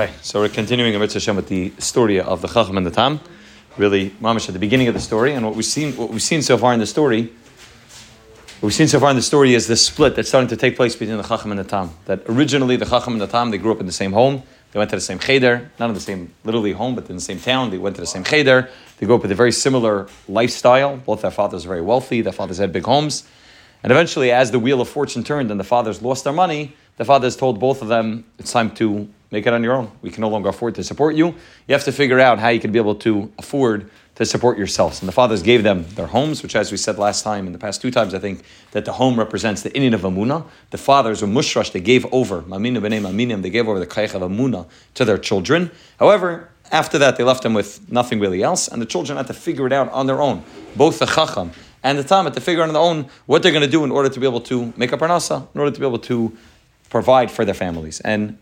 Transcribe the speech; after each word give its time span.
Okay, 0.00 0.10
so 0.22 0.40
we're 0.40 0.48
continuing 0.48 0.94
in 0.94 1.00
Hashem 1.02 1.36
with 1.36 1.48
the 1.48 1.70
story 1.76 2.18
of 2.18 2.40
the 2.40 2.48
Chacham 2.48 2.78
and 2.78 2.86
the 2.86 2.90
Tam. 2.90 3.20
Really, 3.76 4.08
Mamish 4.22 4.48
at 4.48 4.54
the 4.54 4.58
beginning 4.58 4.88
of 4.88 4.94
the 4.94 5.00
story, 5.00 5.34
and 5.34 5.44
what 5.44 5.54
we've 5.54 5.66
seen, 5.66 5.94
what 5.98 6.08
we've 6.08 6.22
seen 6.22 6.40
so 6.40 6.56
far 6.56 6.72
in 6.72 6.80
the 6.80 6.86
story, 6.86 7.24
what 7.24 8.62
we've 8.62 8.72
seen 8.72 8.88
so 8.88 8.98
far 8.98 9.10
in 9.10 9.16
the 9.16 9.20
story 9.20 9.52
is 9.52 9.66
the 9.66 9.76
split 9.76 10.16
that's 10.16 10.30
starting 10.30 10.48
to 10.48 10.56
take 10.56 10.76
place 10.76 10.96
between 10.96 11.18
the 11.18 11.22
Chacham 11.22 11.50
and 11.50 11.60
the 11.60 11.64
Tam. 11.64 11.90
That 12.06 12.22
originally 12.26 12.76
the 12.76 12.86
Chacham 12.86 13.12
and 13.12 13.20
the 13.20 13.26
Tam 13.26 13.50
they 13.50 13.58
grew 13.58 13.70
up 13.70 13.80
in 13.80 13.86
the 13.86 13.92
same 13.92 14.12
home, 14.12 14.44
they 14.72 14.78
went 14.78 14.88
to 14.92 14.96
the 14.96 15.02
same 15.02 15.18
cheder, 15.18 15.70
not 15.78 15.90
in 15.90 15.94
the 15.94 16.00
same 16.00 16.32
literally 16.42 16.72
home, 16.72 16.94
but 16.94 17.10
in 17.10 17.16
the 17.16 17.20
same 17.20 17.38
town. 17.38 17.68
They 17.68 17.76
went 17.76 17.96
to 17.96 18.00
the 18.00 18.06
same 18.06 18.24
cheder. 18.24 18.70
They 18.96 19.04
grew 19.04 19.16
up 19.16 19.20
with 19.20 19.32
a 19.32 19.34
very 19.34 19.52
similar 19.52 20.08
lifestyle. 20.26 20.96
Both 20.96 21.20
their 21.20 21.30
fathers 21.30 21.66
were 21.66 21.74
very 21.74 21.82
wealthy. 21.82 22.22
Their 22.22 22.32
fathers 22.32 22.56
had 22.56 22.72
big 22.72 22.86
homes, 22.86 23.24
and 23.82 23.92
eventually, 23.92 24.32
as 24.32 24.52
the 24.52 24.58
wheel 24.58 24.80
of 24.80 24.88
fortune 24.88 25.22
turned 25.22 25.50
and 25.50 25.60
the 25.60 25.64
fathers 25.64 26.00
lost 26.00 26.24
their 26.24 26.32
money, 26.32 26.76
the 26.96 27.04
fathers 27.04 27.36
told 27.36 27.60
both 27.60 27.82
of 27.82 27.88
them, 27.88 28.24
"It's 28.38 28.52
time 28.52 28.70
to." 28.76 29.08
Make 29.32 29.46
it 29.46 29.52
on 29.54 29.64
your 29.64 29.72
own. 29.72 29.90
We 30.02 30.10
can 30.10 30.20
no 30.20 30.28
longer 30.28 30.50
afford 30.50 30.74
to 30.74 30.84
support 30.84 31.16
you. 31.16 31.28
You 31.66 31.72
have 31.72 31.84
to 31.84 31.92
figure 31.92 32.20
out 32.20 32.38
how 32.38 32.50
you 32.50 32.60
can 32.60 32.70
be 32.70 32.78
able 32.78 32.94
to 32.96 33.32
afford 33.38 33.90
to 34.16 34.26
support 34.26 34.58
yourselves. 34.58 35.00
And 35.00 35.08
the 35.08 35.12
fathers 35.12 35.42
gave 35.42 35.62
them 35.62 35.86
their 35.94 36.06
homes, 36.06 36.42
which, 36.42 36.54
as 36.54 36.70
we 36.70 36.76
said 36.76 36.98
last 36.98 37.24
time, 37.24 37.46
in 37.46 37.54
the 37.54 37.58
past 37.58 37.80
two 37.80 37.90
times, 37.90 38.12
I 38.12 38.18
think 38.18 38.44
that 38.72 38.84
the 38.84 38.92
home 38.92 39.18
represents 39.18 39.62
the 39.62 39.74
Indian 39.74 39.94
of 39.94 40.02
Amuna. 40.02 40.44
The 40.68 40.76
fathers 40.76 41.22
were 41.22 41.28
mushrash, 41.28 41.72
they 41.72 41.80
gave 41.80 42.04
over, 42.12 42.42
Mamina 42.42 42.76
b'nei 42.76 43.00
Maminim, 43.00 43.40
they 43.40 43.48
gave 43.48 43.66
over 43.66 43.80
the 43.80 43.86
Kaich 43.86 44.14
of 44.14 44.20
Amuna 44.20 44.68
to 44.94 45.06
their 45.06 45.16
children. 45.16 45.70
However, 45.98 46.50
after 46.70 46.98
that, 46.98 47.16
they 47.16 47.24
left 47.24 47.42
them 47.42 47.54
with 47.54 47.90
nothing 47.90 48.20
really 48.20 48.42
else, 48.42 48.68
and 48.68 48.82
the 48.82 48.86
children 48.86 49.16
had 49.16 49.28
to 49.28 49.34
figure 49.34 49.66
it 49.66 49.72
out 49.72 49.90
on 49.92 50.06
their 50.06 50.20
own. 50.20 50.44
Both 50.76 50.98
the 50.98 51.06
Chacham 51.06 51.52
and 51.82 51.98
the 51.98 52.04
Tam 52.04 52.24
had 52.24 52.34
to 52.34 52.40
figure 52.42 52.62
out 52.62 52.68
on 52.68 52.74
their 52.74 52.82
own 52.82 53.08
what 53.24 53.42
they're 53.42 53.52
going 53.52 53.64
to 53.64 53.70
do 53.70 53.82
in 53.82 53.90
order 53.90 54.10
to 54.10 54.20
be 54.20 54.26
able 54.26 54.42
to 54.42 54.74
make 54.76 54.92
a 54.92 54.98
parnasa, 54.98 55.48
in 55.54 55.60
order 55.60 55.70
to 55.70 55.80
be 55.80 55.86
able 55.86 55.98
to 56.00 56.36
provide 56.90 57.30
for 57.30 57.46
their 57.46 57.54
families. 57.54 58.00
And 58.00 58.36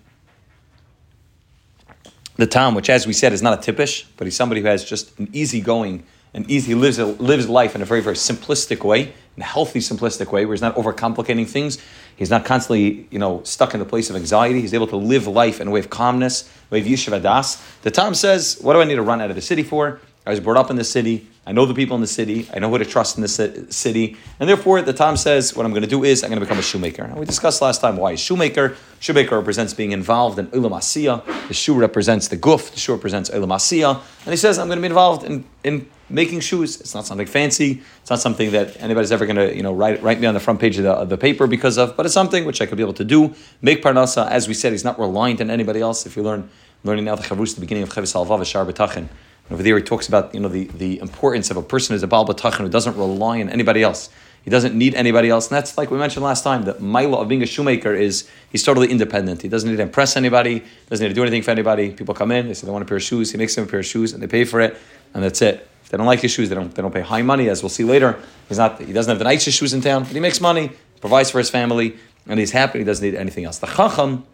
the 2.41 2.47
Tom, 2.47 2.75
which 2.75 2.91
as 2.91 3.07
we 3.07 3.13
said 3.13 3.33
is 3.33 3.43
not 3.43 3.53
a 3.53 3.73
tippish, 3.73 4.07
but 4.17 4.27
he's 4.27 4.35
somebody 4.35 4.61
who 4.61 4.67
has 4.67 4.85
just 4.85 5.19
an 5.19 5.29
easygoing 5.33 6.03
and 6.33 6.49
easy 6.51 6.75
lives 6.75 6.99
lives 6.99 7.49
life 7.49 7.75
in 7.75 7.83
a 7.83 7.85
very 7.85 8.01
very 8.01 8.17
simplistic 8.17 8.83
way, 8.85 9.13
in 9.37 9.43
a 9.43 9.45
healthy 9.45 9.81
simplistic 9.81 10.33
way, 10.33 10.47
where 10.47 10.55
he's 10.55 10.63
not 10.63 10.75
overcomplicating 10.77 11.47
things. 11.47 11.79
He's 12.17 12.31
not 12.31 12.45
constantly 12.45 13.07
you 13.11 13.19
know 13.19 13.43
stuck 13.45 13.75
in 13.75 13.81
the 13.81 13.87
place 13.87 14.11
of 14.11 14.17
anxiety. 14.17 14.61
He's 14.61 14.75
able 14.75 14.87
to 14.89 14.97
live 14.97 15.27
life 15.27 15.61
in 15.61 15.69
a 15.69 15.71
way 15.71 15.81
of 15.81 15.91
calmness, 15.91 16.49
a 16.71 16.75
way 16.75 16.81
of 16.81 16.87
yishuv 16.87 17.21
adas. 17.21 17.63
The 17.83 17.91
Tom 17.91 18.15
says, 18.15 18.59
"What 18.61 18.73
do 18.75 18.81
I 18.81 18.85
need 18.85 18.97
to 18.97 19.03
run 19.03 19.21
out 19.21 19.31
of 19.31 19.37
the 19.37 19.43
city 19.43 19.63
for? 19.63 20.01
I 20.27 20.31
was 20.31 20.41
brought 20.41 20.57
up 20.57 20.71
in 20.71 20.77
the 20.77 20.85
city. 20.85 21.27
I 21.47 21.53
know 21.53 21.65
the 21.65 21.75
people 21.75 21.95
in 21.95 22.01
the 22.01 22.07
city. 22.07 22.49
I 22.53 22.59
know 22.59 22.69
who 22.69 22.79
to 22.79 22.85
trust 22.85 23.17
in 23.17 23.23
the 23.23 23.29
city. 23.29 24.17
And 24.39 24.49
therefore, 24.49 24.83
the 24.83 24.93
Tam 24.93 25.17
says, 25.17 25.57
what 25.57 25.65
I'm 25.65 25.73
going 25.73 25.83
to 25.83 25.89
do 25.89 26.05
is 26.05 26.23
I'm 26.23 26.29
going 26.29 26.39
to 26.39 26.45
become 26.45 26.59
a 26.59 26.63
shoemaker. 26.63 27.03
And 27.03 27.17
we 27.17 27.25
discussed 27.25 27.63
last 27.63 27.81
time 27.81 27.97
why 27.97 28.15
shoemaker. 28.15 28.77
Shoemaker 29.01 29.39
represents 29.39 29.73
being 29.73 29.93
involved 29.93 30.39
in 30.39 30.49
ulamasiyah. 30.49 31.49
The 31.49 31.55
shoe 31.55 31.75
represents 31.75 32.29
the 32.29 32.37
guf. 32.37 32.71
The 32.73 32.79
shoe 32.79 32.93
represents 32.93 33.31
ulamasiyah, 33.31 34.01
And 34.25 34.33
he 34.33 34.37
says, 34.37 34.59
I'm 34.59 34.69
going 34.69 34.77
to 34.77 34.83
be 34.83 34.87
involved 34.87 35.25
in, 35.25 35.47
in 35.65 35.89
making 36.11 36.41
shoes. 36.41 36.79
It's 36.81 36.95
not 36.95 37.07
something 37.07 37.27
fancy. 37.27 37.83
It's 38.03 38.11
not 38.11 38.21
something 38.21 38.51
that 38.51 38.81
anybody's 38.81 39.11
ever 39.11 39.25
going 39.25 39.37
to, 39.37 39.57
you 39.57 39.63
know, 39.63 39.73
write, 39.73 40.03
write 40.03 40.21
me 40.21 40.27
on 40.27 40.35
the 40.35 40.41
front 40.41 40.61
page 40.61 40.77
of 40.77 40.85
the, 40.85 40.93
of 40.93 41.09
the 41.09 41.17
paper 41.17 41.47
because 41.47 41.79
of, 41.79 41.97
but 41.97 42.05
it's 42.05 42.15
something 42.15 42.45
which 42.45 42.61
I 42.61 42.67
could 42.67 42.77
be 42.77 42.83
able 42.83 42.93
to 42.95 43.05
do. 43.05 43.35
Make 43.63 43.83
Parnasa, 43.83 44.29
as 44.29 44.47
we 44.47 44.55
said, 44.55 44.73
he's 44.73 44.85
not 44.85 44.99
reliant 44.99 45.41
on 45.41 45.51
anybody 45.51 45.81
else. 45.81 46.05
If 46.05 46.17
you 46.17 46.23
learn, 46.23 46.51
learning 46.85 47.07
now 47.07 47.15
the 47.15 47.23
Chavus, 47.23 47.55
the 47.55 47.61
beginning 47.61 47.85
of 47.85 47.91
Chavis 47.91 48.13
Halvav, 48.13 48.45
Shar 48.45 48.67
B'tachin, 48.67 49.09
over 49.51 49.63
there, 49.63 49.77
he 49.77 49.83
talks 49.83 50.09
about 50.09 50.35
you 50.35 50.41
know 50.41 50.49
the, 50.49 50.65
the 50.65 50.99
importance 51.01 51.51
of 51.51 51.57
a 51.57 51.63
person 51.63 51.95
who's 51.95 52.03
a 52.03 52.07
Baal 52.07 52.27
B'tachan 52.27 52.59
who 52.59 52.69
doesn't 52.69 52.97
rely 52.97 53.41
on 53.41 53.49
anybody 53.49 53.83
else. 53.83 54.11
He 54.43 54.51
doesn't 54.51 54.75
need 54.75 54.95
anybody 54.95 55.29
else. 55.29 55.49
And 55.49 55.57
that's 55.57 55.77
like 55.77 55.91
we 55.91 55.99
mentioned 55.99 56.25
last 56.25 56.43
time, 56.45 56.63
the 56.63 56.75
Mila 56.81 57.19
of 57.19 57.29
being 57.29 57.43
a 57.43 57.47
shoemaker 57.47 57.95
is 57.95 58.29
he's 58.51 58.63
totally 58.63 58.89
independent. 58.89 59.43
He 59.43 59.49
doesn't 59.49 59.69
need 59.69 59.77
to 59.77 59.83
impress 59.83 60.17
anybody, 60.17 60.65
doesn't 60.89 61.05
need 61.05 61.11
to 61.11 61.15
do 61.15 61.23
anything 61.23 61.43
for 61.43 61.51
anybody. 61.51 61.91
People 61.91 62.15
come 62.15 62.31
in, 62.31 62.49
they 62.49 62.55
say 62.55 62.67
they 62.67 62.73
want 62.73 62.83
a 62.83 62.87
pair 62.87 62.97
of 62.97 63.03
shoes, 63.03 63.33
he 63.33 63.39
makes 63.39 63.55
them 63.55 63.65
a 63.65 63.67
pair 63.67 63.81
of 63.81 63.87
shoes 63.87 64.13
and 64.13 64.23
they 64.23 64.27
pay 64.27 64.45
for 64.45 64.61
it, 64.61 64.79
and 65.13 65.23
that's 65.23 65.43
it. 65.43 65.69
If 65.83 65.91
they 65.91 65.99
don't 65.99 66.07
like 66.07 66.21
his 66.21 66.31
shoes, 66.31 66.49
they 66.49 66.55
don't, 66.55 66.75
they 66.75 66.83
don't 66.83 66.95
pay 66.95 67.01
high 67.01 67.23
money, 67.23 67.49
as 67.49 67.63
we'll 67.63 67.71
see 67.71 67.85
later. 67.85 68.19
He's 68.49 68.59
not 68.59 68.81
he 68.81 68.93
doesn't 68.93 69.11
have 69.11 69.19
the 69.19 69.25
nicest 69.25 69.59
shoes 69.59 69.75
in 69.75 69.81
town, 69.81 70.05
but 70.05 70.13
he 70.13 70.21
makes 70.21 70.41
money, 70.41 70.71
provides 71.01 71.31
for 71.31 71.39
his 71.39 71.51
family, 71.51 71.97
and 72.27 72.39
he's 72.39 72.53
happy, 72.53 72.79
he 72.79 72.85
doesn't 72.85 73.05
need 73.05 73.17
anything 73.17 73.45
else. 73.45 73.59
The 73.59 73.67
Chacham 73.67 74.25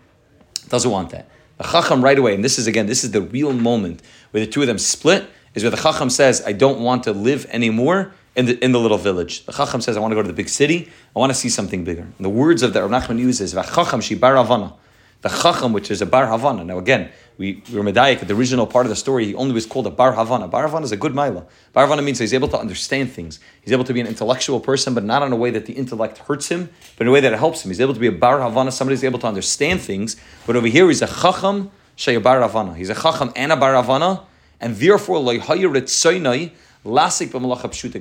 doesn't 0.69 0.91
want 0.91 1.11
that. 1.11 1.29
The 1.59 1.65
Chacham 1.65 2.03
right 2.03 2.19
away, 2.19 2.35
and 2.35 2.45
this 2.45 2.59
is 2.59 2.67
again, 2.67 2.87
this 2.87 3.03
is 3.03 3.13
the 3.13 3.23
real 3.23 3.53
moment 3.53 4.03
where 4.31 4.45
the 4.45 4.51
two 4.51 4.61
of 4.61 4.67
them 4.67 4.79
split 4.79 5.29
is 5.55 5.63
where 5.63 5.71
the 5.71 5.77
Chacham 5.77 6.11
says, 6.11 6.43
I 6.47 6.53
don't 6.53 6.81
want 6.81 7.05
to 7.05 7.13
live 7.13 7.47
anymore 7.51 8.13
in 8.35 8.45
the, 8.45 8.63
in 8.63 8.73
the 8.73 8.79
little 8.79 8.99
village. 8.99 9.47
The 9.47 9.53
Chacham 9.53 9.81
says, 9.81 9.97
I 9.97 10.01
want 10.01 10.13
to 10.13 10.17
go 10.17 10.23
to 10.23 10.29
the 10.29 10.35
big 10.35 10.51
city. 10.51 10.91
I 11.15 11.19
want 11.19 11.31
to 11.31 11.35
see 11.35 11.49
something 11.49 11.83
bigger. 11.83 12.03
And 12.03 12.25
the 12.25 12.29
words 12.29 12.63
of 12.63 12.75
the 12.75 12.83
Rav 12.87 12.91
Nachman 12.91 13.19
uses, 13.19 13.55
Havana. 14.37 14.75
The 15.23 15.29
Chacham, 15.31 15.73
which 15.73 15.91
is 15.91 16.03
a 16.03 16.07
bar 16.07 16.27
Havana. 16.27 16.63
Now 16.63 16.79
again, 16.79 17.11
we, 17.39 17.63
we 17.71 17.79
were 17.79 17.85
Medayik 17.85 18.23
at 18.23 18.29
the 18.29 18.35
original 18.35 18.67
part 18.67 18.87
of 18.87 18.91
the 18.91 18.97
story, 18.97 19.27
he 19.27 19.35
only 19.35 19.53
was 19.53 19.67
called 19.67 19.87
a 19.87 19.91
bar 19.91 20.13
Havana. 20.13 20.49
Bar 20.49 20.63
Havana 20.63 20.85
is 20.85 20.93
a 20.93 20.97
good 20.97 21.13
Maila. 21.13 21.45
Bar 21.73 21.85
Havana 21.85 22.03
means 22.03 22.19
he's 22.19 22.33
able 22.33 22.49
to 22.49 22.59
understand 22.59 23.11
things. 23.11 23.41
He's 23.61 23.73
able 23.73 23.85
to 23.85 23.93
be 23.93 24.01
an 24.01 24.07
intellectual 24.07 24.59
person, 24.59 24.95
but 24.95 25.05
not 25.05 25.23
in 25.23 25.33
a 25.33 25.37
way 25.37 25.51
that 25.51 25.67
the 25.67 25.75
intellect 25.75 26.19
hurts 26.19 26.49
him, 26.49 26.71
but 26.97 27.05
in 27.05 27.09
a 27.09 27.11
way 27.13 27.21
that 27.21 27.33
it 27.33 27.39
helps 27.39 27.65
him. 27.65 27.71
He's 27.71 27.81
able 27.81 27.95
to 27.95 28.01
be 28.01 28.07
a 28.07 28.13
bar 28.13 28.41
Havana, 28.41 28.73
somebody 28.73 28.97
who's 28.97 29.05
able 29.05 29.19
to 29.19 29.27
understand 29.27 29.81
things. 29.83 30.17
But 30.47 30.57
over 30.57 30.67
here, 30.67 30.89
he's 30.89 31.03
a 31.03 31.07
Chacham 31.07 31.71
a 32.07 32.19
bar 32.19 32.41
Havana. 32.41 32.75
He's 32.75 32.91
a 32.91 32.95
Chacham 32.95 33.33
and 33.37 33.53
a 33.53 33.57
bar 33.57 33.75
Havana 33.75 34.23
and 34.61 34.77
therefore 34.77 35.19
lasik 36.85 37.33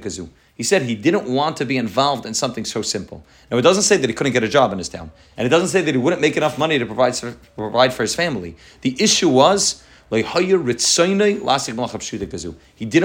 kazu. 0.01 0.29
He 0.55 0.63
said 0.63 0.83
he 0.83 0.95
didn't 0.95 1.27
want 1.27 1.57
to 1.57 1.65
be 1.65 1.75
involved 1.75 2.25
in 2.25 2.33
something 2.33 2.63
so 2.63 2.81
simple. 2.81 3.25
Now, 3.51 3.57
it 3.57 3.61
doesn't 3.61 3.83
say 3.83 3.97
that 3.97 4.09
he 4.09 4.13
couldn't 4.13 4.31
get 4.31 4.43
a 4.43 4.47
job 4.47 4.71
in 4.71 4.77
his 4.77 4.87
town. 4.87 5.11
And 5.35 5.45
it 5.45 5.49
doesn't 5.49 5.67
say 5.67 5.81
that 5.81 5.91
he 5.91 5.97
wouldn't 5.97 6.21
make 6.21 6.37
enough 6.37 6.57
money 6.57 6.79
to 6.79 6.85
provide, 6.85 7.13
provide 7.55 7.93
for 7.93 8.03
his 8.03 8.15
family. 8.15 8.55
The 8.81 8.95
issue 8.97 9.27
was, 9.27 9.83
he 10.09 10.21
didn't 10.21 11.43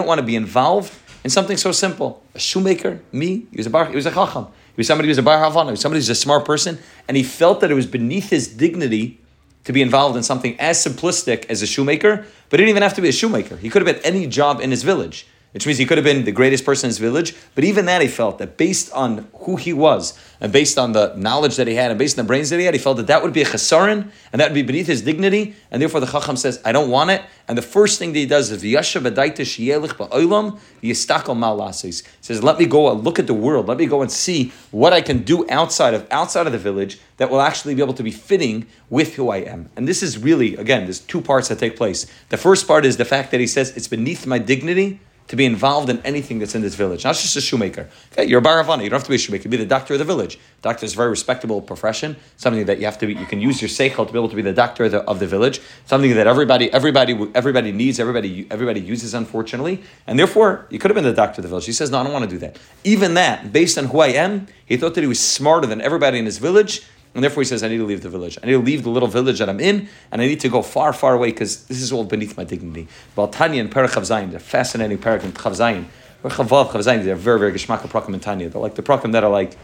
want 0.07 0.21
to 0.21 0.25
be 0.25 0.37
involved 0.37 0.93
in 1.25 1.31
something 1.31 1.57
so 1.57 1.73
simple. 1.73 2.23
A 2.35 2.39
shoemaker, 2.39 3.01
me, 3.11 3.47
he 3.51 3.57
was 3.57 3.67
a 3.67 3.71
bar, 3.71 3.87
he 3.87 3.97
was 3.97 4.07
a 4.07 4.13
chacham. 4.13 4.45
He 4.45 4.77
was 4.77 4.87
somebody 4.87 5.09
who 5.09 5.11
was 5.11 5.19
a 5.19 5.23
bar 5.23 5.43
havana, 5.43 5.71
he 5.71 5.73
was 5.73 5.81
somebody 5.81 5.99
who's 5.99 6.09
a 6.09 6.15
smart 6.15 6.45
person, 6.45 6.79
and 7.09 7.17
he 7.17 7.25
felt 7.25 7.61
that 7.61 7.71
it 7.71 7.75
was 7.75 7.87
beneath 7.87 8.31
his 8.31 8.47
dignity 8.47 9.19
to 9.65 9.73
be 9.73 9.83
involved 9.83 10.17
in 10.17 10.23
something 10.23 10.59
as 10.61 10.85
simplistic 10.85 11.47
as 11.47 11.63
a 11.63 11.67
shoemaker, 11.67 12.25
but 12.49 12.61
he 12.61 12.65
didn't 12.65 12.71
even 12.71 12.83
have 12.83 12.95
to 12.95 13.03
be 13.03 13.09
a 13.09 13.13
shoemaker. 13.13 13.57
He 13.57 13.69
could 13.69 13.85
have 13.85 13.95
had 13.95 14.05
any 14.05 14.27
job 14.27 14.61
in 14.61 14.71
his 14.71 14.83
village, 14.83 15.27
which 15.53 15.67
means 15.67 15.79
he 15.79 15.87
could 15.87 15.99
have 15.99 16.05
been 16.05 16.25
the 16.25 16.33
greatest 16.33 16.65
person 16.65 16.87
in 16.87 16.91
his 16.91 16.99
village. 16.99 17.35
But 17.55 17.65
even 17.65 17.87
that, 17.87 18.03
he 18.03 18.09
felt 18.09 18.39
that 18.39 18.57
based 18.57 18.93
on 18.93 19.29
who 19.35 19.57
he 19.57 19.73
was 19.73 20.19
and 20.41 20.53
based 20.53 20.79
on 20.79 20.93
the 20.93 21.15
knowledge 21.17 21.57
that 21.57 21.67
he 21.67 21.75
had 21.75 21.91
and 21.91 21.99
based 21.99 22.19
on 22.19 22.25
the 22.25 22.29
brains 22.29 22.51
that 22.51 22.59
he 22.59 22.65
had, 22.65 22.75
he 22.75 22.81
felt 22.81 22.99
that 22.99 23.09
that 23.09 23.23
would 23.23 23.33
be 23.33 23.43
a 23.43 23.45
chesaron 23.45 24.11
and 24.33 24.41
that 24.41 24.51
would 24.51 24.55
be 24.55 24.63
beneath 24.63 24.87
his 24.87 25.03
dignity. 25.03 25.57
And 25.71 25.83
therefore, 25.83 26.01
the 26.01 26.07
Chacham 26.07 26.37
says, 26.37 26.61
I 26.65 26.73
don't 26.73 26.91
want 26.91 27.11
it. 27.11 27.23
And 27.49 27.59
the 27.59 27.63
first 27.63 27.99
thing 27.99 28.13
that 28.13 28.19
he 28.19 28.27
does 28.27 28.51
is 28.53 28.63
v'yasha 28.63 29.03
b'daita 29.03 29.41
sheyelich 29.41 29.95
ba'olam 29.97 30.61
v'yistakel 30.83 31.37
malasis. 31.37 32.05
He 32.05 32.11
says, 32.21 32.45
let 32.45 32.59
me 32.59 32.67
go 32.67 32.93
and 32.93 33.03
look 33.03 33.19
at 33.19 33.27
the 33.27 33.35
world. 33.35 33.67
Let 33.67 33.79
me 33.79 33.87
go 33.87 34.03
and 34.03 34.11
see 34.11 34.53
what 34.71 34.93
I 34.93 35.01
can 35.01 35.25
do 35.25 35.49
outside 35.51 35.95
of 35.95 36.07
outside 36.13 36.47
of 36.47 36.53
the 36.53 36.59
village 36.59 37.01
that 37.17 37.29
will 37.29 37.41
actually 37.41 37.75
be 37.75 37.83
able 37.83 37.95
to 37.95 38.03
be 38.05 38.13
fitting 38.13 38.67
with 38.89 39.17
who 39.17 39.31
I 39.31 39.39
am. 39.39 39.69
And 39.77 39.89
this 39.89 40.03
is 40.03 40.17
really, 40.17 40.55
again, 40.57 40.85
there's 40.85 41.01
two 41.01 41.21
parts 41.21 41.49
that 41.49 41.59
take 41.59 41.77
place. 41.77 42.07
The 42.29 42.37
first 42.37 42.69
part 42.69 42.87
is 42.87 42.97
the 42.97 43.05
fact 43.05 43.33
that 43.33 43.41
he 43.41 43.47
says 43.47 43.77
it's 43.77 43.89
beneath 43.89 44.27
my 44.27 44.39
dignity 44.39 45.01
to 45.31 45.37
be 45.37 45.45
involved 45.45 45.89
in 45.89 46.01
anything 46.03 46.41
that's 46.41 46.57
in 46.57 46.61
this 46.61 46.75
village, 46.75 47.05
not 47.05 47.15
just 47.15 47.37
a 47.37 47.41
shoemaker. 47.41 47.89
Okay, 48.11 48.25
you're 48.25 48.41
a 48.41 48.43
baravana. 48.43 48.83
You 48.83 48.91
don't 48.91 48.99
have 48.99 49.05
to 49.05 49.11
be 49.11 49.15
a 49.15 49.19
shoemaker. 49.19 49.43
You 49.43 49.43
can 49.43 49.51
be 49.53 49.57
the 49.59 49.65
doctor 49.65 49.95
of 49.95 50.01
the 50.01 50.05
village. 50.05 50.41
Doctor 50.61 50.85
is 50.85 50.95
a 50.95 50.97
very 50.97 51.09
respectable 51.09 51.63
profession. 51.63 52.17
Something 52.37 52.67
that 52.67 52.81
you 52.81 52.85
have 52.87 52.99
to 52.99 53.07
be. 53.07 53.15
You 53.15 53.27
can 53.27 53.41
use 53.41 53.63
your 53.63 53.69
seichel 53.69 54.05
to 54.09 54.13
be 54.13 54.19
able 54.19 54.29
to 54.29 54.35
be 54.35 54.43
the 54.43 54.53
doctor 54.53 54.87
of 54.87 54.91
the, 54.91 55.03
of 55.03 55.21
the 55.21 55.29
village. 55.29 55.61
Something 55.87 56.17
that 56.17 56.27
everybody, 56.27 56.73
everybody, 56.73 57.31
everybody 57.33 57.71
needs. 57.71 58.01
Everybody, 58.01 58.49
everybody 58.51 58.81
uses. 58.81 59.15
Unfortunately, 59.15 59.85
and 60.05 60.19
therefore 60.19 60.67
you 60.69 60.81
could 60.81 60.91
have 60.91 60.97
been 60.97 61.05
the 61.05 61.13
doctor 61.13 61.39
of 61.39 61.43
the 61.45 61.49
village. 61.49 61.67
He 61.67 61.73
says, 61.73 61.93
no, 61.93 62.01
I 62.01 62.03
don't 62.03 62.13
want 62.13 62.25
to 62.25 62.31
do 62.31 62.39
that. 62.39 62.59
Even 62.83 63.15
that, 63.15 63.53
based 63.53 63.79
on 63.79 63.85
who 63.85 64.01
I 64.01 64.09
am, 64.09 64.49
he 64.67 64.77
thought 64.77 64.97
that 64.97 65.03
he 65.03 65.07
was 65.07 65.21
smarter 65.21 65.69
than 65.69 65.81
everybody 65.81 66.19
in 66.19 66.25
his 66.25 66.39
village 66.39 66.83
and 67.15 67.25
therefore 67.25 67.43
he 67.43 67.45
says, 67.45 67.63
I 67.63 67.69
need 67.69 67.79
to 67.79 67.87
leave 67.87 68.03
the 68.03 68.09
village. 68.09 68.39
I 68.43 68.47
need 68.47 68.53
to 68.53 68.59
leave 68.59 68.85
the 68.85 68.91
little 68.91 69.09
village 69.09 69.41
that 69.41 69.49
I'm 69.49 69.59
in, 69.59 69.89
and 70.13 70.23
I 70.23 70.27
need 70.27 70.41
to 70.41 70.49
go 70.49 70.63
far, 70.63 70.93
far 70.93 71.15
away 71.15 71.31
because 71.33 71.65
this 71.67 71.83
is 71.83 71.93
all 71.93 72.05
beneath 72.05 72.37
my 72.37 72.45
dignity. 72.45 72.87
Baltanya 73.17 73.61
and 73.61 73.71
Perach 73.71 73.89
Chavzayin, 73.89 74.31
they're 74.31 74.39
fascinating 74.39 74.99
Perach 74.99 75.25
and 75.25 75.35
Chavzayin. 75.35 75.87
Chavav, 76.23 76.69
Chavzayin, 76.69 77.05
they're 77.05 77.17
very, 77.17 77.39
very 77.39 77.53
Geshmaka 77.53 77.89
Prakim 77.89 78.13
and 78.13 78.23
Tanya. 78.23 78.49
They're 78.49 78.61
like 78.61 78.77
the 78.77 78.83
Prakim 78.83 79.13
that 79.13 79.25
are 79.25 79.31
like 79.31 79.57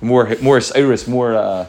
more, 0.00 0.34
more 0.40 0.60
Iris, 0.74 1.06
more, 1.06 1.34
uh, 1.34 1.66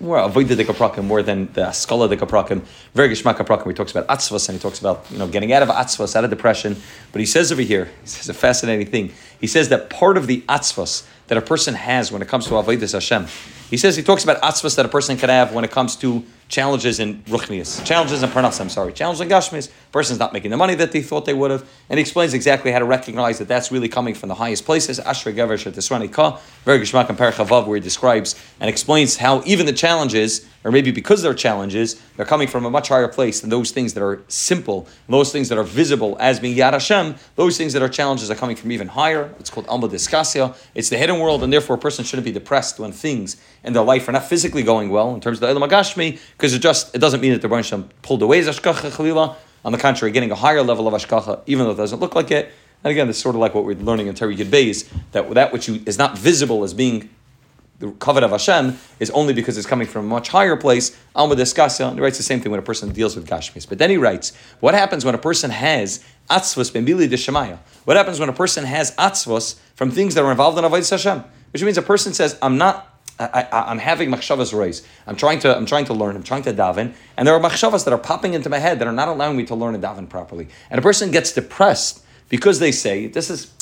more 0.00 0.18
avoided 0.18 0.56
the 0.56 0.64
kaprakim 0.64 1.04
more 1.04 1.22
than 1.22 1.52
the 1.52 1.70
scholar 1.72 2.08
the 2.08 2.16
kaprakim. 2.16 2.64
Very 2.94 3.10
geshmak 3.10 3.36
kaprakim. 3.36 3.66
He 3.66 3.74
talks 3.74 3.90
about 3.90 4.06
atzvas 4.08 4.48
and 4.48 4.56
he 4.56 4.62
talks 4.62 4.80
about 4.80 5.04
you 5.10 5.18
know 5.18 5.28
getting 5.28 5.52
out 5.52 5.62
of 5.62 5.68
atzvas, 5.68 6.16
out 6.16 6.24
of 6.24 6.30
depression. 6.30 6.80
But 7.12 7.20
he 7.20 7.26
says 7.26 7.52
over 7.52 7.60
here, 7.60 7.84
he 8.00 8.06
says 8.06 8.28
a 8.28 8.34
fascinating 8.34 8.86
thing. 8.86 9.12
He 9.40 9.46
says 9.46 9.68
that 9.68 9.90
part 9.90 10.16
of 10.16 10.26
the 10.26 10.40
atzvas 10.42 11.06
that 11.30 11.38
a 11.38 11.42
person 11.42 11.72
has 11.74 12.12
when 12.12 12.20
it 12.20 12.28
comes 12.28 12.44
to 12.48 12.52
avodas 12.52 12.92
Hashem 12.92 13.26
he 13.70 13.76
says 13.76 13.94
he 13.94 14.02
talks 14.02 14.24
about 14.24 14.42
atzvas 14.42 14.74
that 14.76 14.84
a 14.84 14.88
person 14.88 15.16
can 15.16 15.28
have 15.28 15.54
when 15.54 15.64
it 15.64 15.70
comes 15.70 15.94
to 15.96 16.24
challenges 16.48 16.98
in 16.98 17.22
ruchnias, 17.22 17.84
challenges 17.84 18.20
in 18.24 18.28
parnas. 18.28 18.60
I'm 18.60 18.68
sorry, 18.68 18.92
challenges 18.92 19.20
in 19.20 19.28
gashmis. 19.28 19.70
Person's 19.92 20.18
not 20.18 20.32
making 20.32 20.50
the 20.50 20.56
money 20.56 20.74
that 20.74 20.90
they 20.90 21.02
thought 21.02 21.24
they 21.24 21.34
would 21.34 21.52
have, 21.52 21.64
and 21.88 21.96
he 21.96 22.00
explains 22.00 22.34
exactly 22.34 22.72
how 22.72 22.80
to 22.80 22.84
recognize 22.84 23.38
that 23.38 23.46
that's 23.46 23.70
really 23.70 23.88
coming 23.88 24.14
from 24.14 24.28
the 24.28 24.34
highest 24.34 24.64
places. 24.64 24.98
Ashrei 24.98 25.32
Gaver 25.32 25.52
Shetisrani 25.52 26.12
Ka, 26.12 26.40
very 26.64 26.80
Geshmak 26.80 27.08
and 27.08 27.16
Perachavav, 27.16 27.68
where 27.68 27.76
he 27.76 27.80
describes 27.80 28.34
and 28.58 28.68
explains 28.68 29.18
how 29.18 29.40
even 29.46 29.66
the 29.66 29.72
challenges 29.72 30.48
or 30.64 30.70
maybe 30.70 30.90
because 30.90 31.22
they're 31.22 31.34
challenges, 31.34 32.00
they're 32.16 32.26
coming 32.26 32.48
from 32.48 32.64
a 32.64 32.70
much 32.70 32.88
higher 32.88 33.08
place 33.08 33.40
than 33.40 33.50
those 33.50 33.70
things 33.70 33.94
that 33.94 34.02
are 34.02 34.22
simple, 34.28 34.86
those 35.08 35.32
things 35.32 35.48
that 35.48 35.58
are 35.58 35.64
visible 35.64 36.16
as 36.20 36.38
being 36.38 36.56
Yad 36.56 36.72
Hashem, 36.72 37.14
those 37.36 37.56
things 37.56 37.72
that 37.72 37.82
are 37.82 37.88
challenges 37.88 38.30
are 38.30 38.34
coming 38.34 38.56
from 38.56 38.70
even 38.72 38.88
higher. 38.88 39.34
It's 39.38 39.50
called 39.50 39.66
Alma 39.68 39.88
Diskasya. 39.88 40.56
It's 40.74 40.90
the 40.90 40.98
hidden 40.98 41.18
world, 41.18 41.42
and 41.42 41.52
therefore 41.52 41.76
a 41.76 41.78
person 41.78 42.04
shouldn't 42.04 42.26
be 42.26 42.32
depressed 42.32 42.78
when 42.78 42.92
things 42.92 43.36
in 43.64 43.72
their 43.72 43.82
life 43.82 44.08
are 44.08 44.12
not 44.12 44.24
physically 44.24 44.62
going 44.62 44.90
well 44.90 45.14
in 45.14 45.20
terms 45.20 45.38
of 45.38 45.42
the 45.42 45.48
Elam 45.48 45.68
Agashmi, 45.68 46.18
because 46.32 46.52
it 46.54 46.60
just 46.60 46.94
it 46.94 46.98
doesn't 46.98 47.20
mean 47.20 47.32
that 47.32 47.42
the 47.42 47.48
Baruch 47.48 48.02
pulled 48.02 48.22
away 48.22 48.40
Zashkacha 48.42 48.90
Chalila. 48.90 49.36
On 49.62 49.72
the 49.72 49.78
contrary, 49.78 50.10
getting 50.10 50.30
a 50.30 50.36
higher 50.36 50.62
level 50.62 50.88
of 50.88 50.94
Ashkacha, 50.94 51.42
even 51.44 51.66
though 51.66 51.72
it 51.72 51.76
doesn't 51.76 52.00
look 52.00 52.14
like 52.14 52.30
it. 52.30 52.50
And 52.82 52.90
again, 52.90 53.10
it's 53.10 53.18
sort 53.18 53.34
of 53.34 53.42
like 53.42 53.54
what 53.54 53.64
we're 53.64 53.76
learning 53.76 54.06
in 54.06 54.14
Terry 54.14 54.34
Yud 54.34 54.88
that 55.12 55.34
that 55.34 55.52
which 55.52 55.68
you, 55.68 55.82
is 55.84 55.98
not 55.98 56.16
visible 56.16 56.64
as 56.64 56.72
being 56.72 57.10
the 57.80 57.90
covet 57.92 58.22
of 58.22 58.30
Hashem 58.30 58.78
is 59.00 59.10
only 59.10 59.32
because 59.32 59.58
it's 59.58 59.66
coming 59.66 59.86
from 59.86 60.04
a 60.04 60.08
much 60.08 60.28
higher 60.28 60.54
place. 60.54 60.96
Alma 61.16 61.34
Diskasya, 61.34 61.88
and 61.88 61.98
he 61.98 62.02
writes 62.02 62.18
the 62.18 62.22
same 62.22 62.40
thing 62.40 62.50
when 62.50 62.60
a 62.60 62.62
person 62.62 62.92
deals 62.92 63.16
with 63.16 63.26
Gashmis. 63.26 63.68
But 63.68 63.78
then 63.78 63.90
he 63.90 63.96
writes, 63.96 64.32
what 64.60 64.74
happens 64.74 65.04
when 65.04 65.14
a 65.14 65.18
person 65.18 65.50
has 65.50 66.04
atzvos 66.28 66.72
de 66.72 67.16
Shemaya? 67.16 67.58
What 67.86 67.96
happens 67.96 68.20
when 68.20 68.28
a 68.28 68.34
person 68.34 68.64
has 68.64 68.94
atzvos 68.96 69.58
from 69.74 69.90
things 69.90 70.14
that 70.14 70.22
are 70.22 70.30
involved 70.30 70.58
in 70.58 70.64
Avodah 70.64 70.90
Hashem? 70.90 71.24
Which 71.52 71.62
means 71.62 71.78
a 71.78 71.82
person 71.82 72.12
says, 72.12 72.38
I'm 72.42 72.58
not 72.58 72.86
I, 73.18 73.70
am 73.70 73.78
having 73.78 74.10
machshavas 74.10 74.58
raise. 74.58 74.86
I'm 75.06 75.16
trying 75.16 75.40
to 75.40 75.54
I'm 75.54 75.66
trying 75.66 75.84
to 75.86 75.92
learn. 75.94 76.16
I'm 76.16 76.22
trying 76.22 76.42
to 76.44 76.54
daven, 76.54 76.94
and 77.18 77.28
there 77.28 77.34
are 77.34 77.40
machshavas 77.40 77.84
that 77.84 77.92
are 77.92 77.98
popping 77.98 78.32
into 78.32 78.48
my 78.48 78.58
head 78.58 78.78
that 78.78 78.88
are 78.88 78.94
not 78.94 79.08
allowing 79.08 79.36
me 79.36 79.44
to 79.44 79.54
learn 79.54 79.74
and 79.74 79.84
daven 79.84 80.08
properly. 80.08 80.48
And 80.70 80.78
a 80.78 80.82
person 80.82 81.10
gets 81.10 81.32
depressed 81.32 82.02
because 82.30 82.60
they 82.60 82.72
say 82.72 83.08
this 83.08 83.28
is 83.28 83.52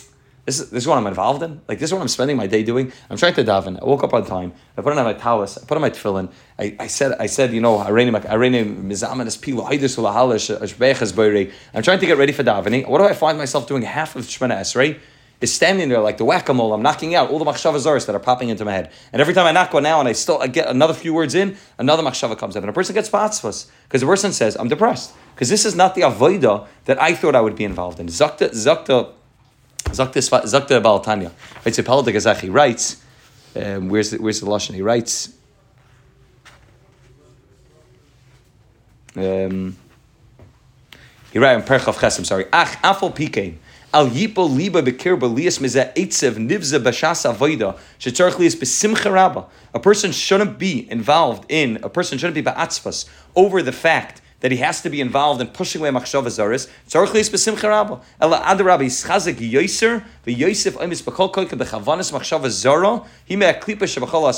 this 0.49 0.61
is, 0.61 0.71
this 0.71 0.85
is 0.85 0.89
what 0.89 0.97
I'm 0.97 1.07
involved 1.07 1.43
in. 1.43 1.61
Like 1.69 1.79
this 1.79 1.91
is 1.91 1.93
what 1.93 2.01
I'm 2.01 2.09
spending 2.09 2.39
my 2.39 2.47
day 2.47 2.63
doing. 2.63 2.91
I'm 3.11 3.19
trying 3.19 3.35
to 3.35 3.45
daven. 3.45 3.79
I 3.83 3.85
woke 3.85 4.03
up 4.03 4.15
on 4.15 4.25
time. 4.25 4.55
I 4.79 4.81
put 4.81 4.97
on 4.97 5.05
my 5.05 5.13
talis. 5.13 5.59
I 5.59 5.67
put 5.67 5.75
on 5.77 5.83
my 5.83 5.91
tefillin. 5.91 6.33
I, 6.59 6.75
I 6.81 6.87
said 6.87 7.13
I 7.21 7.27
said 7.27 7.53
you 7.53 7.61
know 7.61 7.79
I'm 7.79 7.89
trying 7.89 8.09
to 12.01 12.07
get 12.07 12.17
ready 12.17 12.33
for 12.33 12.45
davening. 12.45 12.89
What 12.89 12.99
do 12.99 13.05
I 13.05 13.13
find 13.13 13.37
myself 13.37 13.69
doing? 13.69 13.83
Half 13.83 14.17
of 14.17 14.25
Shemana 14.25 14.59
Esrei 14.59 14.99
is 15.43 15.55
standing 15.55 15.91
there 15.91 16.01
like 16.01 16.17
the 16.17 16.25
whack 16.25 16.49
a 16.49 16.55
mole. 16.55 16.73
I'm 16.73 16.81
knocking 16.81 17.15
out 17.15 17.29
all 17.29 17.39
the 17.39 17.45
machshavas 17.45 18.07
that 18.07 18.15
are 18.15 18.19
popping 18.19 18.49
into 18.49 18.65
my 18.65 18.73
head. 18.73 18.91
And 19.13 19.21
every 19.21 19.35
time 19.35 19.45
I 19.45 19.53
knock 19.53 19.75
one 19.75 19.83
now 19.83 20.01
and 20.01 20.09
I 20.09 20.13
still 20.13 20.41
I 20.41 20.47
get 20.47 20.69
another 20.69 20.95
few 20.95 21.13
words 21.13 21.35
in, 21.35 21.59
another 21.77 22.03
machshava 22.03 22.39
comes 22.39 22.57
up. 22.57 22.63
And 22.63 22.71
a 22.71 22.73
person 22.73 22.95
gets 22.95 23.11
patzvas 23.11 23.71
because 23.83 24.01
the 24.01 24.07
person 24.07 24.33
says, 24.33 24.57
I'm 24.57 24.69
depressed. 24.69 25.13
Because 25.35 25.51
this 25.51 25.67
is 25.67 25.75
not 25.75 25.95
the 25.95 26.01
avoida 26.01 26.67
that 26.87 27.01
I 27.03 27.15
thought 27.15 27.37
I 27.37 27.43
would 27.43 27.55
be 27.55 27.65
involved 27.65 28.01
in. 28.01 28.07
Zakta, 28.07 28.49
zakta 28.51 29.13
Zakta 29.85 30.83
Baal 30.83 31.01
Tanya. 31.01 31.33
It's 31.65 31.79
a 31.79 31.83
Palda 31.83 32.13
Gazach. 32.13 32.41
He 32.41 32.51
writes, 32.51 33.03
um, 33.57 33.89
where's 33.89 34.11
the, 34.11 34.19
where's 34.19 34.41
the 34.41 34.47
lashon? 34.47 34.75
He 34.75 34.83
writes. 34.83 35.35
Um, 39.17 39.77
he 41.33 41.39
writes 41.39 41.63
in 41.63 41.69
Perchav 41.69 42.01
Ches. 42.01 42.19
I'm 42.19 42.25
sorry. 42.25 42.47
Ach 42.53 42.77
afol 42.83 43.15
pikein. 43.15 43.57
Al 43.93 44.09
yipo 44.11 44.49
liba 44.55 44.83
bekir 44.83 45.19
belias 45.19 45.59
mizeh 45.59 45.95
eitzev 45.95 46.35
nivze 46.37 46.79
b'shas 46.79 47.25
avoida 47.25 47.79
shetzarich 47.99 48.39
lias 48.39 48.55
b'simcha 48.55 49.11
rabba. 49.11 49.47
A 49.75 49.81
person 49.81 50.13
shouldn't 50.13 50.59
be 50.59 50.91
involved 50.91 51.47
in. 51.49 51.79
A 51.83 51.89
person 51.89 52.19
shouldn't 52.19 52.35
be 52.35 52.43
ba'atzvas 52.43 53.09
over 53.35 53.63
the 53.63 53.73
fact 53.73 54.21
that 54.41 54.53
he 54.53 54.59
has 54.59 54.83
to 54.83 54.91
be 54.91 55.01
involved 55.01 55.41
in 55.41 55.47
pushing 55.49 55.81
away 55.81 55.91
machshava 55.91 56.27
zaris. 56.27 56.69
Leis 57.15 57.31
besimcha 57.31 57.69
rabba. 57.69 58.01
Ela 58.21 58.41
adarabba 58.41 58.85
yischazek 58.85 59.35
yoiser 59.35 60.05
v'yosef 60.27 60.73
oimis 60.73 61.03
b'kol 61.03 61.33
koik 61.33 61.49
b'chavanis 61.49 62.13
machshava 62.13 62.49
zara. 62.49 63.03
He 63.25 63.37
may 63.37 63.53
klipa 63.55 63.81
shebachol. 63.81 64.29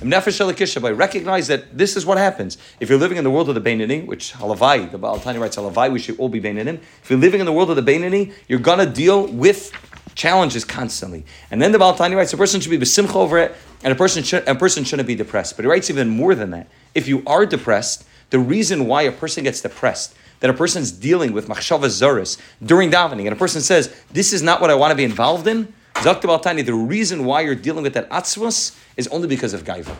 Im 0.00 0.10
nefesh. 0.10 0.80
By 0.80 0.90
recognize 0.90 1.48
that 1.48 1.76
this 1.76 1.96
is 1.96 2.06
what 2.06 2.18
happens 2.18 2.58
if 2.80 2.88
you're 2.88 2.98
living 2.98 3.18
in 3.18 3.24
the 3.24 3.30
world 3.30 3.48
of 3.48 3.54
the 3.54 3.60
beinini, 3.60 4.06
which 4.06 4.32
halavai 4.32 4.90
the 4.90 4.98
Baal 4.98 5.18
Tani 5.18 5.38
writes 5.38 5.56
halavai 5.56 5.92
we 5.92 5.98
should 5.98 6.18
all 6.18 6.28
be 6.28 6.40
beininim. 6.40 6.80
If 7.02 7.10
you're 7.10 7.18
living 7.18 7.40
in 7.40 7.46
the 7.46 7.52
world 7.52 7.70
of 7.70 7.76
the 7.76 7.82
beinini, 7.82 8.32
you're 8.48 8.58
gonna 8.58 8.86
deal 8.86 9.26
with 9.26 9.72
challenges 10.14 10.64
constantly. 10.64 11.24
And 11.50 11.60
then 11.60 11.72
the 11.72 11.78
Baal 11.78 11.94
Tani 11.94 12.14
writes 12.14 12.32
a 12.32 12.36
person 12.36 12.60
should 12.60 12.70
be 12.70 12.78
besimcha 12.78 13.14
over 13.14 13.38
it, 13.38 13.54
and 13.82 13.92
a 13.92 13.96
person 13.96 14.22
should, 14.22 14.46
a 14.46 14.54
person 14.54 14.84
shouldn't 14.84 15.06
be 15.06 15.14
depressed. 15.14 15.56
But 15.56 15.64
he 15.64 15.70
writes 15.70 15.90
even 15.90 16.08
more 16.08 16.34
than 16.34 16.50
that. 16.50 16.68
If 16.94 17.08
you 17.08 17.22
are 17.26 17.46
depressed 17.46 18.04
the 18.30 18.38
reason 18.38 18.86
why 18.86 19.02
a 19.02 19.12
person 19.12 19.44
gets 19.44 19.60
depressed, 19.60 20.14
that 20.40 20.48
a 20.50 20.54
person's 20.54 20.90
dealing 20.90 21.32
with 21.32 21.48
machshava 21.48 21.86
zaris 21.86 22.40
during 22.64 22.90
davening, 22.90 23.26
and 23.26 23.32
a 23.32 23.36
person 23.36 23.60
says, 23.60 23.94
This 24.10 24.32
is 24.32 24.42
not 24.42 24.60
what 24.60 24.70
I 24.70 24.74
want 24.74 24.92
to 24.92 24.96
be 24.96 25.04
involved 25.04 25.46
in, 25.46 25.72
Zakta 26.00 26.40
Tani, 26.40 26.62
the 26.62 26.72
reason 26.72 27.26
why 27.26 27.42
you're 27.42 27.54
dealing 27.54 27.82
with 27.82 27.92
that 27.92 28.08
atzvus 28.08 28.74
is 28.96 29.06
only 29.08 29.28
because 29.28 29.52
of 29.52 29.64
gaiva. 29.64 29.94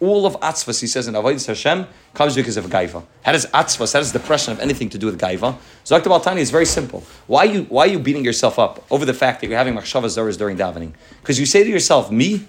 All 0.00 0.26
of 0.26 0.34
atzvus, 0.40 0.80
he 0.80 0.88
says 0.88 1.06
in 1.06 1.14
Avodah 1.14 1.46
Hashem, 1.46 1.86
comes 2.12 2.34
because 2.34 2.56
of 2.56 2.64
gaiva. 2.66 3.04
How 3.22 3.30
does 3.30 3.46
atzvus, 3.46 3.92
how 3.92 4.00
does 4.00 4.10
depression 4.10 4.52
have 4.52 4.60
anything 4.60 4.88
to 4.90 4.98
do 4.98 5.06
with 5.06 5.20
gaiva? 5.20 5.56
Zakta 5.84 6.22
Tani 6.22 6.40
is 6.40 6.50
very 6.50 6.66
simple. 6.66 7.04
Why 7.28 7.46
are, 7.46 7.46
you, 7.46 7.62
why 7.64 7.84
are 7.84 7.90
you 7.90 8.00
beating 8.00 8.24
yourself 8.24 8.58
up 8.58 8.84
over 8.90 9.04
the 9.04 9.14
fact 9.14 9.40
that 9.40 9.46
you're 9.46 9.56
having 9.56 9.74
machshava 9.74 10.06
zaris 10.06 10.36
during 10.36 10.56
davening? 10.56 10.92
Because 11.20 11.38
you 11.38 11.46
say 11.46 11.62
to 11.62 11.70
yourself, 11.70 12.10
Me, 12.10 12.48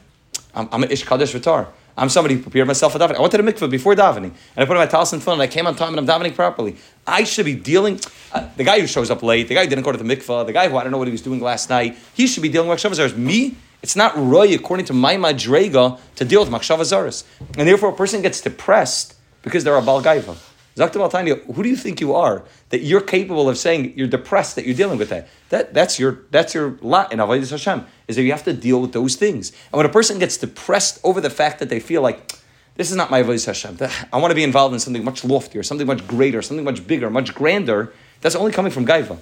I'm, 0.55 0.67
I'm 0.71 0.83
an 0.83 0.89
ish 0.89 1.05
kadosh 1.05 1.39
v'tar. 1.39 1.67
I'm 1.97 2.09
somebody 2.09 2.35
who 2.35 2.41
prepared 2.41 2.67
myself 2.67 2.93
for 2.93 2.99
davening. 2.99 3.15
I 3.15 3.21
went 3.21 3.31
to 3.31 3.41
the 3.41 3.51
mikveh 3.51 3.69
before 3.69 3.95
davening, 3.95 4.23
and 4.25 4.57
I 4.57 4.65
put 4.65 4.75
on 4.75 4.83
my 4.83 4.85
talis 4.85 5.13
and 5.13 5.25
and 5.25 5.41
I 5.41 5.47
came 5.47 5.65
on 5.65 5.75
time 5.75 5.97
and 5.97 5.99
I'm 5.99 6.21
davening 6.21 6.35
properly. 6.35 6.75
I 7.07 7.23
should 7.23 7.45
be 7.45 7.55
dealing. 7.55 7.99
Uh, 8.33 8.49
the 8.57 8.63
guy 8.63 8.79
who 8.81 8.87
shows 8.87 9.09
up 9.09 9.23
late, 9.23 9.47
the 9.47 9.55
guy 9.55 9.63
who 9.63 9.69
didn't 9.69 9.85
go 9.85 9.91
to 9.91 9.97
the 9.97 10.03
mikveh, 10.03 10.45
the 10.45 10.53
guy 10.53 10.67
who 10.67 10.77
I 10.77 10.83
don't 10.83 10.91
know 10.91 10.97
what 10.97 11.07
he 11.07 11.13
was 11.13 11.21
doing 11.21 11.39
last 11.39 11.69
night, 11.69 11.97
he 12.13 12.27
should 12.27 12.43
be 12.43 12.49
dealing 12.49 12.67
with 12.67 12.79
machshavas 12.79 13.15
Me, 13.15 13.55
it's 13.81 13.95
not 13.95 14.17
roy 14.17 14.53
according 14.53 14.85
to 14.87 14.93
my 14.93 15.15
madrega 15.15 15.99
to 16.15 16.25
deal 16.25 16.41
with 16.41 16.49
machshavas 16.49 17.23
and 17.57 17.67
therefore 17.67 17.89
a 17.89 17.93
person 17.93 18.21
gets 18.21 18.41
depressed 18.41 19.15
because 19.43 19.63
they're 19.63 19.77
a 19.77 19.81
balgaiva. 19.81 20.35
Zakta 20.75 21.09
Tanya, 21.09 21.35
who 21.35 21.63
do 21.63 21.69
you 21.69 21.77
think 21.77 22.01
you 22.01 22.13
are 22.13 22.43
that 22.69 22.81
you're 22.81 23.01
capable 23.01 23.47
of 23.47 23.57
saying 23.57 23.93
you're 23.95 24.07
depressed 24.07 24.57
that 24.57 24.65
you're 24.65 24.75
dealing 24.75 24.99
with 24.99 25.07
that? 25.09 25.29
That 25.49 25.73
that's 25.73 25.97
your 25.99 26.23
that's 26.31 26.53
your 26.53 26.77
lot 26.81 27.13
in 27.13 27.19
Avodah 27.19 27.49
Hashem 27.49 27.85
is 28.09 28.17
that 28.17 28.23
you 28.23 28.31
have 28.33 28.43
to 28.43 28.53
deal 28.53 28.81
with 28.81 28.91
those 28.91 29.15
things. 29.15 29.51
And 29.71 29.77
when 29.77 29.85
a 29.85 29.89
person 29.89 30.19
gets 30.19 30.35
depressed 30.37 30.99
over 31.03 31.21
the 31.21 31.29
fact 31.29 31.59
that 31.59 31.69
they 31.69 31.79
feel 31.79 32.01
like 32.01 32.33
this 32.75 32.91
is 32.91 32.97
not 32.97 33.09
my 33.09 33.23
Avodah 33.23 33.45
Hashem, 33.45 33.77
I 34.11 34.17
want 34.17 34.31
to 34.31 34.35
be 34.35 34.43
involved 34.43 34.73
in 34.73 34.81
something 34.81 35.03
much 35.03 35.23
loftier, 35.23 35.63
something 35.63 35.87
much 35.87 36.05
greater, 36.07 36.41
something 36.41 36.65
much 36.65 36.85
bigger, 36.85 37.09
much 37.09 37.33
grander. 37.33 37.93
That's 38.19 38.35
only 38.35 38.51
coming 38.51 38.71
from 38.71 38.85
Gaiva. 38.85 39.17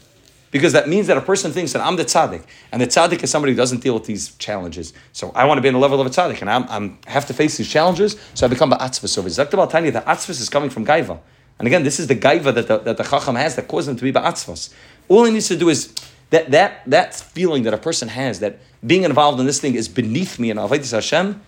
Because 0.50 0.74
that 0.74 0.88
means 0.88 1.08
that 1.08 1.18
a 1.18 1.22
person 1.22 1.52
thinks 1.52 1.74
that 1.74 1.82
I'm 1.82 1.96
the 1.96 2.06
tzaddik, 2.06 2.44
and 2.72 2.80
the 2.80 2.86
tzaddik 2.86 3.24
is 3.24 3.32
somebody 3.32 3.54
who 3.54 3.58
doesn't 3.58 3.82
deal 3.82 3.96
with 3.96 4.06
these 4.06 4.36
challenges. 4.36 4.94
So 5.12 5.32
I 5.32 5.46
want 5.46 5.58
to 5.58 5.64
be 5.64 5.68
in 5.68 5.74
the 5.74 5.80
level 5.80 6.00
of 6.00 6.06
a 6.06 6.12
tzaddik, 6.12 6.42
and 6.42 6.50
I'm, 6.50 6.66
I'm 6.70 7.00
have 7.08 7.26
to 7.26 7.34
face 7.34 7.58
these 7.58 7.68
challenges, 7.68 8.22
so 8.36 8.46
I 8.46 8.50
become 8.50 8.70
the 8.70 8.76
atzvus. 8.76 9.10
So 9.10 9.24
Zakta 9.24 9.68
Tanya, 9.70 9.92
the 9.92 10.02
atzvus 10.02 10.40
is 10.40 10.50
coming 10.50 10.70
from 10.70 10.86
Gaiva. 10.86 11.20
And 11.60 11.68
again, 11.68 11.84
this 11.84 12.00
is 12.00 12.08
the 12.08 12.16
gaiva 12.16 12.54
that 12.54 12.68
the, 12.68 12.80
that 12.80 12.98
the 12.98 13.04
chacham 13.04 13.36
has 13.36 13.56
that 13.56 13.68
caused 13.68 13.88
him 13.88 13.96
to 13.96 14.04
be 14.04 14.12
ba'atzvas. 14.12 14.74
All 15.08 15.24
he 15.26 15.32
needs 15.32 15.48
to 15.48 15.58
do 15.58 15.70
is 15.70 15.94
that, 16.30 16.52
that, 16.52 16.82
that 16.88 17.14
feeling 17.16 17.64
that 17.64 17.74
a 17.74 17.78
person 17.78 18.08
has 18.08 18.40
that 18.40 18.60
being 18.86 19.04
involved 19.04 19.40
in 19.40 19.46
this 19.46 19.62
thing 19.62 19.76
is 19.76 19.88
beneath 19.88 20.40
me 20.40 20.50
and 20.50 20.60
Avodah 20.60 20.92
Hashem 20.92 21.42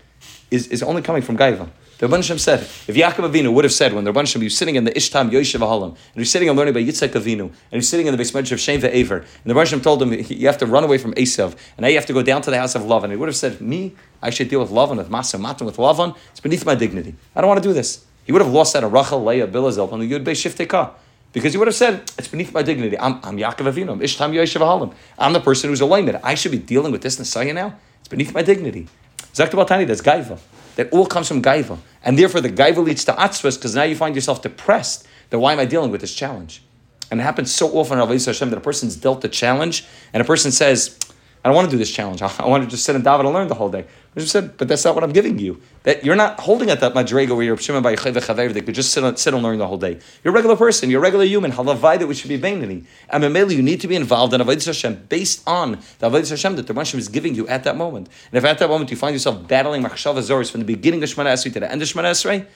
is, 0.51 0.67
is 0.67 0.83
only 0.83 1.01
coming 1.01 1.21
from 1.21 1.37
gaiva. 1.37 1.69
The 1.97 2.07
Rabban 2.07 2.17
Hashem 2.17 2.39
said, 2.39 2.59
if 2.59 2.87
Yaakov 2.87 3.31
Avinu 3.31 3.53
would 3.53 3.63
have 3.63 3.71
said, 3.71 3.93
when 3.93 4.03
the 4.03 4.11
Rabban 4.11 4.21
Hashem, 4.21 4.43
was 4.43 4.57
sitting 4.57 4.75
in 4.75 4.83
the 4.83 4.91
Ishtam 4.91 5.31
Yoshev 5.31 5.61
Ahalim, 5.61 5.91
and 5.91 5.97
he's 6.15 6.29
sitting 6.29 6.49
and 6.49 6.57
learning 6.57 6.73
by 6.73 6.83
Yitzhak 6.83 7.09
Avinu, 7.09 7.43
and 7.43 7.53
he's 7.71 7.87
sitting 7.87 8.05
in 8.05 8.11
the 8.11 8.17
basement 8.17 8.51
of 8.51 8.59
Shem 8.59 8.81
Ve'ever, 8.81 9.19
and 9.19 9.27
the 9.45 9.53
Rabban 9.53 9.59
Hashem 9.59 9.81
told 9.81 10.01
him, 10.01 10.11
you 10.11 10.47
have 10.47 10.57
to 10.57 10.65
run 10.65 10.83
away 10.83 10.97
from 10.97 11.13
Esav, 11.13 11.55
and 11.77 11.83
now 11.83 11.87
you 11.87 11.95
have 11.95 12.05
to 12.07 12.13
go 12.13 12.21
down 12.21 12.41
to 12.41 12.51
the 12.51 12.57
house 12.57 12.75
of 12.75 12.81
Lavan. 12.81 13.05
And 13.05 13.13
he 13.13 13.17
would 13.17 13.29
have 13.29 13.35
said, 13.37 13.61
me, 13.61 13.95
I 14.21 14.29
should 14.29 14.49
deal 14.49 14.59
with 14.59 14.71
Lavan, 14.71 14.97
with 14.97 15.09
Masa, 15.09 15.39
Matan, 15.39 15.65
with 15.65 15.77
Lavan. 15.77 16.17
It's 16.31 16.41
beneath 16.41 16.65
my 16.65 16.75
dignity. 16.75 17.15
I 17.33 17.39
don't 17.39 17.47
want 17.47 17.63
to 17.63 17.67
do 17.67 17.73
this. 17.73 18.05
He 18.25 18.31
would 18.31 18.41
have 18.41 18.51
lost 18.51 18.73
that 18.73 18.83
a 18.83 18.87
Rachel, 18.87 19.23
Leah, 19.23 19.47
Bilazil 19.47 19.91
on 19.91 19.99
the 19.99 20.11
Yud 20.11 20.23
Bei 20.23 20.33
Shifteka. 20.33 20.93
Because 21.31 21.53
he 21.53 21.57
would 21.57 21.67
have 21.67 21.75
said, 21.75 21.99
it's 22.17 22.27
beneath 22.27 22.53
my 22.53 22.63
dignity. 22.63 22.97
I'm, 22.97 23.19
I'm 23.23 23.37
Yaakov 23.37 23.71
Avinu. 23.71 23.91
I'm 23.91 23.99
Ishtam 23.99 24.33
Yoshev 24.33 24.61
Halim. 24.61 24.91
I'm 25.19 25.33
the 25.33 25.41
person 25.41 25.69
who's 25.69 25.81
a 25.81 25.85
layman. 25.85 26.19
I 26.23 26.33
should 26.33 26.51
be 26.51 26.57
dealing 26.57 26.91
with 26.91 27.01
this 27.01 27.19
Messiah 27.19 27.53
now. 27.53 27.77
It's 27.99 28.07
beneath 28.07 28.33
my 28.33 28.41
dignity. 28.41 28.87
Zakta 29.33 29.67
Tani, 29.67 29.83
that's 29.83 30.01
Gaiva. 30.01 30.39
That 30.77 30.91
all 30.91 31.05
comes 31.05 31.27
from 31.27 31.41
Gaiva. 31.41 31.77
And 32.03 32.17
therefore 32.17 32.41
the 32.41 32.49
Gaiva 32.49 32.83
leads 32.83 33.05
to 33.05 33.13
Atzvas 33.13 33.57
because 33.57 33.75
now 33.75 33.83
you 33.83 33.95
find 33.95 34.15
yourself 34.15 34.41
depressed. 34.41 35.05
Then 35.29 35.41
why 35.41 35.53
am 35.53 35.59
I 35.59 35.65
dealing 35.65 35.91
with 35.91 36.01
this 36.01 36.15
challenge? 36.15 36.63
And 37.11 37.19
it 37.19 37.23
happens 37.23 37.53
so 37.53 37.67
often 37.77 37.99
in 37.99 38.07
Hashem 38.07 38.49
that 38.49 38.57
a 38.57 38.61
person's 38.61 38.95
dealt 38.95 39.23
a 39.25 39.29
challenge 39.29 39.85
and 40.13 40.21
a 40.21 40.25
person 40.25 40.51
says, 40.51 40.97
I 41.43 41.49
don't 41.49 41.55
want 41.55 41.69
to 41.69 41.71
do 41.71 41.77
this 41.77 41.91
challenge. 41.91 42.21
I 42.39 42.47
want 42.47 42.63
to 42.63 42.69
just 42.69 42.85
sit 42.85 42.95
and 42.95 43.05
daven 43.05 43.21
and 43.21 43.33
learn 43.33 43.47
the 43.47 43.55
whole 43.55 43.69
day. 43.69 43.85
I 44.17 44.21
said, 44.27 44.57
but 44.57 44.69
that's 44.69 44.85
not 44.85 44.95
what 44.95 45.03
I'm 45.03 45.11
giving 45.11 45.39
you. 45.39 45.61
That 45.83 46.05
you're 46.05 46.15
not 46.15 46.39
holding 46.39 46.69
at 46.69 46.79
that 46.79 46.93
madrega 46.93 47.35
where 47.35 47.43
you're 47.43 47.57
shimon 47.57 47.83
by 47.83 47.95
chaver 47.95 48.53
that 48.53 48.65
could 48.65 48.73
just 48.73 48.91
sit, 48.91 49.03
on, 49.03 49.17
sit 49.17 49.33
and 49.33 49.43
learn 49.43 49.57
the 49.57 49.67
whole 49.67 49.77
day. 49.77 49.99
You're 50.23 50.31
a 50.31 50.35
regular 50.35 50.55
person. 50.55 50.89
You're 50.89 51.01
a 51.01 51.03
regular 51.03 51.25
human. 51.25 51.51
Halavai 51.51 51.99
that 51.99 52.07
we 52.07 52.15
should 52.15 52.29
be 52.29 52.39
beinani. 52.39 52.85
And 53.09 53.23
Mameli, 53.25 53.57
you 53.57 53.61
need 53.61 53.81
to 53.81 53.89
be 53.89 53.95
involved 53.97 54.33
in 54.33 54.39
avodah 54.39 54.65
Hashem 54.65 55.07
based 55.09 55.45
on 55.45 55.71
the 55.99 56.09
avodah 56.09 56.29
Hashem 56.29 56.55
that 56.55 56.67
the 56.67 56.73
Hashem 56.73 56.97
is 56.97 57.09
giving 57.09 57.35
you 57.35 57.45
at 57.49 57.65
that 57.65 57.75
moment. 57.75 58.07
And 58.31 58.37
if 58.37 58.45
at 58.45 58.57
that 58.59 58.69
moment 58.69 58.89
you 58.89 58.95
find 58.95 59.13
yourself 59.13 59.45
battling 59.49 59.83
machshava 59.83 60.19
zoris 60.19 60.49
from 60.49 60.61
the 60.61 60.65
beginning 60.65 61.03
of 61.03 61.09
Shemana 61.09 61.33
Esrei 61.33 61.51
to 61.51 61.59
the 61.59 61.69
end 61.69 61.81
of 61.81 61.87
Shemana 61.89 62.11
Esrei, 62.11 62.47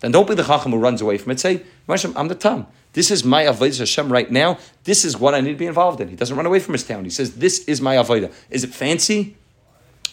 then 0.00 0.12
don't 0.12 0.28
be 0.28 0.34
the 0.34 0.44
chacham 0.44 0.72
who 0.72 0.78
runs 0.78 1.00
away 1.00 1.16
from 1.16 1.32
it. 1.32 1.40
Say, 1.40 1.62
I'm 1.88 2.28
the 2.28 2.34
tam. 2.34 2.66
This 2.92 3.10
is 3.10 3.24
my 3.24 3.44
avodah 3.44 3.78
Hashem 3.78 4.12
right 4.12 4.30
now. 4.30 4.58
This 4.84 5.04
is 5.04 5.16
what 5.16 5.34
I 5.34 5.40
need 5.40 5.52
to 5.52 5.58
be 5.58 5.66
involved 5.66 6.00
in. 6.02 6.08
He 6.08 6.16
doesn't 6.16 6.36
run 6.36 6.44
away 6.44 6.60
from 6.60 6.74
his 6.74 6.84
town. 6.84 7.04
He 7.04 7.10
says, 7.10 7.36
"This 7.36 7.64
is 7.64 7.80
my 7.80 7.96
avodah." 7.96 8.32
Is 8.50 8.64
it 8.64 8.74
fancy? 8.74 9.36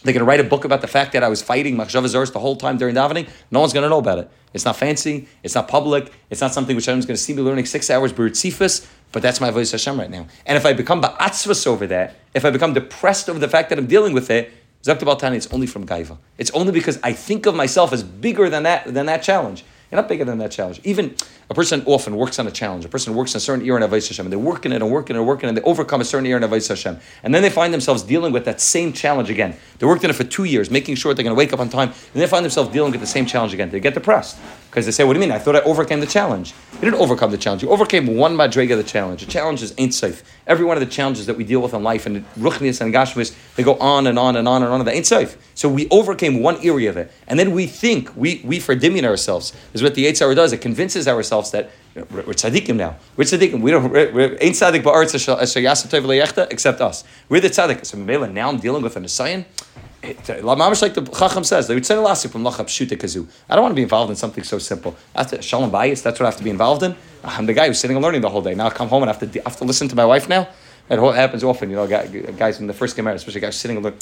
They're 0.04 0.14
going 0.14 0.20
to 0.20 0.26
write 0.26 0.42
a 0.42 0.44
book 0.44 0.66
about 0.66 0.82
the 0.82 0.88
fact 0.88 1.14
that 1.14 1.24
I 1.24 1.30
was 1.30 1.42
fighting 1.42 1.78
Machshavah 1.78 2.34
the 2.34 2.40
whole 2.40 2.58
time 2.58 2.78
during 2.78 2.96
davening. 2.96 3.30
No 3.52 3.62
one's 3.62 3.72
going 3.72 3.84
to 3.84 3.90
know 3.90 4.00
about 4.00 4.20
it. 4.20 4.30
It's 4.54 4.66
not 4.66 4.76
fancy. 4.76 5.28
It's 5.44 5.56
not 5.56 5.68
public. 5.68 6.12
It's 6.30 6.42
not 6.42 6.54
something 6.54 6.76
which 6.76 6.88
everyone's 6.88 7.06
going 7.06 7.16
to 7.16 7.22
see 7.22 7.34
me 7.34 7.42
learning 7.42 7.66
six 7.66 7.90
hours 7.90 8.12
B'ritzifus, 8.12 8.86
but 9.14 9.22
that's 9.22 9.40
my 9.40 9.50
voice 9.50 9.72
Hashem 9.72 9.98
right 9.98 10.10
now. 10.10 10.28
And 10.46 10.58
if 10.58 10.66
I 10.66 10.74
become 10.74 11.02
ba'atzvus 11.02 11.66
over 11.66 11.88
that, 11.88 12.16
if 12.34 12.44
I 12.44 12.50
become 12.50 12.74
depressed 12.74 13.30
over 13.30 13.40
the 13.40 13.48
fact 13.48 13.70
that 13.70 13.80
I'm 13.80 13.88
dealing 13.88 14.14
with 14.14 14.30
it, 14.30 14.52
Zakta 14.84 15.18
Tani, 15.18 15.38
it's 15.38 15.48
only 15.48 15.68
from 15.68 15.86
Gaiva. 15.86 16.18
It's 16.38 16.52
only 16.52 16.74
because 16.74 17.00
I 17.02 17.14
think 17.14 17.46
of 17.46 17.56
myself 17.56 17.94
as 17.94 18.04
bigger 18.04 18.50
than 18.50 18.64
that, 18.64 18.94
than 18.94 19.06
that 19.06 19.24
challenge. 19.24 19.64
You're 19.94 20.02
not 20.02 20.10
bigger 20.10 20.26
than 20.26 20.40
that 20.40 20.50
challenge. 20.50 20.82
Even 20.84 21.14
a 21.52 21.54
person 21.54 21.84
often 21.86 22.16
works 22.16 22.40
on 22.40 22.48
a 22.48 22.52
challenge. 22.52 22.84
A 22.84 22.90
person 22.90 23.14
works 23.14 23.36
in 23.36 23.38
a 23.38 23.40
certain 23.40 23.64
era 23.64 23.78
in 23.78 23.88
Avais 23.88 24.08
Hashem, 24.08 24.26
and 24.26 24.34
they're 24.34 24.40
working 24.40 24.72
it 24.72 24.82
and 24.82 24.90
working 24.90 25.16
it 25.16 25.20
and 25.20 25.28
working 25.28 25.46
it, 25.46 25.50
and 25.50 25.58
they 25.60 25.62
overcome 25.62 26.02
a 26.02 26.04
certain 26.04 26.26
era 26.26 26.44
in 26.44 26.50
Avais 26.50 26.68
Hashem. 26.68 26.98
And 27.22 27.36
then 27.36 27.44
they 27.44 27.52
find 27.52 27.72
themselves 27.72 28.02
dealing 28.02 28.34
with 28.34 28.44
that 28.46 28.60
same 28.60 28.92
challenge 28.92 29.30
again. 29.30 29.56
They 29.78 29.86
worked 29.86 30.04
in 30.04 30.10
it 30.10 30.14
for 30.14 30.24
two 30.24 30.46
years, 30.46 30.72
making 30.72 30.96
sure 30.96 31.14
they're 31.14 31.24
going 31.24 31.36
to 31.36 31.38
wake 31.38 31.54
up 31.54 31.60
on 31.60 31.70
time, 31.70 31.90
and 31.90 32.20
they 32.24 32.26
find 32.26 32.44
themselves 32.44 32.72
dealing 32.72 32.92
with 32.92 33.02
the 33.02 33.06
same 33.06 33.28
challenge 33.28 33.54
again. 33.54 33.70
They 33.70 33.80
get 33.80 33.94
depressed. 33.94 34.40
Because 34.72 34.88
they 34.88 34.92
say, 34.92 35.04
what 35.04 35.14
do 35.14 35.20
you 35.20 35.28
mean? 35.28 35.32
I 35.32 35.38
thought 35.38 35.56
I 35.56 35.62
overcame 35.62 36.00
the 36.00 36.08
challenge. 36.08 36.56
You 36.74 36.80
didn't 36.80 37.00
overcome 37.00 37.30
the 37.30 37.38
challenge. 37.38 37.62
You 37.62 37.70
overcame 37.70 38.18
one 38.18 38.36
madrega 38.36 38.72
of 38.72 38.80
the 38.80 38.84
challenge. 38.84 39.24
The 39.24 39.32
challenge 39.32 39.62
is 39.62 39.76
ain't 39.78 39.94
safe. 39.94 40.24
Every 40.48 40.66
one 40.66 40.76
of 40.76 40.82
the 40.82 40.90
challenges 40.90 41.28
that 41.28 41.38
we 41.38 41.44
deal 41.44 41.62
with 41.62 41.76
in 41.76 41.84
life, 41.84 42.08
and 42.08 42.26
ruchnias 42.34 42.82
and 42.82 42.92
gashmis, 42.92 43.36
they 43.56 43.62
go 43.62 43.76
on 43.76 44.08
and 44.08 44.18
on 44.18 44.36
and 44.36 44.48
on 44.48 44.64
and 44.64 44.74
on, 44.74 44.80
and 44.80 44.88
they 44.88 44.94
ain't 44.94 45.06
safe. 45.06 45.38
So 45.54 45.70
we 45.70 45.88
overcame 45.90 46.42
one 46.42 46.58
area 46.66 46.90
of 46.90 46.98
it. 46.98 47.12
And 47.28 47.38
then 47.38 47.52
we 47.52 47.68
think, 47.68 48.18
we, 48.18 48.42
we 48.44 48.58
fordimian 48.58 49.04
ourselves. 49.04 49.54
What 49.84 49.96
the 49.96 50.06
Eitzar 50.06 50.36
does. 50.36 50.54
It 50.54 50.62
convinces 50.62 51.08
ourselves 51.08 51.52
that 51.52 51.72
we're, 51.96 52.24
tzaddikim 52.24 52.76
now. 52.76 52.98
We're 53.16 53.26
tzaddikim. 53.26 53.62
We 53.62 53.72
don't, 53.72 53.92
we're, 53.92 54.12
we're, 54.12 54.38
ain't 54.42 54.56
tzaddik 54.56 54.82
ba'aretz 54.84 55.14
except 56.52 56.82
us. 56.82 57.04
We're 57.30 57.42
the 57.42 57.50
tzaddik. 57.50 57.86
So 57.86 57.98
now 58.28 58.50
I'm 58.50 58.58
dealing 58.58 58.82
with 58.82 58.96
an 58.96 59.04
Asayan. 59.04 59.46
Uh, 60.04 60.08
Mamash 60.08 60.82
like 60.82 60.96
the 60.96 61.02
Chacham 61.02 61.46
says, 61.46 61.68
they 61.68 61.76
would 61.76 61.86
send 61.86 62.00
a 62.00 62.04
lasik 62.04 62.30
from 62.32 62.44
Lachab 62.44 62.66
Shuta 62.66 62.98
Kazu. 62.98 63.26
I 63.50 63.56
don't 63.56 63.64
want 63.64 63.72
to 63.72 63.76
be 63.76 63.84
involved 63.84 64.10
in 64.10 64.18
something 64.18 64.44
so 64.44 64.58
simple. 64.60 64.98
Shalom 65.40 65.72
Bayis, 65.72 66.04
that's 66.04 66.20
what 66.20 66.26
I 66.26 66.30
have 66.30 66.38
to 66.38 66.44
be 66.44 66.50
involved 66.50 66.84
in. 66.84 66.96
I'm 67.24 67.46
the 67.46 67.54
guy 67.54 67.68
who's 67.68 67.80
sitting 67.80 67.96
and 67.96 68.04
learning 68.04 68.20
the 68.20 68.30
whole 68.30 68.42
day. 68.42 68.54
Now 68.54 68.68
I 68.68 68.70
come 68.72 68.90
home 68.90 69.04
and 69.04 69.10
I 69.10 69.14
have 69.14 69.32
to, 69.32 69.40
I 69.40 69.50
have 69.50 69.58
to 69.60 69.64
listen 69.64 69.88
to 69.88 69.96
my 69.96 70.06
wife 70.06 70.28
now. 70.28 70.50
That 70.90 71.00
happens 71.00 71.44
often, 71.46 71.70
you 71.70 71.78
know, 71.78 71.88
guys 71.88 72.60
in 72.60 72.68
the 72.68 72.74
first 72.74 72.98
married, 73.02 73.16
especially 73.16 73.40
guys 73.40 73.56
sitting 73.56 73.78
and 73.78 73.86
look. 73.86 73.96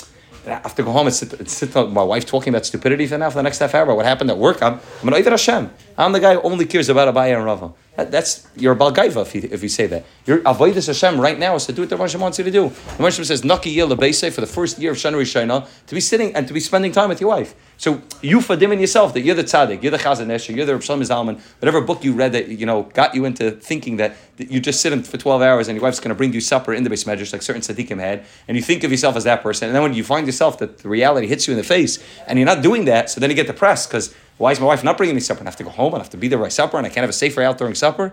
I 0.46 0.50
have 0.50 0.76
to 0.76 0.84
go 0.84 0.92
home 0.92 1.08
and 1.08 1.16
sit, 1.16 1.50
sit 1.50 1.76
my 1.76 2.04
wife 2.04 2.26
talking 2.26 2.52
about 2.54 2.66
stupidity 2.66 3.06
for 3.08 3.18
now 3.18 3.30
for 3.30 3.38
the 3.38 3.44
next 3.44 3.60
half 3.60 3.76
hour 3.76 3.94
what 3.96 4.06
happened 4.06 4.30
at 4.32 4.38
work. 4.38 4.62
I'm, 4.62 4.80
I'm 5.02 5.08
an 5.08 5.14
Hashem. 5.32 5.70
I'm 5.98 6.12
the 6.12 6.20
guy 6.20 6.36
who 6.36 6.42
only 6.42 6.66
cares 6.66 6.90
about 6.90 7.14
Abaya 7.14 7.36
and 7.36 7.46
Rava. 7.46 7.74
That, 7.98 8.10
that's 8.10 8.48
you're 8.56 8.74
a 8.74 8.76
balgaiva 8.78 9.22
if 9.24 9.36
you, 9.36 9.50
if 9.52 9.62
you 9.62 9.70
say 9.70 9.86
that. 9.88 10.06
Your 10.26 10.40
avoidus 10.40 10.88
Hashem 10.88 11.20
right 11.20 11.38
now 11.38 11.56
is 11.56 11.66
to 11.66 11.74
do 11.74 11.82
what 11.82 11.90
the 11.90 11.98
Hashem 11.98 12.22
wants 12.22 12.38
you 12.38 12.46
to 12.46 12.52
do. 12.52 12.70
The 12.70 13.04
Hashem 13.04 13.26
says 13.26 13.44
Naki 13.44 13.70
Yil 13.70 13.90
for 13.90 14.42
the 14.42 14.48
first 14.48 14.80
year 14.80 14.92
of 14.92 14.98
Shanri 14.98 15.24
Shaina 15.24 15.68
to 15.88 15.96
be 15.96 16.00
sitting 16.00 16.34
and 16.34 16.48
to 16.48 16.54
be 16.54 16.62
spending 16.62 16.94
time 16.94 17.10
with 17.10 17.20
your 17.20 17.30
wife. 17.30 17.54
So 17.76 18.02
you 18.22 18.40
fadim 18.40 18.72
in 18.72 18.80
yourself 18.80 19.14
that 19.16 19.22
you're 19.22 19.36
the 19.36 19.44
tzaddik, 19.44 19.82
you're 19.82 19.92
the 19.92 19.98
chazanesha, 19.98 20.56
you're 20.56 20.68
the 20.68 20.76
Rav 20.76 20.84
Zalman, 20.84 21.42
whatever 21.60 21.82
book 21.82 22.04
you 22.04 22.14
read 22.14 22.32
that 22.34 22.48
you 22.48 22.66
know 22.66 22.84
got 22.84 23.14
you 23.16 23.26
into 23.26 23.52
thinking 23.52 23.98
that, 23.98 24.16
that 24.38 24.52
you 24.52 24.60
just 24.60 24.82
sit 24.82 24.94
in 24.94 25.04
for 25.04 25.18
twelve 25.18 25.42
hours 25.42 25.68
and 25.68 25.76
your 25.76 25.84
wife's 25.84 26.00
going 26.00 26.10
to 26.10 26.16
bring 26.16 26.32
you 26.32 26.42
supper 26.42 26.74
in 26.74 26.84
the 26.84 26.90
base 26.90 27.06
measures 27.08 27.34
like 27.34 27.42
certain 27.42 27.62
tzaddikim 27.62 28.00
had, 28.00 28.24
and 28.48 28.56
you 28.56 28.64
think 28.64 28.84
of 28.84 28.92
yourself 28.92 29.16
as 29.16 29.24
that 29.26 29.42
person, 29.42 29.68
and 29.68 29.76
then 29.76 29.82
when 29.82 29.96
you 29.96 30.04
find 30.04 30.28
yourself 30.28 30.60
that 30.60 30.78
the 30.78 30.88
reality 30.88 31.28
hits 31.28 31.48
you 31.48 31.54
in 31.54 31.58
the 31.58 31.64
face 31.64 32.02
and 32.28 32.38
you're 32.38 32.46
not 32.46 32.62
doing 32.62 32.86
that, 32.86 33.10
so 33.10 33.20
then 33.20 33.32
you 33.32 33.36
get 33.36 33.48
depressed 33.48 33.90
because 33.90 34.16
why 34.42 34.52
is 34.52 34.60
my 34.60 34.66
wife 34.66 34.84
not 34.84 34.98
bringing 34.98 35.14
me 35.14 35.22
supper? 35.22 35.42
I 35.42 35.46
have 35.46 35.56
to 35.58 35.64
go 35.64 35.70
home 35.70 35.94
and 35.94 36.02
I 36.02 36.04
have 36.04 36.10
to 36.10 36.18
be 36.18 36.28
there 36.28 36.40
by 36.40 36.50
supper 36.50 36.78
and 36.78 36.88
I 36.88 36.90
can't 36.90 37.04
have 37.04 37.12
a 37.12 37.14
safer 37.14 37.44
out 37.44 37.60
during 37.60 37.76
supper. 37.76 38.12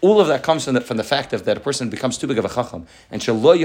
All 0.00 0.20
of 0.20 0.26
that 0.26 0.42
comes 0.42 0.64
from 0.64 0.74
the, 0.74 0.80
from 0.80 0.96
the 0.96 1.04
fact 1.04 1.32
of 1.32 1.44
that 1.44 1.56
a 1.56 1.60
person 1.60 1.88
becomes 1.88 2.18
too 2.18 2.26
big 2.26 2.36
of 2.36 2.44
a 2.44 2.48
chacham. 2.48 2.86
And 3.12 3.22
I 3.22 3.26
don't 3.26 3.42
want 3.42 3.62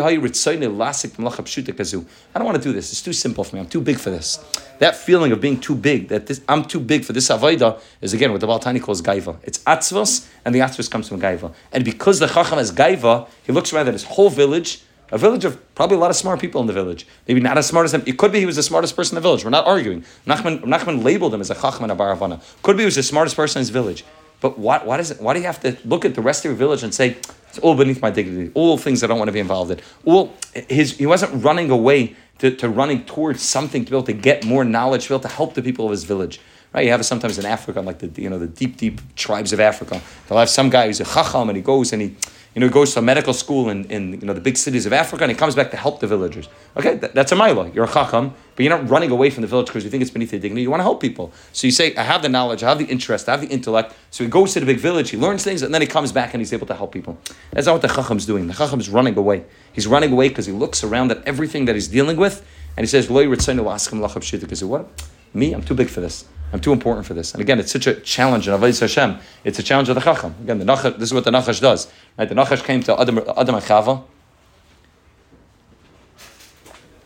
to 2.57 2.63
do 2.63 2.73
this. 2.73 2.91
It's 2.91 3.01
too 3.01 3.13
simple 3.13 3.43
for 3.43 3.55
me. 3.55 3.59
I'm 3.61 3.67
too 3.67 3.81
big 3.81 3.97
for 3.97 4.11
this. 4.11 4.37
That 4.77 4.95
feeling 4.95 5.31
of 5.31 5.41
being 5.41 5.59
too 5.59 5.75
big, 5.75 6.07
that 6.09 6.27
this, 6.27 6.41
I'm 6.47 6.65
too 6.65 6.79
big 6.79 7.03
for 7.03 7.13
this 7.13 7.29
avodah, 7.29 7.79
is 8.01 8.13
again 8.13 8.31
what 8.31 8.41
the 8.41 8.47
Baltani 8.47 8.81
calls 8.81 9.01
gaiva. 9.01 9.37
It's 9.43 9.59
atzvos, 9.59 10.27
and 10.45 10.53
the 10.53 10.59
atzvos 10.59 10.89
comes 10.89 11.07
from 11.09 11.19
gaiva. 11.19 11.53
And 11.71 11.83
because 11.85 12.19
the 12.19 12.27
chacham 12.27 12.59
has 12.59 12.71
gaiva, 12.71 13.27
he 13.43 13.51
looks 13.51 13.73
around 13.73 13.87
at 13.87 13.93
his 13.93 14.03
whole 14.03 14.29
village 14.29 14.83
a 15.11 15.17
village 15.17 15.45
of 15.45 15.75
probably 15.75 15.97
a 15.97 15.99
lot 15.99 16.09
of 16.09 16.15
smart 16.15 16.39
people 16.39 16.61
in 16.61 16.67
the 16.67 16.73
village. 16.73 17.05
Maybe 17.27 17.39
not 17.39 17.57
as 17.57 17.67
smart 17.67 17.85
as 17.85 17.93
him. 17.93 18.03
It 18.05 18.17
could 18.17 18.31
be 18.31 18.39
he 18.39 18.45
was 18.45 18.55
the 18.55 18.63
smartest 18.63 18.95
person 18.95 19.17
in 19.17 19.21
the 19.21 19.27
village. 19.27 19.43
We're 19.43 19.51
not 19.51 19.67
arguing. 19.67 20.03
Nachman, 20.25 20.61
Nachman 20.63 21.03
labeled 21.03 21.33
him 21.33 21.41
as 21.41 21.49
a 21.49 21.55
chachman 21.55 21.91
of 21.91 21.97
baravana. 21.97 22.41
Could 22.61 22.77
be 22.77 22.83
he 22.83 22.85
was 22.85 22.95
the 22.95 23.03
smartest 23.03 23.35
person 23.35 23.59
in 23.59 23.61
his 23.61 23.69
village. 23.69 24.03
But 24.41 24.59
why, 24.59 24.83
why, 24.83 24.97
does 24.97 25.11
it, 25.11 25.21
why 25.21 25.33
do 25.33 25.39
you 25.39 25.45
have 25.45 25.61
to 25.61 25.77
look 25.85 26.03
at 26.03 26.15
the 26.15 26.21
rest 26.21 26.43
of 26.43 26.49
your 26.49 26.57
village 26.57 26.83
and 26.83 26.93
say, 26.93 27.15
it's 27.47 27.59
all 27.59 27.75
beneath 27.75 28.01
my 28.01 28.09
dignity, 28.09 28.51
all 28.55 28.77
things 28.77 29.01
I 29.03 29.07
don't 29.07 29.17
want 29.17 29.29
to 29.29 29.33
be 29.33 29.39
involved 29.39 29.71
in? 29.71 29.79
All, 30.03 30.33
his, 30.67 30.97
he 30.97 31.05
wasn't 31.05 31.43
running 31.43 31.69
away 31.69 32.15
to, 32.39 32.53
to 32.57 32.67
running 32.67 33.05
towards 33.05 33.41
something 33.41 33.85
to 33.85 33.91
be 33.91 33.95
able 33.95 34.05
to 34.05 34.13
get 34.13 34.45
more 34.45 34.65
knowledge, 34.65 35.03
to 35.03 35.09
be 35.09 35.15
able 35.15 35.21
to 35.21 35.35
help 35.35 35.53
the 35.53 35.61
people 35.61 35.85
of 35.85 35.91
his 35.91 36.03
village. 36.03 36.41
Right? 36.73 36.85
You 36.85 36.91
have 36.91 37.01
it 37.01 37.05
sometimes 37.05 37.37
in 37.37 37.45
Africa, 37.45 37.81
like 37.81 37.99
the 37.99 38.21
you 38.21 38.29
know 38.29 38.39
the 38.39 38.47
deep, 38.47 38.77
deep 38.77 39.15
tribes 39.15 39.53
of 39.53 39.59
Africa. 39.59 40.01
They'll 40.27 40.39
have 40.39 40.49
some 40.49 40.69
guy 40.69 40.87
who's 40.87 40.99
a 40.99 41.05
chacham 41.05 41.49
and 41.49 41.55
he 41.55 41.61
goes 41.61 41.93
and 41.93 42.01
he 42.01 42.15
you 42.53 42.59
know, 42.59 42.69
goes 42.69 42.93
to 42.93 42.99
a 42.99 43.01
medical 43.01 43.33
school 43.33 43.69
in, 43.69 43.85
in 43.85 44.13
you 44.13 44.27
know, 44.27 44.33
the 44.33 44.41
big 44.41 44.57
cities 44.57 44.85
of 44.85 44.93
Africa 44.93 45.23
and 45.23 45.31
he 45.31 45.37
comes 45.37 45.55
back 45.55 45.71
to 45.71 45.77
help 45.77 45.99
the 45.99 46.07
villagers. 46.07 46.47
Okay, 46.77 46.95
that, 46.97 47.15
that's 47.15 47.31
a 47.31 47.35
mila. 47.35 47.69
You're 47.69 47.85
a 47.85 47.91
chacham, 47.91 48.33
but 48.55 48.63
you're 48.63 48.77
not 48.77 48.89
running 48.89 49.11
away 49.11 49.29
from 49.29 49.41
the 49.41 49.47
village 49.47 49.67
because 49.67 49.83
you 49.83 49.89
think 49.89 50.01
it's 50.01 50.11
beneath 50.11 50.31
your 50.31 50.41
dignity. 50.41 50.61
You 50.61 50.69
want 50.69 50.79
to 50.79 50.83
help 50.83 51.01
people. 51.01 51.31
So 51.51 51.67
you 51.67 51.71
say, 51.71 51.95
I 51.95 52.03
have 52.03 52.21
the 52.21 52.29
knowledge, 52.29 52.63
I 52.63 52.69
have 52.69 52.77
the 52.77 52.85
interest, 52.85 53.27
I 53.27 53.31
have 53.31 53.41
the 53.41 53.47
intellect. 53.47 53.93
So 54.11 54.23
he 54.23 54.29
goes 54.29 54.53
to 54.53 54.59
the 54.59 54.65
big 54.65 54.79
village, 54.79 55.09
he 55.09 55.17
learns 55.17 55.43
things, 55.43 55.61
and 55.61 55.73
then 55.73 55.81
he 55.81 55.87
comes 55.87 56.11
back 56.11 56.33
and 56.33 56.41
he's 56.41 56.53
able 56.53 56.67
to 56.67 56.75
help 56.75 56.91
people. 56.91 57.17
That's 57.51 57.65
not 57.65 57.73
what 57.73 57.81
the 57.81 57.87
chacham's 57.87 58.25
doing. 58.25 58.47
The 58.47 58.53
chacham 58.53 58.79
is 58.79 58.89
running 58.89 59.17
away. 59.17 59.45
He's 59.71 59.87
running 59.87 60.11
away 60.11 60.29
because 60.29 60.45
he 60.45 60.51
looks 60.51 60.83
around 60.83 61.11
at 61.11 61.25
everything 61.27 61.65
that 61.65 61.75
he's 61.75 61.87
dealing 61.87 62.17
with 62.17 62.45
and 62.75 62.83
he 62.83 62.87
says, 62.87 63.09
Lo 63.09 63.27
because 63.29 64.63
What? 64.63 64.89
Me, 65.33 65.53
I'm 65.53 65.63
too 65.63 65.73
big 65.73 65.89
for 65.89 66.01
this. 66.01 66.25
I'm 66.51 66.59
too 66.59 66.71
important 66.71 67.07
for 67.07 67.15
this. 67.15 67.33
And 67.33 67.41
again, 67.41 67.59
it's 67.59 67.71
such 67.71 67.87
a 67.87 67.95
challenge 67.95 68.47
in 68.47 68.53
Avodah 68.53 68.79
Hashem. 68.79 69.17
It's 69.43 69.57
a 69.57 69.63
challenge 69.63 69.89
of 69.89 69.95
the 69.95 70.01
Chacham. 70.01 70.35
Again, 70.43 70.59
the 70.59 70.65
Nachash, 70.65 70.99
this 70.99 71.09
is 71.09 71.13
what 71.13 71.23
the 71.23 71.31
Nachash 71.31 71.59
does. 71.59 71.91
Right? 72.17 72.29
The 72.29 72.35
Nachash 72.35 72.63
came 72.63 72.83
to 72.83 72.99
Adam, 72.99 73.17
Adam 73.35 73.55
and 73.55 73.63
Chava, 73.63 74.03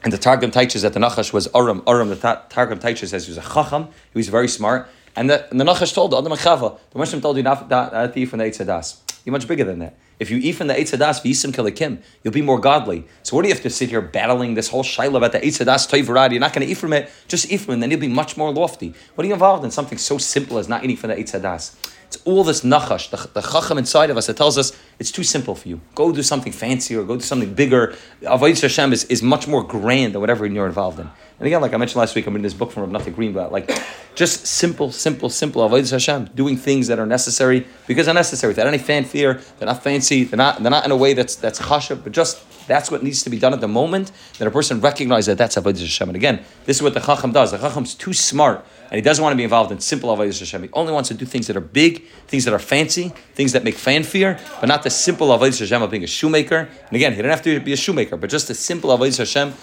and 0.04 0.12
the 0.12 0.18
Targum 0.18 0.52
teaches 0.52 0.82
that 0.82 0.94
the 0.94 1.00
Nachash 1.00 1.32
was 1.32 1.48
Aram. 1.56 1.82
Aram, 1.88 2.10
the 2.10 2.42
Targum 2.50 2.80
teaches 2.80 3.12
says 3.12 3.26
he 3.26 3.32
was 3.32 3.38
a 3.38 3.54
Chacham, 3.54 3.88
he 4.12 4.18
was 4.18 4.28
very 4.28 4.50
smart. 4.50 4.90
And 5.16 5.30
the, 5.30 5.50
and 5.50 5.60
the 5.60 5.66
Nachash 5.66 5.94
told 5.94 6.14
Adam 6.14 6.32
and 6.32 6.42
Chava, 6.42 6.78
the 6.92 7.00
Muslim 7.00 7.22
told 7.22 7.38
you 7.38 7.44
not 7.44 7.70
to 7.70 8.12
eat 8.16 8.26
from 8.26 8.40
the 8.40 8.46
Eitzadas. 8.46 9.00
You're 9.24 9.32
much 9.32 9.48
bigger 9.48 9.64
than 9.64 9.80
that. 9.80 9.98
If 10.20 10.32
you 10.32 10.38
eat 10.38 10.54
from 10.54 10.68
the 10.68 10.74
Eitzadas 10.74 11.22
v'yisim 11.22 12.02
you'll 12.24 12.34
be 12.34 12.42
more 12.42 12.60
godly. 12.60 13.06
So 13.24 13.36
what 13.36 13.44
do 13.44 13.50
you 13.50 13.54
have 13.54 13.64
to 13.64 13.70
sit 13.70 13.90
here 13.90 14.02
battling 14.02 14.56
this 14.56 14.70
whole 14.70 14.84
shaila 14.84 15.18
about 15.18 15.32
the 15.32 15.40
Eitzadas 15.40 15.88
toivarad? 15.88 16.32
You're 16.32 16.40
not 16.40 16.54
going 16.54 16.66
to 16.66 16.72
eat 16.72 16.78
from 16.78 16.94
it. 16.94 17.12
Just 17.28 17.52
eat 17.52 17.58
from 17.58 17.72
it, 17.72 17.74
and 17.76 17.84
then 17.84 17.92
you'll 17.92 18.00
be 18.00 18.08
much 18.08 18.36
more 18.36 18.52
lofty. 18.52 18.94
What 19.16 19.26
are 19.26 19.28
you 19.28 19.34
involved 19.34 19.64
in? 19.64 19.72
Something 19.72 19.98
so 20.00 20.18
simple 20.18 20.58
as 20.58 20.68
not 20.68 20.84
eating 20.84 20.98
from 20.98 21.12
the 21.12 21.18
Eitzadas. 21.18 21.76
It's 22.08 22.18
all 22.24 22.46
this 22.46 22.62
nachash, 22.62 23.10
the, 23.10 23.30
the 23.34 23.42
chacham 23.42 23.78
inside 23.78 24.10
of 24.10 24.18
us 24.18 24.28
that 24.28 24.38
tells 24.38 24.58
us 24.58 24.72
it's 24.98 25.12
too 25.12 25.24
simple 25.24 25.56
for 25.56 25.68
you. 25.68 25.82
Go 25.94 26.14
do 26.14 26.24
something 26.24 26.54
fancier, 26.54 27.04
go 27.04 27.18
do 27.18 27.22
something 27.22 27.54
bigger. 27.54 27.96
Avodah 28.24 28.62
Hashem 28.62 28.94
is, 28.94 29.04
is 29.06 29.22
much 29.22 29.46
more 29.46 29.62
grand 29.62 30.14
than 30.14 30.22
whatever 30.22 30.46
you're 30.46 30.68
involved 30.68 31.00
in. 31.00 31.10
And 31.40 31.46
again, 31.46 31.62
like 31.62 31.74
I 31.74 31.78
mentioned 31.78 31.98
last 31.98 32.16
week, 32.16 32.26
I'm 32.26 32.34
reading 32.34 32.44
this 32.44 32.56
book 32.56 32.72
from 32.72 32.92
Nothing 32.92 33.14
Green 33.14 33.30
about 33.32 33.52
like 33.52 33.70
just 34.16 34.48
simple, 34.48 34.92
simple, 34.92 35.30
simple 35.30 35.68
avodah 35.68 35.92
Hashem, 35.92 36.32
doing 36.34 36.58
things 36.58 36.88
that 36.88 36.98
are 36.98 37.06
necessary 37.06 37.68
because 37.86 38.08
they're 38.08 38.16
necessary. 38.16 38.52
Without 38.52 38.66
any 38.66 38.80
fanfare, 38.80 39.40
they're 39.60 39.68
not 39.68 39.84
fancy. 39.84 40.24
They're 40.24 40.38
not. 40.38 40.64
They're 40.64 40.72
not 40.72 40.86
in 40.86 40.92
a 40.92 40.98
way 40.98 41.14
that's 41.14 41.36
that's 41.36 41.60
chashav, 41.60 42.04
but 42.04 42.12
just 42.12 42.44
that's 42.68 42.90
what 42.90 43.04
needs 43.04 43.22
to 43.22 43.30
be 43.30 43.38
done 43.38 43.54
at 43.54 43.62
the 43.62 43.68
moment. 43.68 44.12
That 44.40 44.48
a 44.48 44.52
person 44.52 44.82
recognizes 44.82 45.28
that 45.28 45.38
that's 45.38 45.58
avodah 45.58 45.80
Hashem. 45.80 46.10
And 46.10 46.16
again, 46.16 46.44
this 46.66 46.78
is 46.78 46.82
what 46.82 46.96
the 46.96 47.02
chacham 47.02 47.32
does. 47.34 47.52
The 47.52 47.60
chacham's 47.60 47.94
too 47.94 48.14
smart, 48.14 48.66
and 48.90 48.96
he 48.96 49.02
doesn't 49.02 49.22
want 49.22 49.34
to 49.34 49.38
be 49.38 49.44
involved 49.44 49.72
in 49.72 49.80
simple 49.80 50.10
avodah 50.16 50.40
Hashem. 50.40 50.64
He 50.64 50.70
only 50.74 50.92
wants 50.92 51.10
to 51.10 51.14
do 51.14 51.26
things 51.26 51.46
that 51.46 51.56
are 51.56 51.62
big, 51.62 52.04
things 52.28 52.46
that 52.46 52.54
are 52.56 52.60
fancy, 52.60 53.10
things 53.36 53.52
that 53.52 53.64
make 53.64 53.76
fanfare, 53.76 54.40
but 54.60 54.66
not 54.66 54.82
the 54.82 54.90
simple 54.90 55.28
avodah 55.28 55.60
Hashem 55.60 55.84
of 55.84 55.92
being 55.92 56.04
a 56.04 56.08
shoemaker. 56.08 56.68
And 56.88 56.96
again, 56.96 57.12
he 57.12 57.18
didn't 57.18 57.30
have 57.30 57.44
to 57.44 57.60
be 57.60 57.74
a 57.74 57.78
shoemaker, 57.78 58.18
but 58.18 58.32
just 58.32 58.50
a 58.50 58.56
simple 58.56 58.90
avodah 58.90 59.20
Hashem 59.20 59.54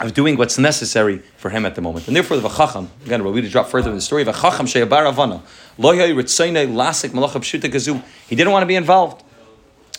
of 0.00 0.14
doing 0.14 0.36
what's 0.36 0.58
necessary 0.58 1.18
for 1.36 1.50
him 1.50 1.66
at 1.66 1.74
the 1.74 1.82
moment. 1.82 2.06
And 2.06 2.16
therefore, 2.16 2.38
the 2.38 2.48
Vachacham, 2.48 2.88
again, 3.04 3.22
we'll 3.22 3.48
drop 3.48 3.68
further 3.68 3.90
in 3.90 3.96
the 3.96 4.02
story, 4.02 4.24
Vachacham 4.24 4.66
Sheyabar 4.66 5.12
Avana, 5.12 5.42
Loyay 5.78 6.14
Ritzaine 6.14 6.72
Lasik 6.72 7.10
Malacha 7.10 7.40
Pshuta 7.40 7.70
Kazu. 7.70 8.02
He 8.28 8.34
didn't 8.34 8.52
want 8.52 8.62
to 8.62 8.66
be 8.66 8.76
involved. 8.76 9.22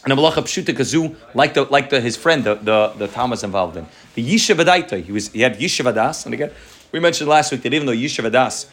And 0.04 0.12
a 0.12 0.16
Malacha 0.16 0.44
Pshuta 0.44 0.76
Kazu, 0.76 1.16
like, 1.36 1.54
the, 1.54 1.64
like 1.64 1.92
the, 1.92 2.02
his 2.02 2.18
friend, 2.18 2.44
the, 2.44 2.56
the, 2.56 2.94
the 2.98 3.08
Thomas 3.08 3.44
involved 3.44 3.78
in. 3.78 3.86
The 4.16 4.28
Yishivadaita, 4.28 5.04
he, 5.04 5.12
was, 5.12 5.30
he 5.30 5.42
had 5.42 5.60
Yishivadas, 5.60 6.26
and 6.26 6.34
again, 6.34 6.52
we 6.92 7.00
mentioned 7.00 7.30
last 7.30 7.52
week 7.52 7.62
that 7.62 7.74
even 7.74 7.86
though 7.86 7.94
Yishivadas 7.94 8.68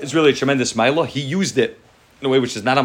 is 0.00 0.14
really 0.14 0.30
a 0.30 0.34
tremendous 0.34 0.74
Maila, 0.74 1.06
he 1.06 1.20
used 1.20 1.56
it 1.56 1.80
in 2.20 2.26
a 2.26 2.28
way 2.28 2.38
which 2.38 2.56
is 2.56 2.62
not 2.62 2.78
a 2.78 2.82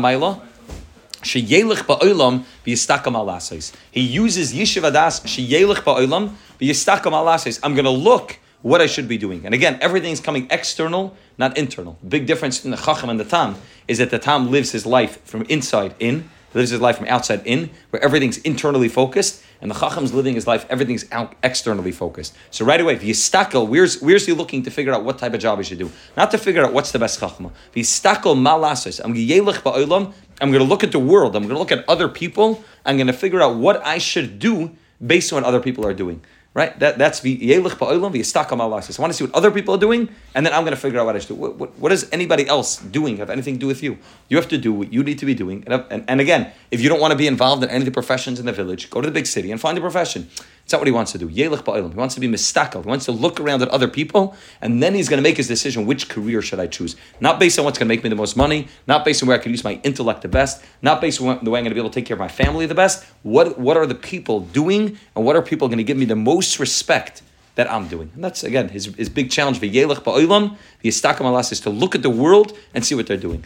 alasais. 3.13 3.73
He 3.91 4.01
uses 4.01 4.53
yishiv 4.53 4.89
adas 4.91 5.21
sheyelich 5.21 5.83
ba'olam 5.83 6.33
b'yistakam 6.61 7.11
alasais. 7.11 7.59
I'm 7.63 7.73
going 7.73 7.85
to 7.85 7.91
look 7.91 8.39
what 8.61 8.79
I 8.79 8.85
should 8.85 9.07
be 9.07 9.17
doing. 9.17 9.45
And 9.45 9.53
again, 9.55 9.79
everything's 9.81 10.19
coming 10.19 10.47
external, 10.51 11.17
not 11.37 11.57
internal. 11.57 11.97
Big 12.07 12.27
difference 12.27 12.63
in 12.63 12.71
the 12.71 12.77
chacham 12.77 13.09
and 13.09 13.19
the 13.19 13.25
tam 13.25 13.55
is 13.87 13.97
that 13.97 14.11
the 14.11 14.19
tam 14.19 14.51
lives 14.51 14.71
his 14.71 14.85
life 14.85 15.23
from 15.25 15.41
inside 15.43 15.95
in, 15.99 16.29
lives 16.53 16.69
his 16.69 16.81
life 16.81 16.97
from 16.97 17.07
outside 17.07 17.41
in, 17.45 17.69
where 17.89 18.03
everything's 18.03 18.37
internally 18.39 18.89
focused, 18.89 19.43
and 19.61 19.69
the 19.69 19.75
Chacham's 19.75 20.13
living 20.13 20.35
his 20.35 20.47
life, 20.47 20.65
everything's 20.69 21.09
out 21.11 21.33
externally 21.43 21.91
focused. 21.91 22.35
So 22.49 22.65
right 22.65 22.81
away, 22.81 22.97
V'yistakel, 22.97 23.67
where's, 23.67 24.01
where's 24.01 24.25
he 24.25 24.33
looking 24.33 24.63
to 24.63 24.71
figure 24.71 24.93
out 24.93 25.03
what 25.03 25.19
type 25.19 25.33
of 25.33 25.39
job 25.39 25.59
he 25.59 25.63
should 25.63 25.77
do? 25.77 25.91
Not 26.17 26.31
to 26.31 26.37
figure 26.37 26.65
out 26.65 26.73
what's 26.73 26.91
the 26.91 26.99
best 26.99 27.19
Chachma. 27.19 27.51
V'yistakel 27.73 28.35
malasos. 28.35 28.99
I'm 29.03 29.13
ba'olam. 29.13 30.13
I'm 30.41 30.51
going 30.51 30.63
to 30.63 30.67
look 30.67 30.83
at 30.83 30.91
the 30.91 30.99
world. 30.99 31.35
I'm 31.35 31.43
going 31.43 31.53
to 31.53 31.59
look 31.59 31.71
at 31.71 31.87
other 31.87 32.07
people. 32.07 32.63
I'm 32.85 32.97
going 32.97 33.07
to 33.07 33.13
figure 33.13 33.41
out 33.41 33.55
what 33.55 33.85
I 33.85 33.99
should 33.99 34.39
do 34.39 34.75
based 35.05 35.31
on 35.31 35.41
what 35.41 35.47
other 35.47 35.59
people 35.59 35.85
are 35.85 35.93
doing. 35.93 36.23
Right? 36.53 36.77
That, 36.79 36.97
that's 36.97 37.21
v'yelich 37.21 37.77
ba'olam 37.77 38.11
v'yistakam 38.11 38.59
alasis. 38.59 38.99
I 38.99 39.01
want 39.01 39.13
to 39.13 39.17
see 39.17 39.23
what 39.23 39.33
other 39.33 39.51
people 39.51 39.75
are 39.75 39.79
doing, 39.79 40.09
and 40.35 40.45
then 40.45 40.53
I'm 40.53 40.63
going 40.63 40.75
to 40.75 40.79
figure 40.79 40.99
out 40.99 41.05
what 41.05 41.15
I 41.15 41.19
should 41.19 41.29
do. 41.29 41.35
What, 41.35 41.79
what, 41.79 42.03
anybody 42.11 42.45
else 42.45 42.77
doing 42.77 43.17
have 43.17 43.29
anything 43.29 43.53
to 43.53 43.59
do 43.61 43.67
with 43.67 43.81
you? 43.81 43.97
You 44.27 44.35
have 44.35 44.49
to 44.49 44.57
do 44.57 44.73
what 44.73 44.91
you 44.91 45.01
need 45.01 45.17
to 45.19 45.25
be 45.25 45.33
doing. 45.33 45.63
And, 45.65 45.85
and, 45.89 46.03
and 46.09 46.19
again, 46.19 46.51
if 46.69 46.81
you 46.81 46.89
don't 46.89 46.99
want 46.99 47.11
to 47.11 47.17
be 47.17 47.27
involved 47.27 47.63
in 47.63 47.69
any 47.69 47.79
of 47.79 47.85
the 47.85 47.91
professions 47.91 48.37
in 48.37 48.45
the 48.45 48.51
village, 48.51 48.89
go 48.89 48.99
to 48.99 49.07
the 49.07 49.13
big 49.13 49.27
city 49.27 49.49
and 49.49 49.61
find 49.61 49.77
a 49.77 49.81
profession. 49.81 50.29
It's 50.71 50.73
not 50.73 50.79
what 50.79 50.87
he 50.87 50.93
wants 50.93 51.11
to 51.11 51.17
do. 51.17 51.27
Yelich 51.27 51.63
ba'olam. 51.65 51.91
He 51.91 51.97
wants 51.97 52.15
to 52.15 52.21
be 52.21 52.29
mistakel. 52.29 52.81
He 52.81 52.87
wants 52.87 53.03
to 53.03 53.11
look 53.11 53.41
around 53.41 53.61
at 53.61 53.67
other 53.67 53.89
people, 53.89 54.37
and 54.61 54.81
then 54.81 54.95
he's 54.95 55.09
going 55.09 55.17
to 55.17 55.21
make 55.21 55.35
his 55.35 55.49
decision 55.49 55.85
which 55.85 56.07
career 56.07 56.41
should 56.41 56.61
I 56.61 56.67
choose. 56.67 56.95
Not 57.19 57.41
based 57.41 57.59
on 57.59 57.65
what's 57.65 57.77
going 57.77 57.89
to 57.89 57.93
make 57.93 58.05
me 58.05 58.09
the 58.09 58.15
most 58.15 58.37
money, 58.37 58.69
not 58.87 59.03
based 59.03 59.21
on 59.21 59.27
where 59.27 59.37
I 59.37 59.41
can 59.41 59.51
use 59.51 59.65
my 59.65 59.81
intellect 59.83 60.21
the 60.21 60.29
best, 60.29 60.63
not 60.81 61.01
based 61.01 61.19
on 61.19 61.43
the 61.43 61.51
way 61.51 61.59
I'm 61.59 61.65
going 61.65 61.71
to 61.71 61.73
be 61.73 61.81
able 61.81 61.89
to 61.89 61.93
take 61.93 62.05
care 62.05 62.15
of 62.15 62.21
my 62.21 62.29
family 62.29 62.65
the 62.67 62.73
best. 62.73 63.03
What, 63.23 63.59
what 63.59 63.75
are 63.75 63.85
the 63.85 63.95
people 63.95 64.39
doing, 64.39 64.97
and 65.13 65.25
what 65.25 65.35
are 65.35 65.41
people 65.41 65.67
going 65.67 65.77
to 65.77 65.83
give 65.83 65.97
me 65.97 66.05
the 66.05 66.15
most 66.15 66.57
respect? 66.57 67.21
that 67.55 67.69
I'm 67.69 67.89
doing. 67.89 68.09
And 68.15 68.23
that's 68.23 68.45
again 68.45 68.69
his, 68.69 68.85
his 68.95 69.09
big 69.09 69.29
challenge. 69.29 69.59
for 69.59 69.65
V'yelech 69.65 70.03
ba'olam, 70.05 70.55
v'yistakam 70.81 71.25
alas 71.25 71.51
is 71.51 71.59
to 71.59 71.69
look 71.69 71.95
at 71.95 72.01
the 72.01 72.09
world 72.09 72.57
and 72.73 72.85
see 72.85 72.95
what 72.95 73.07
they're 73.07 73.17
doing. 73.17 73.43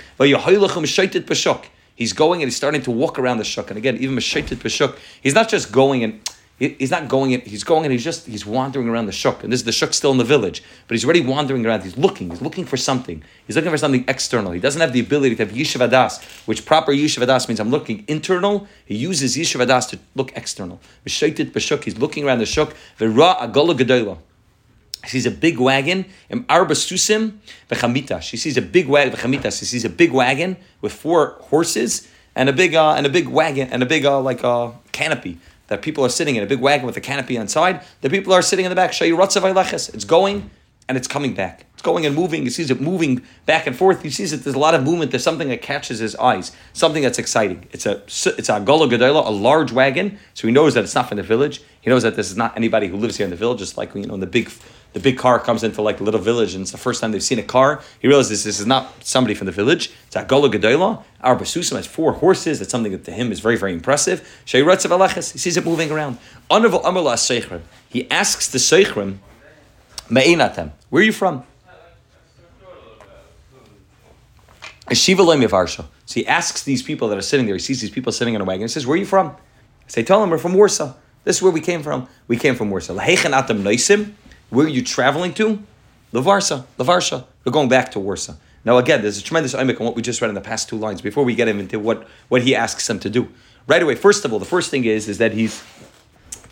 He's 1.96 2.14
going 2.14 2.42
and 2.42 2.48
he's 2.48 2.56
starting 2.56 2.82
to 2.84 2.92
walk 2.92 3.18
around 3.18 3.38
the 3.38 3.44
shuk. 3.44 3.72
And 3.72 3.78
again, 3.78 3.98
even 3.98 4.16
Meshaitit 4.16 4.58
Bashuk, 4.58 4.96
he's 5.22 5.34
not 5.34 5.50
just 5.50 5.72
going 5.72 6.04
and 6.04 6.22
He's 6.58 6.90
not 6.90 7.10
going 7.10 7.32
in, 7.32 7.42
he's 7.42 7.66
going 7.66 7.84
and 7.84 7.92
he's 7.92 8.04
just, 8.04 8.28
he's 8.28 8.46
wandering 8.46 8.88
around 8.88 9.08
the 9.08 9.12
shuk. 9.12 9.44
And 9.44 9.52
this 9.52 9.60
is 9.60 9.66
the 9.66 9.74
shuk 9.74 9.94
still 9.94 10.12
in 10.12 10.18
the 10.18 10.24
village. 10.24 10.64
But 10.88 10.96
he's 10.96 11.04
already 11.04 11.20
wandering 11.20 11.66
around. 11.66 11.84
He's 11.84 11.98
looking, 11.98 12.30
he's 12.30 12.42
looking 12.42 12.64
for 12.64 12.78
something. 12.78 13.22
He's 13.46 13.58
looking 13.58 13.72
for 13.72 13.78
something 13.78 14.06
external. 14.08 14.54
He 14.54 14.62
doesn't 14.62 14.80
have 14.80 14.94
the 14.94 15.02
ability 15.02 15.36
to 15.36 15.46
have 15.46 15.54
yishuv 15.54 15.86
adas, 15.86 16.24
which 16.46 16.66
proper 16.66 16.94
yishuv 16.94 17.26
adas 17.26 17.50
means 17.50 17.60
I'm 17.60 17.72
looking 17.72 18.06
internal. 18.08 18.68
He 18.86 18.96
uses 18.96 19.36
yishuv 19.36 19.66
adas 19.66 19.90
to 19.90 20.00
look 20.16 20.32
external. 20.34 20.80
B'shaitit 21.06 21.52
b'shuk, 21.52 21.84
he's 21.84 21.98
looking 21.98 22.24
around 22.26 22.40
the 22.40 22.46
shuk. 22.46 22.74
V'ra 23.00 23.38
agola 23.38 23.78
gedola. 23.78 24.18
He 25.04 25.10
sees 25.10 25.26
a 25.26 25.32
big 25.32 25.60
wagon, 25.60 26.06
in 26.30 26.46
arba 26.48 26.74
susim 26.74 27.40
v'chamita. 27.70 28.22
She 28.22 28.38
sees 28.38 28.56
a 28.56 28.62
big 28.62 28.88
wagon, 28.88 29.14
v'chamita. 29.14 29.60
She 29.60 29.66
sees 29.66 29.84
a 29.84 29.90
big 29.90 30.14
wagon 30.14 30.56
with 30.80 30.94
four 30.94 31.36
horses 31.42 32.08
and 32.34 32.48
a 32.48 32.54
big, 32.54 32.76
uh, 32.76 32.94
and 32.94 33.06
a 33.06 33.10
big 33.10 33.28
wagon, 33.28 33.68
and 33.72 33.84
a 33.84 33.86
big, 33.86 34.06
uh, 34.06 34.22
like, 34.22 34.42
uh, 34.44 34.72
canopy 34.94 35.38
that 35.68 35.82
people 35.82 36.06
are 36.06 36.10
sitting 36.10 36.36
in 36.36 36.44
a 36.44 36.46
big 36.46 36.60
wagon 36.60 36.86
with 36.86 36.98
a 36.98 37.02
canopy 37.02 37.36
inside. 37.36 37.82
The 38.02 38.10
people 38.10 38.34
are 38.34 38.42
sitting 38.42 38.66
in 38.66 38.70
the 38.70 38.76
back. 38.76 38.94
It's 39.00 40.06
going 40.06 40.50
and 40.88 40.98
it's 40.98 41.08
coming 41.08 41.34
back. 41.34 41.66
It's 41.74 41.82
going 41.82 42.06
and 42.06 42.16
moving. 42.16 42.44
He 42.44 42.50
sees 42.50 42.70
it 42.70 42.80
moving 42.80 43.24
back 43.46 43.66
and 43.66 43.76
forth. 43.76 44.04
He 44.04 44.10
sees 44.10 44.32
that 44.32 44.44
there's 44.44 44.56
a 44.56 44.60
lot 44.60 44.76
of 44.76 44.84
movement. 44.84 45.12
There's 45.12 45.24
something 45.24 45.50
that 45.50 45.62
catches 45.62 46.00
his 46.00 46.16
eyes. 46.16 46.52
Something 46.74 47.02
that's 47.02 47.18
exciting. 47.18 47.68
It's 47.72 47.86
a 47.86 48.04
it's 48.38 48.50
a 48.50 48.60
golo 48.60 48.88
gadela, 48.88 49.26
a 49.26 49.32
large 49.32 49.72
wagon. 49.72 50.20
So 50.36 50.48
he 50.48 50.54
knows 50.54 50.76
that 50.76 50.84
it's 50.84 50.96
not 50.96 51.10
from 51.10 51.18
the 51.18 51.24
village. 51.24 51.62
He 51.82 51.90
knows 51.90 52.04
that 52.04 52.16
this 52.16 52.30
is 52.30 52.38
not 52.38 52.56
anybody 52.56 52.88
who 52.88 52.98
lives 52.98 53.18
here 53.18 53.26
in 53.26 53.32
the 53.32 53.36
village. 53.36 53.60
Just 53.60 53.78
like 53.78 53.96
you 53.96 54.06
know, 54.06 54.14
in 54.14 54.20
the 54.20 54.28
big 54.28 54.52
the 54.96 55.02
big 55.02 55.18
car 55.18 55.42
comes 55.42 55.62
into 55.62 55.82
like 55.82 56.00
a 56.00 56.04
little 56.06 56.22
village 56.22 56.54
and 56.54 56.62
it's 56.62 56.72
the 56.72 56.78
first 56.78 57.02
time 57.02 57.12
they've 57.12 57.22
seen 57.22 57.38
a 57.38 57.44
car. 57.44 57.82
He 58.00 58.08
realizes 58.08 58.46
this 58.46 58.62
is 58.62 58.66
not 58.66 59.04
somebody 59.04 59.36
from 59.36 59.46
the 59.46 59.52
village. 59.52 59.92
It's 60.08 60.16
Agola 60.16 60.50
Gedola. 60.50 61.04
Our 61.20 61.36
Basusim 61.36 61.76
has 61.76 61.86
four 61.86 62.14
horses. 62.14 62.60
That's 62.60 62.72
something 62.72 62.94
that 62.94 63.04
to 63.04 63.12
him 63.12 63.30
is 63.30 63.42
very, 63.42 63.58
very 63.58 63.74
impressive. 63.74 64.26
He 65.34 65.38
sees 65.38 65.58
it 65.58 65.66
moving 65.66 65.92
around. 65.92 66.18
He 67.90 68.10
asks 68.10 68.48
the 68.48 68.58
Seichrim, 68.58 69.18
Me'inatem, 70.10 70.72
where 70.90 71.02
are 71.02 71.06
you 71.06 71.12
from? 71.12 71.44
So 76.06 76.22
he 76.22 76.26
asks 76.26 76.64
these 76.64 76.82
people 76.82 77.10
that 77.10 77.18
are 77.18 77.22
sitting 77.22 77.48
there, 77.48 77.56
he 77.56 77.60
sees 77.60 77.82
these 77.82 77.92
people 77.92 78.14
sitting 78.14 78.34
in 78.34 78.40
a 78.40 78.46
wagon, 78.46 78.62
he 78.62 78.68
says, 78.70 78.88
Where 78.88 78.96
are 78.96 79.00
you 79.00 79.06
from? 79.06 79.36
Say, 79.88 80.04
Tell 80.04 80.24
him 80.24 80.30
we're 80.30 80.38
from 80.38 80.54
Warsaw. 80.54 80.94
This 81.26 81.36
is 81.36 81.42
where 81.42 81.52
we 81.52 81.60
came 81.60 81.84
from. 81.84 82.08
We 82.30 82.38
came 82.38 82.56
from 82.56 82.70
Warsaw. 82.70 82.94
Where 84.50 84.66
are 84.66 84.70
you 84.70 84.84
traveling 84.84 85.34
to? 85.36 85.62
Lavarsa, 86.14 86.66
Lavarsha. 86.78 87.26
We're 87.44 87.52
going 87.52 87.70
back 87.70 87.92
to 87.92 88.00
Warsaw. 88.00 88.36
Now 88.64 88.78
again, 88.78 89.02
there's 89.02 89.18
a 89.18 89.24
tremendous 89.24 89.54
imik 89.54 89.80
on 89.80 89.86
what 89.86 89.96
we 89.96 90.02
just 90.02 90.22
read 90.22 90.30
in 90.30 90.36
the 90.36 90.42
past 90.42 90.70
two 90.70 90.78
lines 90.78 91.02
before 91.02 91.24
we 91.24 91.36
get 91.36 91.48
into 91.48 91.80
what, 91.80 92.08
what 92.30 92.42
he 92.42 92.56
asks 92.56 92.88
them 92.88 93.00
to 93.00 93.10
do. 93.10 93.30
Right 93.68 93.82
away, 93.82 93.96
first 93.96 94.26
of 94.26 94.34
all, 94.34 94.40
the 94.40 94.46
first 94.46 94.72
thing 94.72 94.86
is, 94.86 95.08
is 95.08 95.18
that 95.20 95.34
he's 95.34 95.64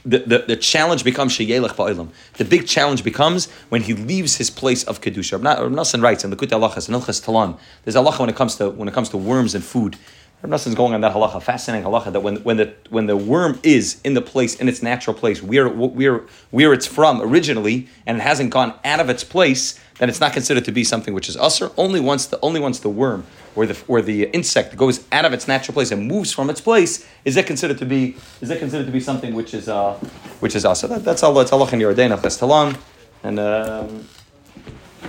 the, 0.06 0.20
the, 0.20 0.40
the 0.40 0.56
challenge 0.58 1.04
becomes 1.04 1.34
sheyelech 1.34 1.76
ba'ilam. 1.76 2.10
The 2.34 2.44
big 2.46 2.68
challenge 2.68 3.04
becomes 3.04 3.50
when 3.70 3.84
he 3.84 3.94
leaves 3.94 4.36
his 4.36 4.50
place 4.50 4.84
of 4.84 5.00
kedusha. 5.00 5.42
Rav 5.42 6.02
writes 6.02 6.24
in 6.24 6.30
the 6.30 6.36
Kut 6.36 6.50
Halachas 6.50 6.90
in 6.90 6.96
Ilchas 6.96 7.24
Talan. 7.24 7.58
There's 7.84 7.96
halacha 7.96 8.20
when 8.20 8.30
it 8.30 8.36
comes 8.36 8.56
to 8.58 8.70
when 8.70 8.88
it 8.88 8.94
comes 8.94 9.10
to 9.10 9.18
worms 9.18 9.56
and 9.56 9.64
food. 9.64 9.98
Rav 10.44 10.68
is 10.68 10.76
going 10.76 10.94
on 10.94 11.00
that 11.02 11.14
halacha, 11.14 11.42
fascinating 11.42 11.88
halacha, 11.88 12.12
that 12.12 12.20
when, 12.20 12.36
when, 12.44 12.58
the, 12.58 12.74
when 12.90 13.06
the 13.06 13.16
worm 13.16 13.60
is 13.64 14.02
in 14.04 14.14
the 14.14 14.22
place, 14.22 14.56
in 14.56 14.68
its 14.68 14.84
natural 14.84 15.16
place, 15.16 15.42
where, 15.42 15.70
where, 15.70 16.24
where 16.52 16.74
it's 16.74 16.86
from 16.86 17.22
originally, 17.22 17.88
and 18.06 18.18
it 18.18 18.22
hasn't 18.22 18.50
gone 18.50 18.74
out 18.84 19.00
of 19.00 19.10
its 19.10 19.24
place, 19.24 19.80
then 20.00 20.10
it's 20.10 20.20
not 20.20 20.34
considered 20.34 20.66
to 20.66 20.72
be 20.74 20.84
something 20.84 21.14
which 21.14 21.30
is 21.30 21.38
usher. 21.38 21.72
Only 21.78 22.02
once 22.02 22.26
the, 22.26 22.38
only 22.42 22.60
once 22.60 22.80
the 22.80 22.90
worm 22.90 23.26
or 23.56 23.66
the, 23.66 23.82
or 23.88 24.02
the 24.02 24.24
insect 24.32 24.76
goes 24.76 25.06
out 25.14 25.24
of 25.24 25.32
its 25.32 25.48
natural 25.48 25.74
place 25.74 25.92
and 25.92 26.10
moves 26.10 26.34
from 26.34 26.50
its 26.50 26.60
place, 26.60 27.08
is 27.24 27.38
it 27.38 27.48
considered 27.48 27.78
to 27.78 27.86
be, 27.86 28.18
is 28.42 28.50
it 28.50 28.60
considered 28.60 28.86
to 28.86 28.92
be 28.92 29.00
something 29.00 29.34
which 29.34 29.54
is, 29.54 29.70
uh, 29.70 29.94
which 30.42 30.58
is 30.58 30.66
usher. 30.66 30.88
That, 30.88 31.06
that's 31.06 31.24
all, 31.24 31.34
that's 31.34 31.52
halacha 31.52 31.74
in 31.74 31.80
Yerodei, 31.80 32.14
Nachas 32.14 32.38
Talan. 32.38 32.78
And, 33.24 33.40
um, 33.40 34.06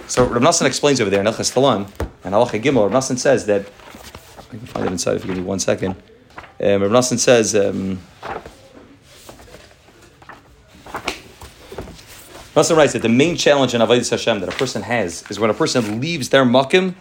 so 0.07 0.25
Rav 0.27 0.42
Nassan 0.42 0.66
explains 0.66 1.01
over 1.01 1.11
there 1.11 1.20
in 1.20 1.27
Elchas 1.27 1.53
Talan, 1.53 1.88
and 2.25 2.35
Halacha 2.35 2.62
Gimel, 2.62 2.90
Rav 2.90 2.92
Nassan 2.92 3.18
says 3.18 3.47
that 3.47 3.66
I 4.55 4.59
can 4.59 4.67
find 4.67 4.87
it 4.87 4.93
inside 4.93 5.17
if 5.17 5.25
you 5.25 5.29
give 5.29 5.38
me 5.38 5.43
one 5.43 5.59
second. 5.59 5.97
Um, 6.62 6.83
Rav 6.83 6.90
Nassan 6.93 7.19
says. 7.19 7.55
Um, 7.57 8.01
Nassan 12.55 12.77
writes 12.77 12.93
that 12.93 13.03
the 13.03 13.09
main 13.09 13.37
challenge 13.37 13.75
in 13.75 13.81
Avodah 13.81 14.09
Hashem 14.09 14.38
that 14.38 14.49
a 14.49 14.57
person 14.57 14.83
has 14.83 15.25
is 15.29 15.40
when 15.40 15.51
a 15.51 15.55
person 15.55 16.01
leaves 16.01 16.29
their 16.29 16.45
makim, 16.45 16.95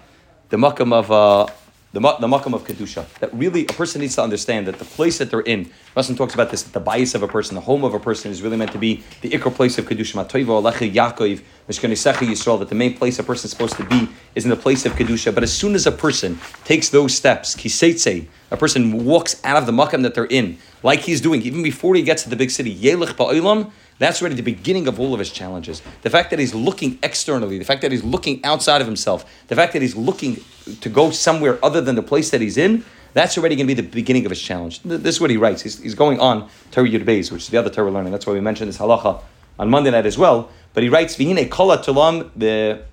the 0.50 0.58
makim 0.58 0.92
of 0.92 1.12
uh, 1.12 1.46
the, 1.94 2.00
the 2.00 2.28
makam 2.28 2.54
of 2.54 2.66
kedusha. 2.66 3.08
That 3.20 3.34
really 3.34 3.62
a 3.62 3.74
person 3.74 4.02
needs 4.02 4.16
to 4.16 4.24
understand 4.24 4.68
that 4.68 4.80
the 4.80 4.86
place 4.86 5.20
that 5.20 5.30
they're 5.30 5.42
in. 5.42 5.72
Rasan 5.96 6.18
talks 6.18 6.34
about 6.34 6.50
this. 6.50 6.64
The 6.64 6.80
bias 6.80 7.14
of 7.14 7.22
a 7.22 7.28
person, 7.28 7.54
the 7.54 7.62
home 7.62 7.84
of 7.84 7.94
a 7.94 8.00
person, 8.00 8.32
is 8.32 8.42
really 8.42 8.58
meant 8.58 8.72
to 8.72 8.80
be 8.80 9.04
the 9.22 9.30
ikr 9.30 9.54
place 9.54 9.78
of 9.78 9.86
kedusha. 9.86 10.16
Matoiva 10.16 10.62
alecha 10.62 10.92
Yaakov 10.92 11.42
mishkanisecha 11.70 12.28
Yisrael. 12.28 12.58
That 12.58 12.70
the 12.70 12.76
main 12.76 12.98
place 12.98 13.20
a 13.20 13.24
person 13.24 13.46
is 13.46 13.52
supposed 13.52 13.78
to 13.78 13.86
be 13.86 14.10
is 14.34 14.44
in 14.44 14.50
the 14.50 14.56
place 14.56 14.88
of 14.88 14.94
kedusha. 14.94 15.34
But 15.34 15.44
as 15.44 15.54
soon 15.54 15.76
as 15.76 15.86
a 15.86 15.92
person 15.92 16.40
takes 16.64 16.90
those 16.90 17.16
steps, 17.16 17.56
kiseitze, 17.56 18.28
a 18.50 18.58
person 18.58 19.06
walks 19.06 19.40
out 19.44 19.58
of 19.58 19.68
the 19.68 19.72
makam 19.72 20.02
that 20.02 20.16
they're 20.16 20.26
in, 20.26 20.58
like 20.82 21.02
he's 21.02 21.22
doing, 21.22 21.44
even 21.44 21.62
before 21.62 21.94
he 21.94 22.02
gets 22.02 22.24
to 22.24 22.30
the 22.30 22.36
big 22.36 22.50
city, 22.50 22.76
yelech 22.76 23.16
ba'olam. 23.16 23.72
That's 24.00 24.22
already 24.22 24.36
the 24.36 24.42
beginning 24.42 24.88
of 24.88 25.00
all 25.00 25.14
of 25.14 25.20
his 25.20 25.32
challenges. 25.32 25.82
The 26.02 26.10
fact 26.10 26.30
that 26.32 26.40
he's 26.40 26.54
looking 26.54 27.00
externally, 27.04 27.58
the 27.58 27.66
fact 27.66 27.82
that 27.82 27.92
he's 27.92 28.04
looking 28.04 28.44
outside 28.44 28.82
of 28.82 28.88
himself, 28.88 29.26
the 29.48 29.56
fact 29.56 29.74
that 29.74 29.82
he's 29.82 29.96
looking 29.96 30.44
to 30.82 30.90
go 30.90 31.12
somewhere 31.12 31.64
other 31.64 31.82
than 31.82 31.96
the 31.96 32.04
place 32.04 32.32
that 32.32 32.42
he's 32.42 32.58
in, 32.58 32.84
that's 33.14 33.38
already 33.38 33.56
going 33.56 33.68
to 33.68 33.76
be 33.76 33.80
the 33.80 33.88
beginning 33.88 34.26
of 34.26 34.32
his 34.32 34.42
challenge. 34.42 34.82
This 34.82 35.16
is 35.16 35.22
what 35.22 35.30
he 35.30 35.38
writes. 35.38 35.62
He's, 35.62 35.80
he's 35.80 35.96
going 35.96 36.20
on 36.20 36.50
Torah 36.72 36.90
Yud 36.90 37.06
Beis, 37.06 37.32
which 37.32 37.44
is 37.44 37.50
the 37.50 37.58
other 37.58 37.70
Torah 37.70 37.92
learning. 37.92 38.12
That's 38.12 38.26
why 38.26 38.34
we 38.34 38.42
mentioned 38.42 38.70
this 38.70 38.80
halacha 38.80 39.22
on 39.60 39.70
Monday 39.70 39.92
night 39.92 40.08
as 40.08 40.18
well. 40.18 40.50
But 40.74 40.84
he 40.84 40.90
writes, 40.90 41.16
Vihine 41.16 41.50
kola 41.50 41.78
tulam 41.78 42.32
the. 42.36 42.84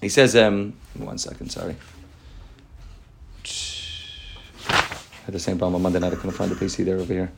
He 0.00 0.08
says, 0.08 0.34
um, 0.34 0.74
one 0.94 1.18
second, 1.18 1.50
sorry. 1.50 1.76
I 4.68 5.26
had 5.26 5.34
the 5.34 5.38
same 5.38 5.58
problem 5.58 5.76
on 5.76 5.82
Monday 5.82 6.00
night. 6.00 6.12
I 6.12 6.16
couldn't 6.16 6.32
find 6.32 6.50
the 6.50 6.56
PC 6.56 6.84
there 6.84 6.98
over 6.98 7.12
here. 7.12 7.30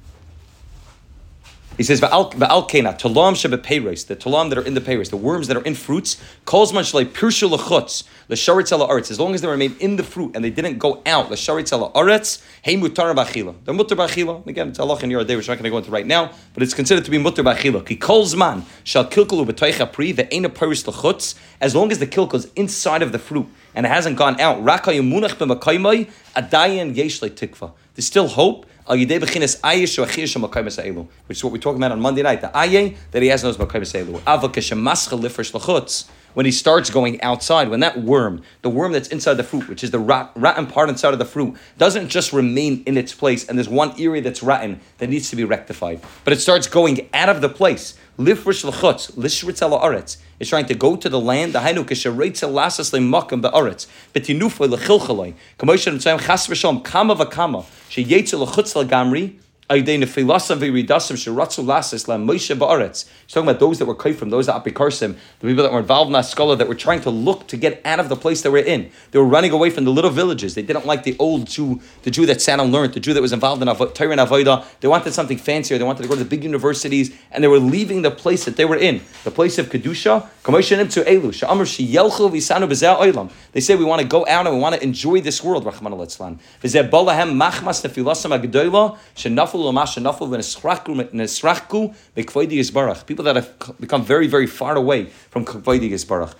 He 1.77 1.83
says, 1.83 2.01
Va'al 2.01 2.31
kena, 2.33 2.97
talam 2.97 3.35
shebe 3.35 3.57
peiros, 3.57 4.07
the 4.07 4.15
talam 4.15 4.49
that 4.51 4.59
are 4.59 4.63
in 4.63 4.75
the 4.75 4.81
peiros, 4.81 5.11
the 5.11 5.17
worms 5.17 5.49
that 5.49 5.57
are 5.57 5.63
in 5.63 5.75
fruits, 5.75 6.23
calls 6.45 6.73
much 6.73 6.95
like 6.95 7.13
pirshu 7.13 7.51
lechutz, 7.51 8.05
l'sharitz 8.29 8.71
aretz, 8.71 9.11
as 9.11 9.19
long 9.19 9.35
as 9.35 9.41
they 9.41 9.49
remain 9.49 9.75
in 9.81 9.97
the 9.97 10.05
fruit 10.05 10.37
and 10.37 10.45
they 10.45 10.51
didn't 10.51 10.79
go 10.79 11.03
out, 11.05 11.33
l'sharitz 11.33 11.73
aretz, 11.73 12.41
hey 12.63 12.77
mutar 12.77 13.13
b'achila. 13.13 13.57
They're 13.65 13.75
mutar 13.75 13.97
b'achila. 13.97 14.47
Again, 14.47 14.69
it's 14.69 14.79
Allah 14.79 15.01
in 15.01 15.11
your 15.11 15.25
day, 15.25 15.35
which 15.35 15.49
I'm 15.49 15.55
not 15.55 15.63
going 15.63 15.65
to 15.65 15.71
go 15.71 15.79
into 15.79 15.91
right 15.91 16.07
now, 16.07 16.31
but 16.53 16.63
it's 16.63 16.75
considered 16.75 17.05
to 17.07 17.11
be 17.11 17.19
mutar 17.19 17.43
b'achila. 17.43 17.85
Ki 17.85 17.97
calls 17.97 18.37
man, 18.37 18.65
shall 18.85 19.05
kilkulu 19.05 19.45
b'toicha 19.45 19.93
pri, 19.93 20.15
aina 20.31 20.51
peiros 20.51 20.85
lechutz, 20.85 21.35
as 21.61 21.75
long 21.75 21.91
as 21.91 21.99
the 21.99 22.07
kilkul 22.07 22.35
is 22.35 22.53
inside 22.55 23.03
of 23.03 23.11
the 23.11 23.19
fruit 23.19 23.49
and 23.75 23.85
it 23.85 23.89
hasn't 23.89 24.17
gone 24.17 24.39
out, 24.39 24.63
raka 24.63 24.91
yumunach 24.91 25.35
b'makaymai, 25.35 26.09
adayan 26.37 26.95
yesh 26.95 27.19
tikva. 27.19 27.73
There's 27.95 28.07
still 28.07 28.29
hope 28.29 28.67
which 31.27 31.39
is 31.39 31.45
what 31.45 31.53
we're 31.53 31.59
talking 31.59 31.79
about 31.79 31.93
on 31.93 32.01
Monday 32.01 32.23
night. 32.23 32.41
The 32.43 32.55
aye 32.55 32.97
that 33.13 33.23
he 33.23 33.29
has 33.29 33.43
knows 33.43 33.57
lifresh 33.57 34.73
when 36.35 36.47
he 36.47 36.53
starts 36.53 36.91
going 36.91 37.23
outside, 37.23 37.69
when 37.69 37.81
that 37.81 38.03
worm, 38.03 38.43
the 38.63 38.69
worm 38.69 38.93
that's 38.93 39.09
inside 39.09 39.35
the 39.35 39.45
fruit, 39.45 39.69
which 39.69 39.83
is 39.85 39.91
the 39.91 39.99
rat, 39.99 40.33
rotten 40.35 40.67
part 40.67 40.89
inside 40.91 41.13
of 41.13 41.19
the 41.19 41.25
fruit, 41.25 41.57
doesn't 41.79 42.09
just 42.09 42.33
remain 42.33 42.83
in 42.87 42.99
its 42.99 43.15
place 43.15 43.49
and 43.49 43.57
there's 43.57 43.69
one 43.69 43.95
area 43.99 44.21
that's 44.21 44.43
rotten 44.43 44.81
that 44.99 45.09
needs 45.09 45.31
to 45.31 45.37
be 45.37 45.45
rectified, 45.45 46.01
but 46.25 46.33
it 46.33 46.41
starts 46.41 46.67
going 46.67 47.09
out 47.15 47.29
of 47.29 47.41
the 47.41 47.49
place. 47.49 47.97
Lifrish 48.19 48.65
l'chutz, 48.65 49.11
lishritz 49.17 49.61
aretz, 49.61 50.19
is 50.39 50.49
trying 50.49 50.67
to 50.67 50.75
go 50.75 50.95
to 50.95 51.09
the 51.09 51.19
land, 51.19 51.53
the 51.53 51.59
hainu 51.59 51.85
kishareitz 51.85 52.49
lasas 52.49 52.93
lemakam 52.93 53.43
be'aretz, 53.43 53.89
betinufa 54.15 54.71
l'chilchaloi, 54.71 55.35
kamoishan 55.59 55.97
tzayim 55.97 56.21
chas 56.21 56.47
v'shom, 56.47 56.85
kama 56.85 57.17
v'kama, 57.17 57.65
sheyetzel 57.91 58.47
l'chutz 58.47 58.75
He's 59.71 59.83
talking 63.33 63.49
about 63.49 63.61
those 63.61 63.79
that 63.79 63.87
were 63.87 63.95
from 64.13 64.29
those 64.29 64.47
that 64.47 64.63
apikarsim, 64.63 65.17
the 65.41 65.47
people 65.47 65.63
that 65.63 65.73
were 65.73 65.79
involved 65.79 66.09
in 66.09 66.13
that 66.13 66.27
scholar 66.27 66.55
that 66.55 66.69
were 66.69 66.75
trying 66.75 67.01
to 67.01 67.09
look 67.09 67.49
to 67.49 67.57
get 67.57 67.81
out 67.87 67.99
of 67.99 68.11
the 68.11 68.17
place 68.17 68.43
they 68.43 68.51
were 68.51 68.59
in. 68.59 68.91
They 69.11 69.19
were 69.19 69.25
running 69.25 69.53
away 69.53 69.71
from 69.71 69.85
the 69.85 69.91
little 69.91 70.11
villages. 70.11 70.55
They 70.55 70.61
didn't 70.61 70.85
like 70.85 71.05
the 71.05 71.17
old 71.19 71.47
Jew, 71.47 71.81
the 72.03 72.11
Jew 72.11 72.27
that 72.27 72.43
sat 72.43 72.61
and 72.61 72.73
learned, 72.73 72.93
the 72.93 73.01
Jew 73.01 73.15
that 73.15 73.23
was 73.23 73.33
involved 73.33 73.63
in 73.63 73.69
Torah 73.69 74.11
and 74.11 74.21
Avodah. 74.21 74.67
They 74.81 74.89
wanted 74.89 75.15
something 75.15 75.39
fancier. 75.39 75.79
They 75.79 75.85
wanted 75.85 76.03
to 76.03 76.09
go 76.09 76.15
to 76.15 76.23
the 76.23 76.29
big 76.29 76.45
universities, 76.45 77.17
and 77.33 77.43
they 77.43 77.49
were 77.49 77.59
leaving 77.59 78.03
the 78.03 78.11
place 78.11 78.45
that 78.45 78.57
they 78.57 78.67
were 78.67 78.77
in, 78.77 79.01
the 79.25 79.31
place 79.31 79.57
of 79.59 79.71
kedusha. 79.71 80.29
They 83.53 83.61
say 83.61 83.77
we 83.77 83.85
want 83.85 84.03
to 84.03 84.07
go 84.07 84.27
out 84.27 84.47
and 84.47 84.55
we 84.55 84.61
want 84.61 84.75
to 84.75 84.83
enjoy 84.83 85.23
this 85.23 85.43
world. 85.43 85.65
People 93.07 93.25
that 93.25 93.37
have 93.37 93.81
become 93.81 94.05
very, 94.05 94.27
very 94.27 94.47
far 94.47 94.77
away 94.77 95.07
from 95.31 95.45
olam. 95.45 96.35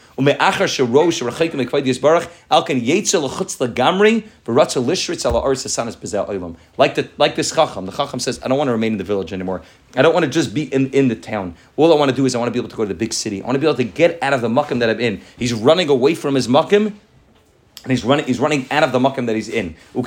Like 6.77 6.95
the 6.95 7.09
like 7.19 7.37
this 7.37 7.55
chacham, 7.55 7.87
the 7.87 7.93
chacham 7.93 8.19
says, 8.21 8.41
I 8.43 8.49
don't 8.49 8.59
want 8.59 8.69
to 8.69 8.73
remain 8.73 8.93
in 8.93 8.99
the 8.99 9.05
village 9.05 9.33
anymore. 9.33 9.63
I 9.97 10.03
don't 10.03 10.13
want 10.13 10.25
to 10.25 10.31
just 10.31 10.53
be 10.53 10.65
in, 10.75 10.91
in 10.91 11.09
the 11.09 11.15
town. 11.15 11.55
All 11.77 11.93
I 11.93 11.97
want 11.97 12.11
to 12.11 12.17
do 12.17 12.27
is 12.27 12.35
I 12.35 12.39
want 12.39 12.49
to 12.49 12.53
be 12.53 12.59
able 12.59 12.69
to 12.69 12.77
go 12.77 12.83
to 12.83 12.89
the 12.89 12.95
big 12.95 13.13
city. 13.13 13.41
I 13.43 13.47
want 13.47 13.55
to 13.55 13.61
be 13.61 13.67
able 13.67 13.77
to 13.77 13.85
get 13.85 14.21
out 14.23 14.33
of 14.33 14.41
the 14.41 14.49
muckim 14.49 14.81
that 14.81 14.91
I'm 14.91 14.99
in. 14.99 15.21
He's 15.39 15.55
running 15.55 15.89
away 15.89 16.17
from 16.17 16.35
his 16.35 16.49
muckim 16.49 16.95
and 17.85 17.91
he's 17.91 18.03
running, 18.03 18.25
he's 18.25 18.41
running 18.41 18.67
out 18.71 18.83
of 18.83 18.93
the 18.93 18.99
makkam 18.99 19.27
that 19.27 19.37
he's 19.37 19.51
in. 19.51 19.77
When 19.93 20.05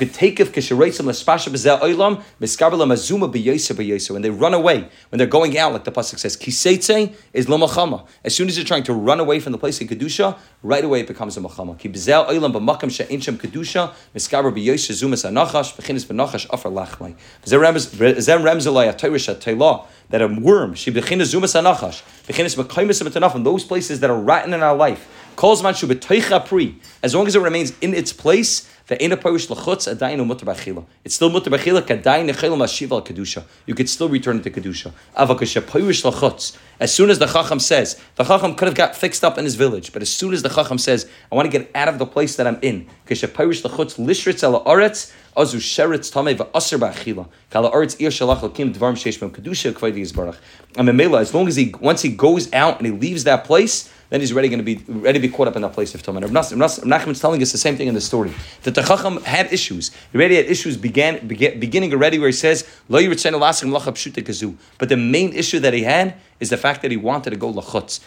they 4.22 4.30
run 4.30 4.54
away, 4.54 4.88
when 5.08 5.18
they're 5.18 5.26
going 5.26 5.58
out, 5.58 5.72
like 5.72 5.84
the 5.84 5.92
pasuk 5.92 6.18
says, 6.18 6.36
kiseitze 6.36 7.14
is 7.32 7.46
lamachama. 7.46 8.04
As 8.24 8.34
soon 8.34 8.48
as 8.48 8.58
you're 8.58 8.66
trying 8.66 8.82
to 8.82 8.92
run 8.92 9.20
away 9.20 9.38
from 9.38 9.52
the 9.52 9.58
place 9.58 9.80
in 9.80 9.86
kedusha, 9.86 10.36
right 10.64 10.84
away 10.84 11.00
it 11.00 11.06
becomes 11.06 11.36
a 11.36 11.40
machama. 11.40 11.78
Ki 11.78 11.88
bezel 11.88 12.26
oilam 12.26 12.52
b'makam 12.52 12.90
she'enchem 12.90 13.36
kedusha 13.36 13.92
miskaber 14.12 14.52
b'yoyse 14.52 14.92
zumas 14.92 15.24
anachash 15.24 15.72
v'chinis 15.76 16.04
b'nachash 16.04 16.52
afer 16.52 16.70
lachmai. 16.70 17.14
Zem 17.46 18.42
remzelay 18.42 18.92
atayrish 18.92 19.32
ataylah 19.32 19.86
that 20.10 20.20
a 20.20 20.26
worm 20.26 20.74
she 20.74 20.90
bechinas 20.90 21.32
zumas 21.32 21.54
anachash 21.54 22.02
bechinas 22.26 22.56
b'kaimis 22.56 23.00
b'tanafim 23.06 23.44
those 23.44 23.62
places 23.62 24.00
that 24.00 24.10
are 24.10 24.18
rotten 24.18 24.52
in 24.52 24.62
our 24.62 24.74
life 24.74 25.06
Calls 25.38 25.62
man 25.62 25.72
pri. 25.72 26.74
As 27.00 27.14
long 27.14 27.28
as 27.28 27.36
it 27.36 27.40
remains 27.40 27.72
in 27.80 27.94
its 27.94 28.12
place, 28.12 28.68
the 28.88 29.00
ena 29.00 29.16
parish 29.16 29.46
lachutz 29.46 29.86
adayin 29.86 30.26
mutter 30.26 30.44
b'achila. 30.44 30.84
It's 31.04 31.14
still 31.14 31.30
mutter 31.30 31.48
b'achila 31.48 31.82
kadayin 31.82 32.28
nechila 32.28 32.56
mashiva 32.56 32.90
al 32.90 33.02
kedusha. 33.02 33.44
You 33.64 33.76
could 33.76 33.88
still 33.88 34.08
return 34.08 34.38
it 34.38 34.42
to 34.42 34.50
kedusha. 34.50 34.92
Avakasha 35.16 35.64
parish 35.64 36.02
lachutz. 36.02 36.56
As 36.80 36.92
soon 36.92 37.08
as 37.08 37.20
the 37.20 37.26
chacham 37.26 37.60
says, 37.60 38.00
the 38.16 38.24
chacham 38.24 38.56
could 38.56 38.66
have 38.66 38.74
got 38.74 38.96
fixed 38.96 39.22
up 39.22 39.38
in 39.38 39.44
his 39.44 39.54
village, 39.54 39.92
but 39.92 40.02
as 40.02 40.10
soon 40.10 40.32
as 40.32 40.42
the 40.42 40.48
chacham 40.48 40.76
says, 40.76 41.08
I 41.30 41.36
want 41.36 41.46
to 41.48 41.56
get 41.56 41.70
out 41.72 41.86
of 41.86 42.00
the 42.00 42.06
place 42.06 42.34
that 42.34 42.48
I'm 42.48 42.58
in, 42.60 42.88
kasha 43.06 43.28
parish 43.28 43.62
lachutz 43.62 43.94
lishritz 43.96 44.42
ala 44.42 44.64
aretz 44.64 45.12
azu 45.36 45.58
sheretz 45.58 46.10
tamei 46.12 46.36
va'aser 46.36 46.80
b'achila. 46.80 47.28
Kala 47.50 47.70
aretz 47.70 47.94
ir 48.00 48.10
shalach 48.10 48.40
lakim 48.40 48.74
dvarim 48.74 48.96
sheish 48.96 49.20
kedusha 49.20 49.72
kvaydi 49.72 50.00
yizbarach. 50.00 50.38
And 50.76 51.00
as 51.14 51.32
long 51.32 51.46
as 51.46 51.54
he 51.54 51.72
once 51.80 52.02
he 52.02 52.08
goes 52.08 52.52
out 52.52 52.78
and 52.78 52.86
he 52.86 52.92
leaves 52.92 53.22
that 53.22 53.44
place 53.44 53.88
then 54.10 54.20
he's 54.20 54.32
ready 54.32 54.48
going 54.48 54.58
to 54.58 54.64
be 54.64 54.82
ready 54.88 55.18
to 55.18 55.26
be 55.26 55.32
caught 55.32 55.48
up 55.48 55.56
in 55.56 55.62
that 55.62 55.72
place 55.74 55.94
of 55.94 56.02
Tumah. 56.02 56.22
Nachman 56.22 57.10
is 57.10 57.20
telling 57.20 57.42
us 57.42 57.52
the 57.52 57.58
same 57.58 57.76
thing 57.76 57.88
in 57.88 57.94
the 57.94 58.00
story 58.00 58.32
that 58.62 58.74
the 58.74 58.82
Chacham 58.82 59.22
had 59.22 59.52
issues. 59.52 59.90
He 60.12 60.18
already 60.18 60.36
had 60.36 60.46
issues 60.46 60.76
began, 60.76 61.26
began 61.26 61.60
beginning 61.60 61.92
already 61.92 62.18
where 62.18 62.28
he 62.28 62.32
says 62.32 62.66
Lo 62.88 63.00
But 63.00 64.88
the 64.88 64.96
main 64.96 65.32
issue 65.34 65.60
that 65.60 65.74
he 65.74 65.82
had 65.82 66.14
is 66.40 66.50
the 66.50 66.56
fact 66.56 66.82
that 66.82 66.90
he 66.90 66.96
wanted 66.96 67.30
to 67.30 67.36
go 67.36 67.52
lachutz. 67.52 68.00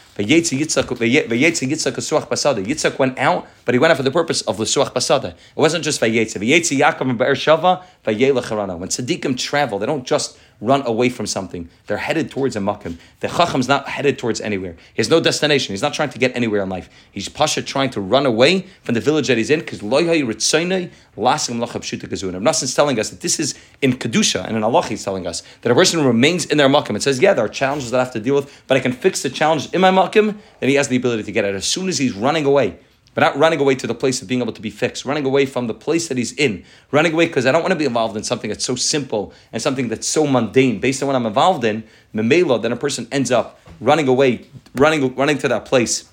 Yitzchak 2.72 3.00
went 3.00 3.20
out, 3.20 3.48
but 3.66 3.76
he 3.76 3.80
went 3.80 3.92
out 3.92 3.98
for 3.98 4.04
the 4.04 4.12
purpose 4.12 4.42
of 4.44 4.60
l'suach 4.60 4.94
basada. 4.94 5.32
It 5.32 5.38
wasn't 5.56 5.84
just 5.84 6.00
vayetzi. 6.02 6.38
Vayetzi 6.40 6.80
Yaakov 6.80 7.10
and 7.10 7.18
Be'er 7.18 7.34
Shava, 7.34 7.84
When 8.06 8.90
tzaddikim 8.90 9.38
travel, 9.38 9.80
they 9.80 9.86
don't 9.86 10.06
just 10.06 10.38
run 10.62 10.86
away 10.86 11.10
from 11.10 11.26
something. 11.26 11.68
They're 11.88 11.98
headed 11.98 12.30
towards 12.30 12.56
a 12.56 12.60
makim. 12.60 12.98
The 13.20 13.28
chacham's 13.28 13.68
not 13.68 13.90
headed 13.90 14.20
towards 14.20 14.40
anywhere. 14.40 14.74
He 14.94 15.02
has 15.02 15.10
no 15.10 15.20
destination. 15.20 15.74
He's 15.74 15.82
not 15.82 15.94
trying 15.94 16.12
to 16.12 16.20
get 16.20 16.36
anywhere 16.36 16.62
in 16.62 16.70
life. 16.70 16.90
He's 17.12 17.28
pasha 17.28 17.64
trying 17.64 17.90
to 17.92 18.02
run 18.02 18.26
away 18.28 18.68
from 18.84 18.94
the 18.94 19.02
village 19.02 19.28
that 19.28 19.38
he's 19.38 19.50
in 19.50 19.60
because 19.60 19.82
loyhay 19.82 20.24
ritzaynei 20.24 20.92
lasim 21.18 21.60
lachab 21.60 21.82
shuta 21.82 22.08
gazun. 22.08 22.40
Rabnasin's 22.40 22.76
telling 22.76 23.00
us 23.00 23.10
that 23.10 23.22
this 23.22 23.40
is 23.40 23.56
in 23.82 23.94
kedusha 23.94 24.46
and 24.46 24.56
in 24.56 24.64
Allah 24.64 24.86
he's 24.86 25.04
telling 25.04 25.26
us 25.26 25.42
that 25.62 25.72
a 25.72 25.76
person 25.76 26.06
remains 26.06 26.46
in 26.46 26.58
their 26.58 26.70
makim. 26.70 26.96
It 26.96 27.02
says, 27.02 27.20
yeah, 27.20 27.34
there 27.34 27.44
are 27.44 27.50
challenges 27.50 27.90
that 27.92 28.00
I 28.00 28.04
have 28.04 28.14
to 28.14 28.20
deal 28.20 28.36
with, 28.36 28.64
but 28.68 28.78
I 28.78 28.80
can 28.80 28.94
fix 28.94 29.24
the 29.24 29.30
challenge 29.30 29.74
in 29.74 29.82
my 29.82 29.92
makim. 29.92 30.38
Then 30.60 30.70
he 30.70 30.76
has 30.76 30.88
the 30.88 30.96
ability 30.96 31.24
to 31.24 31.32
get 31.32 31.44
it 31.44 31.56
as 31.56 31.66
soon 31.66 31.90
as 31.90 31.98
he's 31.98 32.14
running 32.14 32.46
away 32.46 32.78
but 33.14 33.22
not 33.22 33.38
running 33.38 33.60
away 33.60 33.76
to 33.76 33.88
the 33.88 33.96
place 33.96 34.22
of 34.22 34.28
being 34.28 34.42
able 34.42 34.54
to 34.54 34.62
be 34.62 34.70
fixed, 34.70 35.06
running 35.06 35.26
away 35.26 35.46
from 35.46 35.68
the 35.68 35.74
place 35.74 36.08
that 36.08 36.18
he's 36.18 36.34
in, 36.34 36.64
running 36.92 37.14
away 37.14 37.28
because 37.28 37.46
I 37.46 37.52
don't 37.52 37.62
want 37.62 37.74
to 37.74 37.78
be 37.78 37.86
involved 37.86 38.16
in 38.16 38.24
something 38.24 38.50
that's 38.50 38.66
so 38.66 38.76
simple 38.76 39.34
and 39.52 39.62
something 39.62 39.90
that's 39.90 40.08
so 40.08 40.26
mundane. 40.26 40.80
Based 40.80 41.02
on 41.02 41.08
what 41.08 41.16
I'm 41.16 41.26
involved 41.26 41.64
in, 41.64 41.84
memela, 42.14 42.62
then 42.62 42.72
a 42.72 42.78
person 42.78 43.08
ends 43.12 43.32
up 43.32 43.60
running 43.80 44.08
away, 44.08 44.46
running, 44.76 45.14
running 45.16 45.38
to 45.40 45.48
that 45.50 45.66
place 45.66 46.10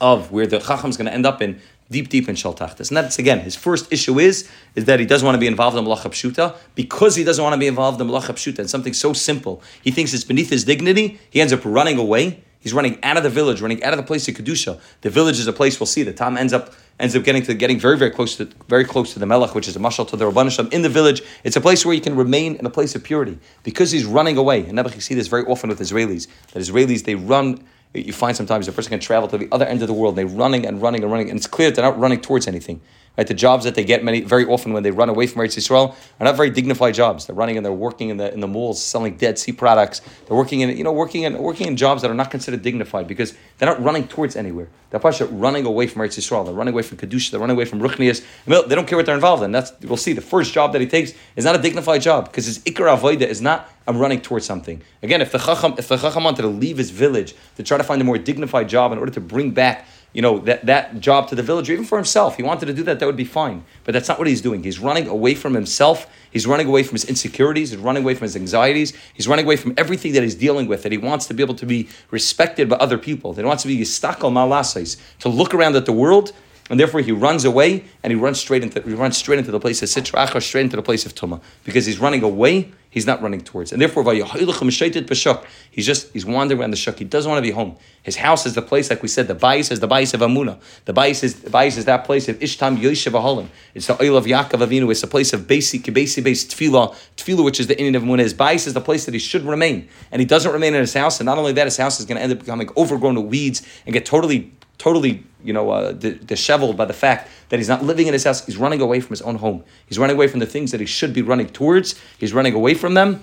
of 0.00 0.30
where 0.30 0.46
the 0.46 0.58
chacham 0.60 0.90
is 0.90 0.96
going 0.96 1.06
to 1.06 1.12
end 1.12 1.26
up 1.26 1.42
in, 1.42 1.60
deep, 1.90 2.08
deep 2.08 2.28
in 2.28 2.36
Shaltachtas. 2.36 2.88
And 2.88 2.96
that's 2.96 3.18
again, 3.18 3.40
his 3.40 3.56
first 3.56 3.92
issue 3.92 4.18
is, 4.18 4.48
is 4.74 4.84
that 4.84 5.00
he 5.00 5.06
doesn't 5.06 5.26
want 5.26 5.34
to 5.34 5.40
be 5.40 5.46
involved 5.46 5.76
in 5.76 5.84
Malacha 5.84 6.10
Pshuta. 6.10 6.56
Because 6.74 7.16
he 7.16 7.24
doesn't 7.24 7.42
want 7.42 7.54
to 7.54 7.58
be 7.58 7.66
involved 7.66 8.00
in 8.00 8.06
Malacha 8.06 8.34
Pshuta 8.34 8.60
and 8.60 8.70
something 8.70 8.92
so 8.92 9.12
simple, 9.12 9.62
he 9.82 9.90
thinks 9.90 10.14
it's 10.14 10.24
beneath 10.24 10.50
his 10.50 10.64
dignity, 10.64 11.18
he 11.30 11.40
ends 11.40 11.52
up 11.52 11.64
running 11.64 11.98
away 11.98 12.42
He's 12.60 12.74
running 12.74 13.02
out 13.02 13.16
of 13.16 13.22
the 13.22 13.30
village, 13.30 13.62
running 13.62 13.82
out 13.82 13.94
of 13.94 13.96
the 13.96 14.02
place 14.02 14.28
of 14.28 14.34
kedusha. 14.34 14.78
The 15.00 15.08
village 15.08 15.40
is 15.40 15.46
a 15.46 15.52
place 15.52 15.80
we'll 15.80 15.86
see 15.86 16.02
that 16.04 16.16
Tom 16.16 16.36
ends 16.36 16.52
up 16.52 16.74
ends 16.98 17.16
up 17.16 17.24
getting 17.24 17.42
to 17.42 17.54
getting 17.54 17.80
very 17.80 17.96
very 17.96 18.10
close 18.10 18.36
to 18.36 18.44
very 18.68 18.84
close 18.84 19.14
to 19.14 19.18
the 19.18 19.24
melech, 19.24 19.54
which 19.54 19.66
is 19.66 19.76
a 19.76 19.78
mashal 19.78 20.06
to 20.08 20.16
the 20.16 20.30
rabbanisham 20.30 20.70
in 20.70 20.82
the 20.82 20.90
village. 20.90 21.22
It's 21.42 21.56
a 21.56 21.60
place 21.60 21.86
where 21.86 21.94
you 21.94 22.02
can 22.02 22.14
remain 22.14 22.56
in 22.56 22.66
a 22.66 22.70
place 22.70 22.94
of 22.94 23.02
purity 23.02 23.38
because 23.62 23.90
he's 23.90 24.04
running 24.04 24.36
away. 24.36 24.60
And 24.60 24.74
Nebuchadnezzar 24.74 25.00
see 25.00 25.14
this 25.14 25.28
very 25.28 25.44
often 25.46 25.70
with 25.70 25.80
Israelis. 25.80 26.28
That 26.52 26.60
Israelis 26.60 27.04
they 27.04 27.14
run. 27.14 27.64
You 27.94 28.12
find 28.12 28.36
sometimes 28.36 28.68
a 28.68 28.72
person 28.72 28.90
can 28.90 29.00
travel 29.00 29.26
to 29.28 29.38
the 29.38 29.48
other 29.50 29.64
end 29.64 29.80
of 29.82 29.88
the 29.88 29.94
world. 29.94 30.14
They're 30.14 30.26
running 30.26 30.64
and 30.64 30.80
running 30.80 31.02
and 31.02 31.10
running, 31.10 31.28
and 31.30 31.38
it's 31.38 31.48
clear 31.48 31.70
they're 31.72 31.84
not 31.84 31.98
running 31.98 32.20
towards 32.20 32.46
anything. 32.46 32.80
Right? 33.18 33.26
The 33.26 33.34
jobs 33.34 33.64
that 33.64 33.74
they 33.74 33.84
get 33.84 34.02
many 34.02 34.20
very 34.22 34.46
often 34.46 34.72
when 34.72 34.82
they 34.82 34.90
run 34.90 35.08
away 35.08 35.26
from 35.26 35.42
Eretz 35.42 35.56
Yisrael 35.56 35.94
are 36.20 36.24
not 36.24 36.36
very 36.36 36.48
dignified 36.48 36.94
jobs. 36.94 37.26
They're 37.26 37.36
running 37.36 37.56
and 37.56 37.66
they're 37.66 37.72
working 37.72 38.08
in 38.08 38.16
the 38.16 38.32
in 38.32 38.40
the 38.40 38.46
malls 38.46 38.82
selling 38.82 39.16
Dead 39.16 39.38
Sea 39.38 39.52
products. 39.52 40.00
They're 40.26 40.36
working 40.36 40.60
in 40.60 40.76
you 40.76 40.84
know 40.84 40.92
working 40.92 41.24
in 41.24 41.36
working 41.36 41.66
in 41.66 41.76
jobs 41.76 42.02
that 42.02 42.10
are 42.10 42.14
not 42.14 42.30
considered 42.30 42.62
dignified 42.62 43.06
because 43.08 43.34
they're 43.58 43.68
not 43.68 43.82
running 43.82 44.08
towards 44.08 44.36
anywhere. 44.36 44.68
They're 44.90 45.00
Pasha 45.00 45.26
running 45.26 45.66
away 45.66 45.86
from 45.86 46.02
Eretz 46.02 46.18
Yisrael. 46.18 46.44
They're 46.44 46.54
running 46.54 46.72
away 46.72 46.82
from 46.82 46.98
Kedusha. 46.98 47.30
They're 47.30 47.40
running 47.40 47.56
away 47.56 47.64
from 47.64 47.80
Ruchnias. 47.80 48.24
They 48.46 48.74
don't 48.74 48.86
care 48.86 48.96
what 48.96 49.06
they're 49.06 49.14
involved 49.14 49.42
in. 49.42 49.52
That's 49.52 49.72
we'll 49.82 49.96
see. 49.96 50.12
The 50.12 50.20
first 50.20 50.52
job 50.52 50.72
that 50.72 50.80
he 50.80 50.86
takes 50.86 51.12
is 51.36 51.44
not 51.44 51.54
a 51.54 51.62
dignified 51.62 52.02
job 52.02 52.26
because 52.26 52.46
his 52.46 52.60
ikar 52.60 52.96
avoida 52.96 53.26
is 53.26 53.42
not 53.42 53.68
I'm 53.86 53.98
running 53.98 54.20
towards 54.20 54.46
something. 54.46 54.82
Again, 55.02 55.20
if 55.20 55.32
the 55.32 55.38
chacham 55.38 55.74
if 55.78 55.88
the 55.88 55.96
chacham 55.96 56.24
wanted 56.24 56.42
to 56.42 56.48
leave 56.48 56.78
his 56.78 56.90
village 56.90 57.34
to 57.56 57.62
try 57.62 57.78
to 57.78 57.84
find 57.84 58.00
a 58.00 58.04
more 58.04 58.18
dignified 58.18 58.68
job 58.68 58.92
in 58.92 58.98
order 58.98 59.12
to 59.12 59.20
bring 59.20 59.50
back 59.50 59.86
you 60.12 60.22
know, 60.22 60.38
that, 60.40 60.66
that 60.66 60.98
job 60.98 61.28
to 61.28 61.36
the 61.36 61.42
village, 61.42 61.70
or 61.70 61.74
even 61.74 61.84
for 61.84 61.96
himself. 61.96 62.36
He 62.36 62.42
wanted 62.42 62.66
to 62.66 62.74
do 62.74 62.82
that, 62.84 62.98
that 62.98 63.06
would 63.06 63.16
be 63.16 63.24
fine. 63.24 63.64
But 63.84 63.92
that's 63.92 64.08
not 64.08 64.18
what 64.18 64.26
he's 64.26 64.40
doing. 64.40 64.62
He's 64.62 64.80
running 64.80 65.06
away 65.06 65.34
from 65.34 65.54
himself. 65.54 66.08
He's 66.32 66.46
running 66.46 66.66
away 66.66 66.82
from 66.82 66.96
his 66.96 67.04
insecurities. 67.04 67.70
He's 67.70 67.78
running 67.78 68.02
away 68.02 68.14
from 68.14 68.24
his 68.24 68.34
anxieties. 68.34 68.92
He's 69.14 69.28
running 69.28 69.44
away 69.44 69.56
from 69.56 69.74
everything 69.76 70.12
that 70.14 70.22
he's 70.22 70.34
dealing 70.34 70.66
with, 70.66 70.82
that 70.82 70.90
he 70.90 70.98
wants 70.98 71.26
to 71.26 71.34
be 71.34 71.42
able 71.42 71.54
to 71.54 71.66
be 71.66 71.88
respected 72.10 72.68
by 72.68 72.76
other 72.76 72.98
people. 72.98 73.32
That 73.32 73.42
he 73.42 73.46
wants 73.46 73.62
to 73.62 73.68
be 73.68 73.78
yistakal 73.78 74.32
malasais, 74.32 75.00
to 75.20 75.28
look 75.28 75.54
around 75.54 75.76
at 75.76 75.86
the 75.86 75.92
world 75.92 76.32
and 76.70 76.78
therefore 76.78 77.00
he 77.00 77.10
runs 77.10 77.44
away 77.44 77.84
and 78.02 78.12
he 78.12 78.18
runs 78.18 78.38
straight 78.38 78.62
into 78.62 78.80
he 78.82 78.94
runs 78.94 79.18
straight 79.18 79.40
into 79.40 79.50
the 79.50 79.58
place 79.58 79.82
of 79.82 79.88
Sitra 79.88 80.40
straight 80.40 80.62
into 80.62 80.76
the 80.76 80.82
place 80.82 81.04
of 81.04 81.14
Tuma. 81.16 81.42
Because 81.64 81.84
he's 81.84 81.98
running 81.98 82.22
away, 82.22 82.70
he's 82.88 83.06
not 83.06 83.20
running 83.20 83.40
towards. 83.40 83.72
And 83.72 83.82
therefore 83.82 84.04
he's 84.12 85.86
just 85.86 86.12
he's 86.12 86.24
wandering 86.24 86.60
around 86.60 86.70
the 86.70 86.76
shuk. 86.76 86.98
He 86.98 87.04
doesn't 87.04 87.28
want 87.28 87.44
to 87.44 87.48
be 87.48 87.52
home. 87.52 87.76
His 88.04 88.16
house 88.16 88.46
is 88.46 88.54
the 88.54 88.62
place, 88.62 88.88
like 88.88 89.02
we 89.02 89.08
said, 89.08 89.26
the 89.26 89.34
bais 89.34 89.72
is 89.72 89.80
the 89.80 89.88
bais 89.88 90.14
of 90.14 90.20
Amuna. 90.20 90.60
The 90.84 90.94
bais 90.94 91.24
is 91.24 91.42
the 91.42 91.50
bais 91.50 91.76
is 91.76 91.86
that 91.86 92.04
place 92.04 92.28
of 92.28 92.38
Ishtam 92.38 92.78
Yoshev 92.78 93.20
Ahalim. 93.20 93.48
It's 93.74 93.88
the 93.88 94.00
oil 94.00 94.16
of 94.16 94.26
Yaakov 94.26 94.64
Avinu. 94.64 94.92
It's 94.92 95.00
the 95.00 95.08
place 95.08 95.32
of 95.32 95.48
basic 95.48 95.92
basic 95.92 96.22
based 96.22 96.52
tefillah, 96.52 96.96
tefillah, 97.16 97.44
which 97.44 97.58
is 97.58 97.66
the 97.66 97.76
Indian 97.76 97.96
of 97.96 98.04
Amuna. 98.04 98.20
His 98.20 98.32
bais 98.32 98.68
is 98.68 98.74
the 98.74 98.80
place 98.80 99.06
that 99.06 99.14
he 99.14 99.20
should 99.20 99.42
remain. 99.42 99.88
And 100.12 100.20
he 100.20 100.26
doesn't 100.26 100.52
remain 100.52 100.74
in 100.74 100.80
his 100.80 100.94
house. 100.94 101.18
And 101.18 101.26
not 101.26 101.36
only 101.36 101.52
that, 101.52 101.66
his 101.66 101.76
house 101.78 101.98
is 101.98 102.06
going 102.06 102.16
to 102.16 102.22
end 102.22 102.32
up 102.32 102.38
becoming 102.38 102.70
overgrown 102.76 103.16
with 103.16 103.26
weeds 103.26 103.66
and 103.84 103.92
get 103.92 104.06
totally 104.06 104.52
totally, 104.80 105.22
you 105.44 105.52
know, 105.52 105.70
uh, 105.70 105.92
disheveled 105.92 106.76
by 106.76 106.86
the 106.86 106.94
fact 106.94 107.28
that 107.50 107.58
he's 107.58 107.68
not 107.68 107.84
living 107.84 108.06
in 108.06 108.14
his 108.14 108.24
house. 108.24 108.44
He's 108.46 108.56
running 108.56 108.80
away 108.80 109.00
from 109.00 109.10
his 109.10 109.20
own 109.20 109.36
home. 109.36 109.62
He's 109.86 109.98
running 109.98 110.16
away 110.16 110.26
from 110.26 110.40
the 110.40 110.46
things 110.46 110.70
that 110.70 110.80
he 110.80 110.86
should 110.86 111.12
be 111.12 111.20
running 111.20 111.48
towards. 111.48 112.00
He's 112.18 112.32
running 112.32 112.54
away 112.54 112.72
from 112.72 112.94
them, 112.94 113.22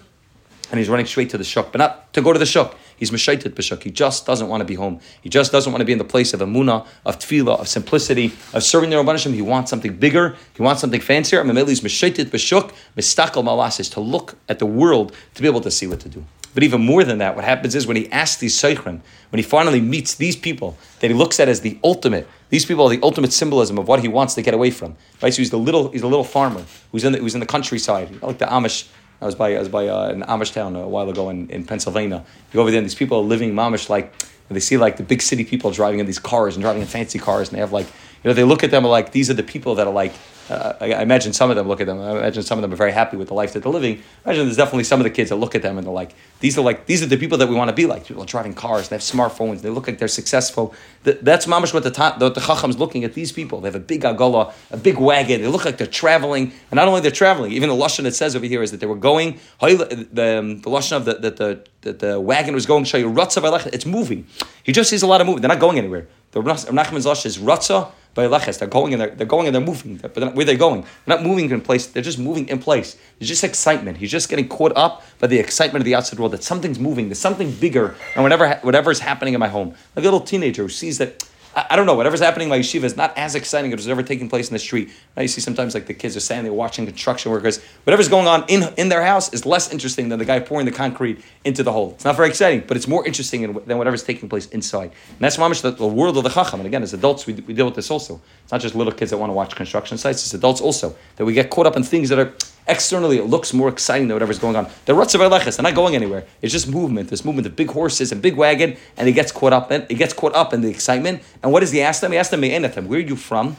and 0.70 0.78
he's 0.80 0.88
running 0.88 1.08
straight 1.08 1.32
to 1.32 1.38
the 1.38 1.44
shuk, 1.44 1.72
but 1.72 1.80
not 1.80 2.14
to 2.14 2.22
go 2.22 2.32
to 2.32 2.38
the 2.38 2.46
shuk. 2.46 2.78
He's 2.96 3.10
meshaitet 3.10 3.54
b'shuk. 3.54 3.82
He 3.82 3.90
just 3.90 4.26
doesn't 4.26 4.48
want 4.48 4.62
to 4.62 4.66
be 4.66 4.76
home. 4.76 5.00
He 5.22 5.30
just 5.30 5.52
doesn't 5.52 5.72
want 5.72 5.82
to 5.82 5.86
be 5.86 5.92
in 5.92 5.98
the 5.98 6.04
place 6.04 6.34
of 6.34 6.42
amuna, 6.42 6.86
of 7.06 7.18
tefillah, 7.18 7.60
of 7.60 7.68
simplicity, 7.68 8.34
of 8.54 8.64
serving 8.64 8.90
the 8.92 8.96
Rabbanishim. 8.96 9.34
He 9.34 9.42
wants 9.42 9.70
something 9.70 9.96
bigger. 9.96 10.36
He 10.56 10.62
wants 10.62 10.82
something 10.82 11.02
fancier. 11.02 11.42
And 11.42 11.58
he's 11.58 11.82
meshaitet 11.82 12.26
b'shuk, 12.26 12.72
mistakel 12.96 13.44
malas 13.44 13.80
is 13.80 13.90
to 13.92 14.00
look 14.00 14.36
at 14.50 14.60
the 14.60 14.66
world 14.66 15.16
to 15.36 15.42
be 15.42 15.48
able 15.48 15.62
to 15.62 15.72
see 15.72 15.88
what 15.88 16.00
to 16.02 16.10
do. 16.10 16.26
But 16.54 16.64
even 16.64 16.82
more 16.82 17.04
than 17.04 17.20
that, 17.20 17.36
what 17.36 17.46
happens 17.46 17.76
is 17.76 17.86
when 17.86 17.98
he 17.98 18.12
asks 18.12 18.40
these 18.40 18.60
seichrim, 18.60 19.02
when 19.30 19.38
he 19.38 19.44
finally 19.44 19.82
meets 19.82 20.16
these 20.16 20.36
people 20.36 20.78
that 21.00 21.10
he 21.10 21.14
looks 21.14 21.40
at 21.40 21.48
as 21.48 21.62
the 21.62 21.78
ultimate, 21.84 22.28
these 22.50 22.66
people 22.66 22.86
are 22.86 22.90
the 22.90 23.00
ultimate 23.04 23.32
symbolism 23.32 23.78
of 23.78 23.88
what 23.88 24.00
he 24.00 24.08
wants 24.08 24.34
to 24.36 24.42
get 24.42 24.54
away 24.54 24.72
from. 24.72 24.96
Right? 25.22 25.34
So 25.34 25.38
he's 25.38 25.52
the 25.52 25.60
little, 25.60 25.92
he's 25.92 26.02
a 26.02 26.08
little 26.08 26.24
farmer 26.24 26.64
who's 26.92 27.04
in 27.04 27.14
the, 27.14 27.20
who's 27.20 27.34
in 27.34 27.40
the 27.40 27.46
countryside, 27.46 28.22
like 28.22 28.38
the 28.38 28.46
Amish 28.46 28.88
I 29.22 29.26
was 29.26 29.36
by 29.36 29.56
I 29.56 29.60
was 29.60 29.70
by 29.70 29.88
uh, 29.88 30.10
an 30.10 30.22
Amish 30.24 30.54
town 30.54 30.76
a 30.76 30.88
while 30.88 31.10
ago 31.10 31.30
in, 31.30 31.50
in 31.50 31.66
Pennsylvania. 31.66 32.24
You 32.52 32.54
go 32.54 32.62
over 32.62 32.72
there, 32.72 32.80
and 32.80 32.86
these 32.86 32.96
people 32.96 33.18
are 33.18 33.24
living 33.24 33.54
Amish 33.54 33.90
like 33.90 34.14
they 34.50 34.60
see 34.60 34.78
like 34.78 34.98
the 34.98 35.04
big 35.04 35.22
city 35.22 35.44
people 35.44 35.72
driving 35.72 36.00
in 36.00 36.06
these 36.06 36.20
cars 36.20 36.56
and 36.56 36.64
driving 36.64 36.82
in 36.82 36.88
fancy 36.88 37.20
cars, 37.20 37.50
and 37.50 37.58
they 37.58 37.60
have 37.60 37.74
like 37.74 37.88
you 38.24 38.30
know 38.30 38.34
they 38.34 38.44
look 38.44 38.64
at 38.64 38.72
them 38.72 38.84
like 38.84 39.12
these 39.12 39.30
are 39.30 39.34
the 39.34 39.44
people 39.44 39.76
that 39.76 39.88
are 39.88 39.94
like 39.94 40.14
uh, 40.50 40.74
I, 40.80 40.94
I, 40.94 41.02
imagine 41.02 41.34
some 41.34 41.50
of 41.50 41.56
them 41.58 41.68
look 41.68 41.82
at 41.82 41.88
them. 41.88 42.00
I 42.00 42.12
imagine 42.12 42.42
some 42.42 42.58
of 42.58 42.62
them 42.62 42.72
are 42.72 42.78
very 42.78 42.94
happy 42.94 43.18
with 43.18 43.28
the 43.28 43.34
life 43.34 43.54
that 43.54 43.64
they're 43.64 43.72
living. 43.72 44.02
I 44.26 44.30
imagine 44.30 44.46
there's 44.46 44.58
definitely 44.58 44.86
some 44.86 45.00
of 45.00 45.04
the 45.04 45.10
kids 45.10 45.30
that 45.30 45.36
look 45.36 45.56
at 45.56 45.62
them 45.62 45.78
and 45.78 45.86
they're 45.86 45.94
like, 45.94 46.16
these 46.40 46.58
are 46.58 46.62
like 46.62 46.86
these 46.86 47.04
are 47.04 47.06
the 47.06 47.18
people 47.18 47.38
that 47.40 47.48
we 47.48 47.56
want 47.56 47.70
to 47.70 47.76
be 47.76 47.86
like. 47.86 48.06
People 48.06 48.24
are 48.24 48.28
driving 48.28 48.54
cars, 48.54 48.90
they 48.90 48.96
have 48.96 49.02
smartphones, 49.02 49.62
they 49.62 49.70
look 49.70 49.88
like 49.88 49.98
they're 49.98 50.08
successful. 50.08 50.74
that's 51.04 51.48
mamish 51.48 51.74
what 51.74 51.84
the 51.84 51.90
the, 51.90 52.30
the 52.30 52.40
chacham's 52.40 52.78
looking 52.78 53.04
at 53.04 53.14
these 53.14 53.32
people. 53.32 53.60
They 53.60 53.68
have 53.68 53.76
a 53.76 53.80
big 53.80 54.02
agala, 54.04 54.54
a 54.72 54.78
big 54.78 54.98
wagon. 54.98 55.42
They 55.42 55.48
look 55.48 55.66
like 55.66 55.78
they're 55.78 55.88
traveling, 55.88 56.54
and 56.72 56.78
not 56.78 56.88
only 56.88 57.02
they're 57.02 57.12
traveling. 57.12 57.52
Even 57.52 57.70
the 57.70 57.76
lashon 57.76 58.06
it 58.06 58.16
says 58.16 58.36
over 58.36 58.46
here 58.46 58.64
is 58.64 58.72
that 58.72 58.80
they 58.80 58.88
were 58.88 58.96
going. 58.96 59.40
The 59.60 60.38
um, 60.40 60.60
the 60.62 60.70
lashon 60.70 60.96
of 60.96 61.06
the 61.06 61.16
that 61.16 61.38
the, 61.38 61.66
the, 61.82 61.94
the 61.94 62.20
wagon 62.20 62.54
was 62.54 62.66
going. 62.66 62.86
It's 62.88 63.86
moving. 63.86 64.28
He 64.64 64.72
just 64.72 64.90
sees 64.90 65.04
a 65.04 65.08
lot 65.08 65.20
of 65.20 65.28
movement. 65.28 65.42
They're 65.42 65.50
not 65.50 65.60
going 65.60 65.78
anywhere. 65.78 66.08
The 66.32 66.42
Nachman's 66.42 67.06
lashon 67.06 67.26
is 67.26 67.38
ratza 67.38 67.92
they're 68.18 68.68
going 68.68 68.94
and 68.94 69.02
they're, 69.02 69.10
they're 69.12 69.28
going 69.28 69.48
and 69.48 69.56
they're 69.56 69.62
moving. 69.62 69.98
But 69.98 70.36
where 70.36 70.46
they're 70.46 70.56
going, 70.56 70.82
they're 70.82 71.18
not 71.18 71.24
moving 71.24 71.50
in 71.50 71.62
place. 71.62 71.88
They're 71.88 72.04
just 72.04 72.20
moving 72.20 72.48
in 72.50 72.60
place. 72.60 72.98
It's 73.20 73.30
just 73.30 73.44
excitement. 73.44 73.98
He's 73.98 74.12
just 74.12 74.30
getting 74.30 74.48
caught 74.48 74.74
up 74.76 75.04
by 75.20 75.28
the 75.28 75.40
excitement 75.40 75.82
of 75.82 75.86
the 75.86 75.96
outside 75.96 76.20
world 76.20 76.34
that 76.34 76.44
something's 76.44 76.80
moving. 76.80 77.10
There's 77.10 77.20
something 77.20 77.52
bigger, 77.52 77.96
and 78.16 78.24
whatever 78.24 78.60
whatever's 78.64 79.00
happening 79.00 79.34
in 79.34 79.40
my 79.40 79.48
home, 79.48 79.76
like 79.96 80.04
a 80.04 80.10
little 80.10 80.22
teenager 80.22 80.64
who 80.64 80.70
sees 80.70 80.98
that 80.98 81.24
I, 81.58 81.76
don't 81.76 81.88
know, 81.88 81.96
whatever's 81.96 82.20
happening 82.20 82.46
in 82.46 82.50
my 82.50 82.60
yeshiva 82.60 82.84
is 82.84 82.96
not 82.96 83.18
as 83.18 83.34
exciting 83.34 83.74
as 83.74 83.84
whatever 83.84 84.04
taking 84.04 84.30
place 84.30 84.48
in 84.48 84.54
the 84.54 84.60
street. 84.60 84.92
Now 85.16 85.24
you 85.24 85.28
see 85.28 85.42
sometimes 85.42 85.74
like 85.74 85.88
the 85.88 85.94
kids 85.96 86.16
are 86.16 86.20
standing 86.20 86.44
there 86.44 86.54
watching 86.54 86.86
construction 86.86 87.32
workers. 87.32 87.60
Whatever's 87.84 88.10
going 88.10 88.28
on 88.28 88.46
in, 88.48 88.72
in 88.78 88.90
their 88.90 89.02
house 89.02 89.34
is 89.34 89.44
less 89.44 89.72
interesting 89.72 90.10
than 90.10 90.20
the 90.20 90.26
guy 90.26 90.40
pouring 90.40 90.68
the 90.68 90.72
concrete 90.72 91.20
into 91.46 91.64
the 91.64 91.72
hole. 91.72 91.94
It's 91.94 92.06
not 92.06 92.16
very 92.16 92.30
exciting, 92.30 92.64
but 92.68 92.78
it's 92.78 92.88
more 92.88 93.04
interesting 93.08 93.42
than 93.66 93.78
whatever's 93.80 94.04
taking 94.04 94.30
place 94.30 94.46
inside. 94.50 94.92
And 95.10 95.20
that's 95.20 95.38
mamish 95.38 95.64
the, 95.64 95.72
the 95.72 95.88
world 95.88 96.16
of 96.18 96.24
the 96.24 96.30
chacham. 96.30 96.60
And 96.60 96.68
again, 96.68 96.84
as 96.84 96.94
adults, 96.94 97.26
we, 97.26 97.34
we 97.34 97.56
deal 97.56 97.66
with 97.66 97.76
this 97.76 97.90
also. 97.90 98.22
It's 98.44 98.52
not 98.52 98.62
just 98.62 98.76
little 98.76 98.94
kids 98.94 99.10
that 99.10 99.18
want 99.18 99.32
to 99.32 99.34
watch 99.34 99.56
construction 99.56 99.98
sites, 99.98 100.24
it's 100.24 100.36
adults 100.36 100.62
also. 100.62 100.96
That 101.16 101.26
we 101.26 101.34
get 101.34 101.50
caught 101.50 101.66
up 101.66 101.76
in 101.76 101.82
things 101.82 102.10
that 102.10 102.20
are 102.20 102.34
Externally, 102.68 103.18
it 103.18 103.24
looks 103.24 103.54
more 103.54 103.70
exciting 103.70 104.08
than 104.08 104.16
whatever's 104.16 104.40
going 104.40 104.56
on. 104.56 104.68
The 104.86 104.94
ruts 104.94 105.16
of 105.16 105.22
Aleches, 105.22 105.56
they're 105.56 105.64
not 105.64 105.76
going 105.76 105.96
anywhere. 105.96 106.26
It's 106.42 106.52
just 106.52 106.68
movement. 106.68 107.10
This 107.10 107.24
movement 107.24 107.48
of 107.48 107.56
big 107.56 107.70
horses 107.70 108.12
and 108.12 108.22
big 108.22 108.36
wagon, 108.36 108.76
and 108.98 109.08
he 109.08 109.14
gets 109.14 109.32
caught 109.32 109.54
up 109.54 109.72
in 109.72 109.84
it 109.84 109.96
gets 109.96 110.14
caught 110.14 110.36
up 110.36 110.54
in 110.54 110.62
the 110.62 110.70
excitement. 110.70 111.22
And 111.42 111.54
what 111.54 111.62
does 111.62 111.72
he 111.72 111.82
ask 111.82 112.02
them? 112.02 112.12
He 112.12 112.18
asks 112.18 112.32
them, 112.32 112.42
Where 112.42 113.00
are 113.00 113.02
you 113.02 113.16
from? 113.16 113.48
And 113.48 113.56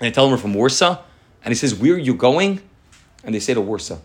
they 0.00 0.10
tell 0.10 0.26
him 0.26 0.30
we're 0.30 0.38
from 0.38 0.54
Warsaw. 0.54 0.98
And 1.44 1.52
he 1.52 1.56
says, 1.56 1.74
Where 1.74 1.94
are 1.94 1.98
you 1.98 2.14
going? 2.14 2.60
And 3.24 3.34
they 3.34 3.40
say 3.40 3.54
to 3.54 3.60
Warsaw. 3.60 3.98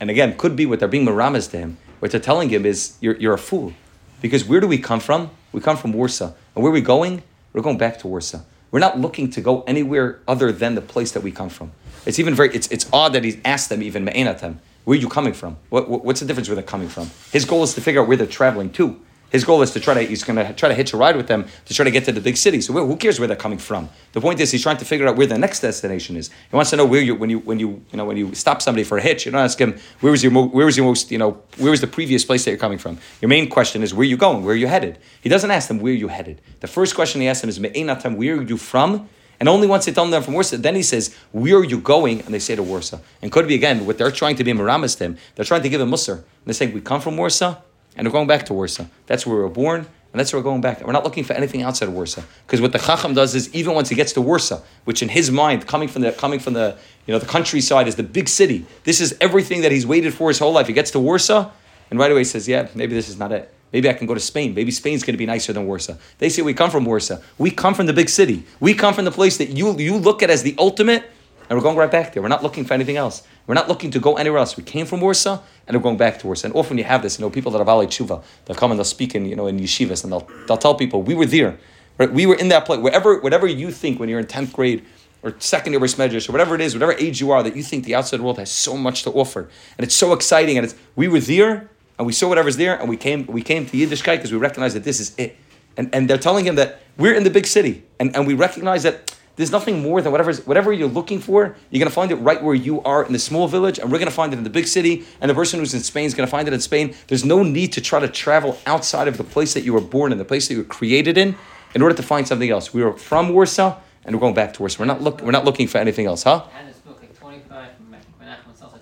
And 0.00 0.10
again, 0.10 0.36
could 0.36 0.54
be 0.54 0.66
what 0.66 0.80
they're 0.80 0.88
being 0.88 1.06
maramas 1.06 1.50
to 1.52 1.58
him. 1.58 1.78
What 2.00 2.10
they're 2.10 2.20
telling 2.20 2.50
him 2.50 2.66
is, 2.66 2.96
you're, 3.00 3.16
you're 3.16 3.34
a 3.34 3.38
fool. 3.38 3.72
Because 4.20 4.44
where 4.44 4.60
do 4.60 4.66
we 4.66 4.78
come 4.78 5.00
from? 5.00 5.30
We 5.52 5.60
come 5.60 5.76
from 5.76 5.92
Warsaw. 5.92 6.32
And 6.54 6.62
where 6.62 6.70
are 6.70 6.74
we 6.74 6.80
going? 6.80 7.22
We're 7.52 7.62
going 7.62 7.78
back 7.78 7.98
to 8.00 8.08
Warsaw. 8.08 8.40
We're 8.70 8.80
not 8.80 8.98
looking 8.98 9.30
to 9.30 9.40
go 9.40 9.62
anywhere 9.62 10.20
other 10.26 10.52
than 10.52 10.74
the 10.74 10.80
place 10.80 11.12
that 11.12 11.22
we 11.22 11.30
come 11.30 11.48
from. 11.48 11.72
It's 12.06 12.18
even 12.18 12.34
very, 12.34 12.54
it's, 12.54 12.68
it's 12.68 12.88
odd 12.92 13.12
that 13.14 13.24
he's 13.24 13.38
asked 13.44 13.68
them 13.68 13.82
even, 13.82 14.04
me'enatem, 14.04 14.58
where 14.84 14.98
are 14.98 15.00
you 15.00 15.08
coming 15.08 15.32
from? 15.32 15.56
What, 15.70 15.88
what, 15.88 16.04
what's 16.04 16.20
the 16.20 16.26
difference 16.26 16.48
where 16.48 16.56
they're 16.56 16.64
coming 16.64 16.88
from? 16.88 17.10
His 17.32 17.44
goal 17.44 17.62
is 17.62 17.74
to 17.74 17.80
figure 17.80 18.02
out 18.02 18.08
where 18.08 18.16
they're 18.16 18.26
traveling 18.26 18.70
to. 18.72 19.00
His 19.30 19.42
goal 19.42 19.62
is 19.62 19.72
to 19.72 19.80
try 19.80 19.94
to, 19.94 20.00
he's 20.02 20.22
going 20.22 20.36
to 20.36 20.52
try 20.52 20.68
to 20.68 20.76
hitch 20.76 20.92
a 20.92 20.96
ride 20.96 21.16
with 21.16 21.26
them 21.26 21.46
to 21.64 21.74
try 21.74 21.82
to 21.82 21.90
get 21.90 22.04
to 22.04 22.12
the 22.12 22.20
big 22.20 22.36
city. 22.36 22.60
So 22.60 22.72
who 22.72 22.96
cares 22.96 23.18
where 23.18 23.26
they're 23.26 23.36
coming 23.36 23.58
from? 23.58 23.88
The 24.12 24.20
point 24.20 24.38
is 24.38 24.52
he's 24.52 24.62
trying 24.62 24.76
to 24.76 24.84
figure 24.84 25.08
out 25.08 25.16
where 25.16 25.26
the 25.26 25.36
next 25.36 25.58
destination 25.58 26.16
is. 26.16 26.28
He 26.28 26.54
wants 26.54 26.70
to 26.70 26.76
know 26.76 26.84
where 26.84 27.00
you, 27.00 27.16
when 27.16 27.30
you, 27.30 27.40
when 27.40 27.58
you, 27.58 27.82
you 27.90 27.96
know, 27.96 28.04
when 28.04 28.16
you 28.16 28.32
stop 28.36 28.62
somebody 28.62 28.84
for 28.84 28.96
a 28.96 29.02
hitch, 29.02 29.26
you 29.26 29.32
don't 29.32 29.40
ask 29.40 29.58
him, 29.58 29.76
where 29.98 30.12
was 30.12 30.22
your, 30.22 30.30
where 30.30 30.66
was 30.66 30.76
your 30.76 30.86
most, 30.86 31.10
you 31.10 31.18
know, 31.18 31.42
where 31.56 31.72
was 31.72 31.80
the 31.80 31.88
previous 31.88 32.24
place 32.24 32.44
that 32.44 32.52
you're 32.52 32.60
coming 32.60 32.78
from? 32.78 32.98
Your 33.20 33.28
main 33.28 33.48
question 33.48 33.82
is, 33.82 33.92
where 33.92 34.02
are 34.02 34.04
you 34.04 34.16
going? 34.16 34.44
Where 34.44 34.54
are 34.54 34.56
you 34.56 34.68
headed? 34.68 34.98
He 35.20 35.28
doesn't 35.28 35.50
ask 35.50 35.66
them, 35.66 35.80
where 35.80 35.92
are 35.92 35.96
you 35.96 36.08
headed? 36.08 36.40
The 36.60 36.68
first 36.68 36.94
question 36.94 37.20
he 37.20 37.26
asks 37.26 37.40
them 37.40 37.50
is, 37.50 37.58
where 37.58 38.36
are 38.36 38.42
you 38.42 38.56
from? 38.56 39.08
And 39.44 39.48
only 39.50 39.66
once 39.66 39.84
they 39.84 39.92
tell 39.92 40.06
them 40.06 40.22
from 40.22 40.32
Warsaw, 40.32 40.56
then 40.56 40.74
he 40.74 40.82
says, 40.82 41.14
Where 41.32 41.58
are 41.58 41.64
you 41.64 41.78
going? 41.78 42.22
And 42.22 42.32
they 42.32 42.38
say 42.38 42.56
to 42.56 42.62
Warsaw. 42.62 43.00
And 43.20 43.30
could 43.30 43.46
be 43.46 43.54
again, 43.54 43.84
what 43.84 43.98
they're 43.98 44.10
trying 44.10 44.36
to 44.36 44.44
be 44.44 44.54
Miramis 44.54 44.96
to 44.96 45.04
him, 45.04 45.18
they're 45.34 45.44
trying 45.44 45.60
to 45.60 45.68
give 45.68 45.82
him 45.82 45.90
Musar. 45.90 46.14
And 46.14 46.24
they're 46.46 46.54
saying, 46.54 46.72
We 46.72 46.80
come 46.80 47.02
from 47.02 47.18
Warsaw 47.18 47.56
and 47.94 48.08
we're 48.08 48.12
going 48.12 48.26
back 48.26 48.46
to 48.46 48.54
Warsaw. 48.54 48.86
That's 49.04 49.26
where 49.26 49.36
we 49.36 49.42
were 49.42 49.50
born, 49.50 49.80
and 49.80 50.18
that's 50.18 50.32
where 50.32 50.40
we're 50.40 50.44
going 50.44 50.62
back. 50.62 50.82
We're 50.82 50.92
not 50.92 51.04
looking 51.04 51.24
for 51.24 51.34
anything 51.34 51.60
outside 51.60 51.88
of 51.88 51.94
Warsaw. 51.94 52.22
Because 52.46 52.62
what 52.62 52.72
the 52.72 52.78
Chacham 52.78 53.12
does 53.12 53.34
is 53.34 53.54
even 53.54 53.74
once 53.74 53.90
he 53.90 53.94
gets 53.94 54.14
to 54.14 54.22
Warsaw, 54.22 54.62
which 54.86 55.02
in 55.02 55.10
his 55.10 55.30
mind, 55.30 55.66
coming 55.66 55.88
from 55.88 56.00
the 56.00 56.12
coming 56.12 56.40
from 56.40 56.54
the 56.54 56.78
you 57.06 57.12
know 57.12 57.18
the 57.18 57.26
countryside 57.26 57.86
is 57.86 57.96
the 57.96 58.02
big 58.02 58.30
city. 58.30 58.64
This 58.84 58.98
is 58.98 59.14
everything 59.20 59.60
that 59.60 59.72
he's 59.72 59.86
waited 59.86 60.14
for 60.14 60.28
his 60.28 60.38
whole 60.38 60.52
life. 60.52 60.68
He 60.68 60.72
gets 60.72 60.90
to 60.92 60.98
Warsaw, 60.98 61.50
and 61.90 61.98
right 61.98 62.10
away 62.10 62.20
he 62.20 62.24
says, 62.24 62.48
Yeah, 62.48 62.68
maybe 62.74 62.94
this 62.94 63.10
is 63.10 63.18
not 63.18 63.30
it. 63.30 63.53
Maybe 63.74 63.90
I 63.90 63.92
can 63.92 64.06
go 64.06 64.14
to 64.14 64.20
Spain. 64.20 64.54
Maybe 64.54 64.70
Spain's 64.70 65.02
going 65.02 65.14
to 65.14 65.18
be 65.18 65.26
nicer 65.26 65.52
than 65.52 65.66
Warsaw. 65.66 65.96
They 66.18 66.28
say 66.28 66.42
we 66.42 66.54
come 66.54 66.70
from 66.70 66.84
Warsaw. 66.84 67.18
We 67.38 67.50
come 67.50 67.74
from 67.74 67.86
the 67.86 67.92
big 67.92 68.08
city. 68.08 68.44
We 68.60 68.72
come 68.72 68.94
from 68.94 69.04
the 69.04 69.10
place 69.10 69.36
that 69.38 69.48
you, 69.48 69.76
you 69.76 69.96
look 69.96 70.22
at 70.22 70.30
as 70.30 70.44
the 70.44 70.54
ultimate, 70.58 71.02
and 71.50 71.58
we're 71.58 71.62
going 71.64 71.76
right 71.76 71.90
back 71.90 72.12
there. 72.12 72.22
We're 72.22 72.28
not 72.28 72.44
looking 72.44 72.64
for 72.64 72.72
anything 72.72 72.96
else. 72.96 73.24
We're 73.48 73.56
not 73.56 73.68
looking 73.68 73.90
to 73.90 73.98
go 73.98 74.16
anywhere 74.16 74.38
else. 74.38 74.56
We 74.56 74.62
came 74.62 74.86
from 74.86 75.00
Warsaw, 75.00 75.42
and 75.66 75.76
we're 75.76 75.82
going 75.82 75.96
back 75.96 76.20
to 76.20 76.26
Warsaw. 76.28 76.46
And 76.46 76.54
often 76.54 76.78
you 76.78 76.84
have 76.84 77.02
this, 77.02 77.18
you 77.18 77.24
know, 77.24 77.30
people 77.30 77.50
that 77.50 77.58
are 77.58 77.64
Valley 77.64 77.88
Tshuva, 77.88 78.22
they'll 78.44 78.56
come 78.56 78.70
and 78.70 78.78
they'll 78.78 78.84
speak 78.84 79.16
in, 79.16 79.26
you 79.26 79.34
know, 79.34 79.48
in 79.48 79.58
yeshivas, 79.58 80.04
and 80.04 80.12
they'll, 80.12 80.28
they'll 80.46 80.56
tell 80.56 80.76
people, 80.76 81.02
we 81.02 81.16
were 81.16 81.26
there. 81.26 81.58
Right? 81.98 82.12
We 82.12 82.26
were 82.26 82.36
in 82.36 82.50
that 82.50 82.66
place. 82.66 82.78
Wherever, 82.78 83.18
whatever 83.18 83.48
you 83.48 83.72
think 83.72 83.98
when 83.98 84.08
you're 84.08 84.20
in 84.20 84.26
10th 84.26 84.52
grade, 84.52 84.84
or 85.24 85.34
second 85.40 85.72
year 85.72 85.80
Medrash, 85.80 86.28
or 86.28 86.32
whatever 86.32 86.54
it 86.54 86.60
is, 86.60 86.74
whatever 86.74 86.92
age 86.92 87.20
you 87.20 87.32
are, 87.32 87.42
that 87.42 87.56
you 87.56 87.64
think 87.64 87.86
the 87.86 87.96
outside 87.96 88.20
world 88.20 88.38
has 88.38 88.52
so 88.52 88.76
much 88.76 89.02
to 89.02 89.10
offer, 89.10 89.48
and 89.76 89.84
it's 89.84 89.96
so 89.96 90.12
exciting, 90.12 90.58
and 90.58 90.64
it's 90.64 90.76
we 90.94 91.08
were 91.08 91.18
there, 91.18 91.70
and 91.98 92.06
we 92.06 92.12
saw 92.12 92.28
whatever's 92.28 92.56
there, 92.56 92.78
and 92.78 92.88
we 92.88 92.96
came 92.96 93.26
we 93.26 93.42
came 93.42 93.66
to 93.66 93.76
Yiddishkeit 93.76 94.16
because 94.16 94.32
we 94.32 94.38
recognize 94.38 94.74
that 94.74 94.84
this 94.84 95.00
is 95.00 95.14
it. 95.16 95.36
And, 95.76 95.92
and 95.92 96.08
they're 96.08 96.18
telling 96.18 96.46
him 96.46 96.54
that 96.54 96.80
we're 96.96 97.14
in 97.14 97.24
the 97.24 97.30
big 97.30 97.46
city, 97.46 97.82
and, 97.98 98.14
and 98.14 98.26
we 98.26 98.34
recognize 98.34 98.84
that 98.84 99.16
there's 99.36 99.50
nothing 99.50 99.82
more 99.82 100.00
than 100.00 100.12
whatever's, 100.12 100.46
whatever 100.46 100.72
you're 100.72 100.88
looking 100.88 101.18
for, 101.18 101.56
you're 101.70 101.80
going 101.80 101.90
to 101.90 101.94
find 101.94 102.12
it 102.12 102.16
right 102.16 102.40
where 102.40 102.54
you 102.54 102.80
are 102.82 103.04
in 103.04 103.12
the 103.12 103.18
small 103.18 103.48
village, 103.48 103.80
and 103.80 103.90
we're 103.90 103.98
going 103.98 104.08
to 104.08 104.14
find 104.14 104.32
it 104.32 104.36
in 104.36 104.44
the 104.44 104.50
big 104.50 104.68
city, 104.68 105.04
and 105.20 105.28
the 105.28 105.34
person 105.34 105.58
who's 105.58 105.74
in 105.74 105.80
Spain 105.80 106.04
is 106.04 106.14
going 106.14 106.26
to 106.26 106.30
find 106.30 106.46
it 106.46 106.54
in 106.54 106.60
Spain. 106.60 106.94
There's 107.08 107.24
no 107.24 107.42
need 107.42 107.72
to 107.72 107.80
try 107.80 107.98
to 107.98 108.06
travel 108.06 108.56
outside 108.64 109.08
of 109.08 109.16
the 109.16 109.24
place 109.24 109.52
that 109.54 109.64
you 109.64 109.72
were 109.72 109.80
born 109.80 110.12
in, 110.12 110.18
the 110.18 110.24
place 110.24 110.46
that 110.46 110.54
you 110.54 110.60
were 110.60 110.66
created 110.66 111.18
in, 111.18 111.34
in 111.74 111.82
order 111.82 111.96
to 111.96 112.02
find 112.02 112.28
something 112.28 112.48
else. 112.48 112.72
We 112.72 112.84
were 112.84 112.92
from 112.92 113.30
Warsaw, 113.30 113.80
and 114.04 114.14
we're 114.14 114.20
going 114.20 114.34
back 114.34 114.54
to 114.54 114.62
Warsaw. 114.62 114.78
We're 114.78 114.86
not, 114.86 115.02
look, 115.02 115.20
we're 115.20 115.32
not 115.32 115.44
looking 115.44 115.66
for 115.66 115.78
anything 115.78 116.06
else, 116.06 116.22
huh? 116.22 116.44
And 116.56 116.68
it's 116.68 116.78
book, 116.78 117.00
like 117.00 117.18
25, 117.18 117.70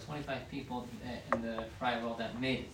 25 0.06 0.50
people 0.50 0.86
uh, 1.06 1.34
in 1.34 1.42
the 1.42 1.64
prior 1.78 2.02
world 2.02 2.18
that 2.18 2.38
made 2.38 2.58
it 2.60 2.71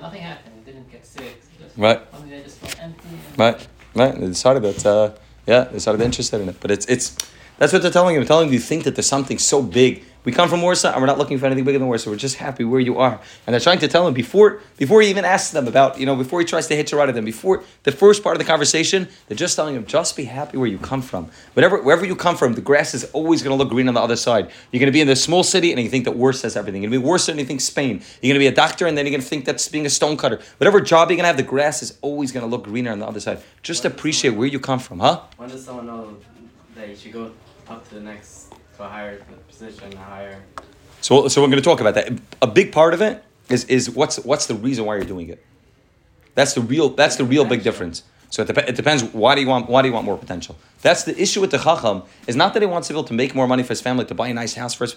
nothing 0.00 0.22
happened. 0.22 0.54
It 0.58 0.66
didn't 0.66 0.90
get 0.90 1.06
sick. 1.06 1.42
Just, 1.58 1.76
right. 1.76 2.00
I 2.12 2.18
mean, 2.20 2.30
they 2.30 2.42
just 2.42 2.58
felt 2.58 2.82
empty. 2.82 3.08
right. 3.36 3.68
Right. 3.94 4.14
They 4.14 4.26
decided 4.26 4.62
that. 4.62 4.86
Uh, 4.86 5.10
yeah, 5.46 5.64
they 5.64 5.78
started 5.78 6.02
interested 6.02 6.40
in 6.40 6.48
it. 6.48 6.56
But 6.60 6.70
it's 6.70 6.86
it's 6.86 7.16
that's 7.58 7.72
what 7.72 7.82
they're 7.82 7.90
telling 7.90 8.14
you. 8.14 8.20
They're 8.20 8.28
telling 8.28 8.48
you, 8.48 8.54
you 8.54 8.60
think 8.60 8.84
that 8.84 8.94
there's 8.94 9.06
something 9.06 9.38
so 9.38 9.62
big 9.62 10.04
we 10.24 10.32
come 10.32 10.48
from 10.48 10.60
Warsaw 10.60 10.92
and 10.92 11.00
we're 11.00 11.06
not 11.06 11.18
looking 11.18 11.38
for 11.38 11.46
anything 11.46 11.64
bigger 11.64 11.78
than 11.78 11.88
Warsaw. 11.88 12.10
We're 12.10 12.16
just 12.16 12.36
happy 12.36 12.62
where 12.64 12.80
you 12.80 12.98
are. 12.98 13.18
And 13.46 13.54
they're 13.54 13.60
trying 13.60 13.78
to 13.78 13.88
tell 13.88 14.06
him 14.06 14.12
before 14.12 14.60
before 14.76 15.00
he 15.00 15.08
even 15.08 15.24
asks 15.24 15.52
them 15.52 15.66
about, 15.66 15.98
you 15.98 16.04
know, 16.04 16.14
before 16.14 16.40
he 16.40 16.46
tries 16.46 16.66
to 16.68 16.76
hitch 16.76 16.92
a 16.92 16.96
ride 16.96 17.08
at 17.08 17.14
them, 17.14 17.24
before 17.24 17.64
the 17.84 17.92
first 17.92 18.22
part 18.22 18.36
of 18.36 18.38
the 18.38 18.44
conversation, 18.44 19.08
they're 19.28 19.36
just 19.36 19.56
telling 19.56 19.74
him, 19.74 19.86
just 19.86 20.16
be 20.16 20.24
happy 20.24 20.58
where 20.58 20.66
you 20.66 20.78
come 20.78 21.00
from. 21.00 21.30
Whatever 21.54 21.82
wherever 21.82 22.04
you 22.04 22.14
come 22.14 22.36
from, 22.36 22.54
the 22.54 22.60
grass 22.60 22.92
is 22.92 23.04
always 23.12 23.42
gonna 23.42 23.56
look 23.56 23.70
green 23.70 23.88
on 23.88 23.94
the 23.94 24.00
other 24.00 24.16
side. 24.16 24.50
You're 24.70 24.80
gonna 24.80 24.92
be 24.92 25.00
in 25.00 25.06
this 25.06 25.22
small 25.24 25.42
city 25.42 25.72
and 25.72 25.80
you 25.80 25.88
think 25.88 26.04
that 26.04 26.16
Warsaw 26.16 26.42
has 26.42 26.56
everything. 26.56 26.82
You're 26.82 26.90
gonna 26.90 27.00
be 27.00 27.06
Warsaw 27.06 27.32
and 27.32 27.40
you 27.40 27.46
think 27.46 27.62
Spain. 27.62 28.02
You're 28.20 28.34
gonna 28.34 28.40
be 28.40 28.46
a 28.46 28.54
doctor 28.54 28.86
and 28.86 28.98
then 28.98 29.06
you're 29.06 29.12
gonna 29.12 29.22
think 29.22 29.46
that's 29.46 29.68
being 29.68 29.86
a 29.86 29.90
stone 29.90 30.16
cutter. 30.16 30.40
Whatever 30.58 30.80
job 30.80 31.10
you're 31.10 31.16
gonna 31.16 31.28
have, 31.28 31.36
the 31.38 31.42
grass 31.42 31.82
is 31.82 31.96
always 32.02 32.30
gonna 32.30 32.46
look 32.46 32.64
greener 32.64 32.92
on 32.92 32.98
the 32.98 33.06
other 33.06 33.20
side. 33.20 33.42
Just 33.62 33.84
appreciate 33.86 34.30
where 34.30 34.46
you 34.46 34.60
come 34.60 34.80
from, 34.80 35.00
huh? 35.00 35.22
When 35.36 35.48
does 35.48 35.64
someone 35.64 35.86
know 35.86 36.16
that 36.74 36.88
you 36.88 36.96
should 36.96 37.12
go 37.12 37.32
up 37.68 37.88
to 37.88 37.94
the 37.94 38.00
next 38.00 38.39
a 38.80 38.88
higher 38.88 39.22
position, 39.48 39.92
a 39.92 39.96
higher 39.96 40.42
so, 41.00 41.28
so 41.28 41.40
we're 41.40 41.48
going 41.48 41.58
to 41.58 41.64
talk 41.64 41.80
about 41.80 41.94
that. 41.94 42.12
A 42.42 42.46
big 42.46 42.72
part 42.72 42.94
of 42.94 43.00
it 43.00 43.22
is, 43.48 43.64
is 43.64 43.90
what's, 43.90 44.18
what's 44.18 44.46
the 44.46 44.54
reason 44.54 44.84
why 44.84 44.96
you're 44.96 45.04
doing 45.04 45.28
it. 45.28 45.44
That's 46.34 46.54
the 46.54 46.60
real, 46.60 46.90
that's 46.90 47.16
the 47.16 47.24
real 47.24 47.44
big 47.44 47.62
difference. 47.62 48.02
So 48.30 48.42
it, 48.42 48.46
dep- 48.46 48.68
it 48.68 48.76
depends. 48.76 49.02
Why 49.02 49.34
do 49.34 49.40
you 49.40 49.48
want? 49.48 49.68
Why 49.68 49.82
do 49.82 49.88
you 49.88 49.94
want 49.94 50.06
more 50.06 50.16
potential? 50.16 50.56
That's 50.82 51.02
the 51.02 51.20
issue 51.20 51.40
with 51.40 51.50
the 51.50 51.58
chacham. 51.58 52.04
Is 52.28 52.36
not 52.36 52.54
that 52.54 52.62
he 52.62 52.66
wants 52.66 52.86
to 52.86 52.94
be 52.94 52.98
able 52.98 53.08
to 53.08 53.14
make 53.14 53.34
more 53.34 53.48
money 53.48 53.64
for 53.64 53.70
his 53.70 53.80
family 53.80 54.04
to 54.04 54.14
buy 54.14 54.28
a 54.28 54.34
nice 54.34 54.54
house 54.54 54.72
for 54.72 54.86
first. 54.86 54.96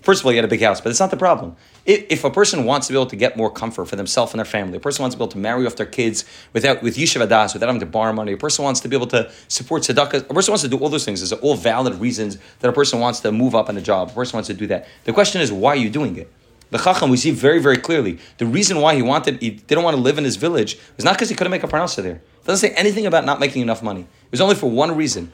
First 0.00 0.20
of 0.20 0.26
all, 0.26 0.30
he 0.30 0.36
had 0.36 0.44
a 0.44 0.48
big 0.48 0.62
house, 0.62 0.80
but 0.80 0.88
it's 0.90 1.00
not 1.00 1.10
the 1.10 1.16
problem. 1.16 1.56
If, 1.84 2.06
if 2.08 2.24
a 2.24 2.30
person 2.30 2.64
wants 2.64 2.86
to 2.86 2.92
be 2.94 2.98
able 2.98 3.10
to 3.10 3.16
get 3.16 3.36
more 3.36 3.50
comfort 3.50 3.84
for 3.84 3.96
themselves 3.96 4.32
and 4.32 4.38
their 4.38 4.46
family, 4.46 4.78
a 4.78 4.80
person 4.80 5.02
wants 5.02 5.14
to 5.14 5.18
be 5.18 5.24
able 5.24 5.32
to 5.32 5.38
marry 5.38 5.66
off 5.66 5.76
their 5.76 5.84
kids 5.84 6.24
without 6.54 6.82
with 6.82 6.96
yeshiva 6.96 7.28
das, 7.28 7.52
without 7.52 7.66
having 7.66 7.80
to 7.80 7.86
borrow 7.86 8.12
money, 8.12 8.32
a 8.32 8.36
person 8.38 8.64
wants 8.64 8.80
to 8.80 8.88
be 8.88 8.96
able 8.96 9.06
to 9.08 9.30
support 9.48 9.82
tzedakah, 9.82 10.30
a 10.30 10.34
person 10.34 10.52
wants 10.52 10.62
to 10.62 10.68
do 10.68 10.78
all 10.78 10.88
those 10.88 11.04
things. 11.04 11.20
These 11.20 11.34
are 11.34 11.40
all 11.40 11.54
valid 11.54 11.96
reasons 11.96 12.38
that 12.60 12.68
a 12.68 12.72
person 12.72 12.98
wants 12.98 13.20
to 13.20 13.30
move 13.30 13.54
up 13.54 13.68
in 13.68 13.76
a 13.76 13.82
job. 13.82 14.10
A 14.10 14.14
person 14.14 14.36
wants 14.38 14.46
to 14.46 14.54
do 14.54 14.66
that. 14.68 14.88
The 15.04 15.12
question 15.12 15.42
is, 15.42 15.52
why 15.52 15.70
are 15.70 15.76
you 15.76 15.90
doing 15.90 16.16
it? 16.16 16.32
The 16.70 16.78
Chacham, 16.78 17.10
we 17.10 17.18
see 17.18 17.30
very, 17.30 17.60
very 17.60 17.76
clearly, 17.76 18.18
the 18.38 18.46
reason 18.46 18.80
why 18.80 18.94
he 18.94 19.02
wanted, 19.02 19.40
he 19.40 19.50
didn't 19.50 19.84
want 19.84 19.96
to 19.96 20.02
live 20.02 20.16
in 20.18 20.24
his 20.24 20.36
village 20.36 20.78
was 20.96 21.04
not 21.04 21.14
because 21.14 21.28
he 21.28 21.36
couldn't 21.36 21.50
make 21.50 21.62
a 21.62 21.68
parnasa 21.68 22.02
there. 22.02 22.16
It 22.16 22.46
doesn't 22.46 22.68
say 22.68 22.74
anything 22.74 23.06
about 23.06 23.24
not 23.24 23.38
making 23.38 23.60
enough 23.62 23.82
money. 23.82 24.00
It 24.00 24.30
was 24.30 24.40
only 24.40 24.54
for 24.54 24.70
one 24.70 24.96
reason. 24.96 25.30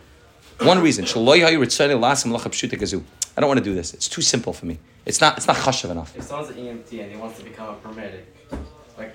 One 0.59 0.83
reason. 0.83 1.07
I 3.37 3.40
don't 3.40 3.49
want 3.49 3.59
to 3.59 3.64
do 3.64 3.75
this. 3.75 3.95
It's 3.95 4.09
too 4.09 4.23
simple 4.23 4.53
for 4.53 4.66
me. 4.66 4.79
It's 5.07 5.21
not, 5.21 5.37
it's 5.37 5.47
not 5.47 5.57
chashav 5.57 5.90
enough. 5.90 6.16
If 6.16 6.25
someone's 6.25 6.51
an 6.51 6.57
EMT 6.57 7.03
and 7.03 7.11
he 7.11 7.16
wants 7.16 7.38
to 7.38 7.45
become 7.45 7.75
a 7.75 7.77
paramedic, 7.79 8.23
like, 8.99 9.14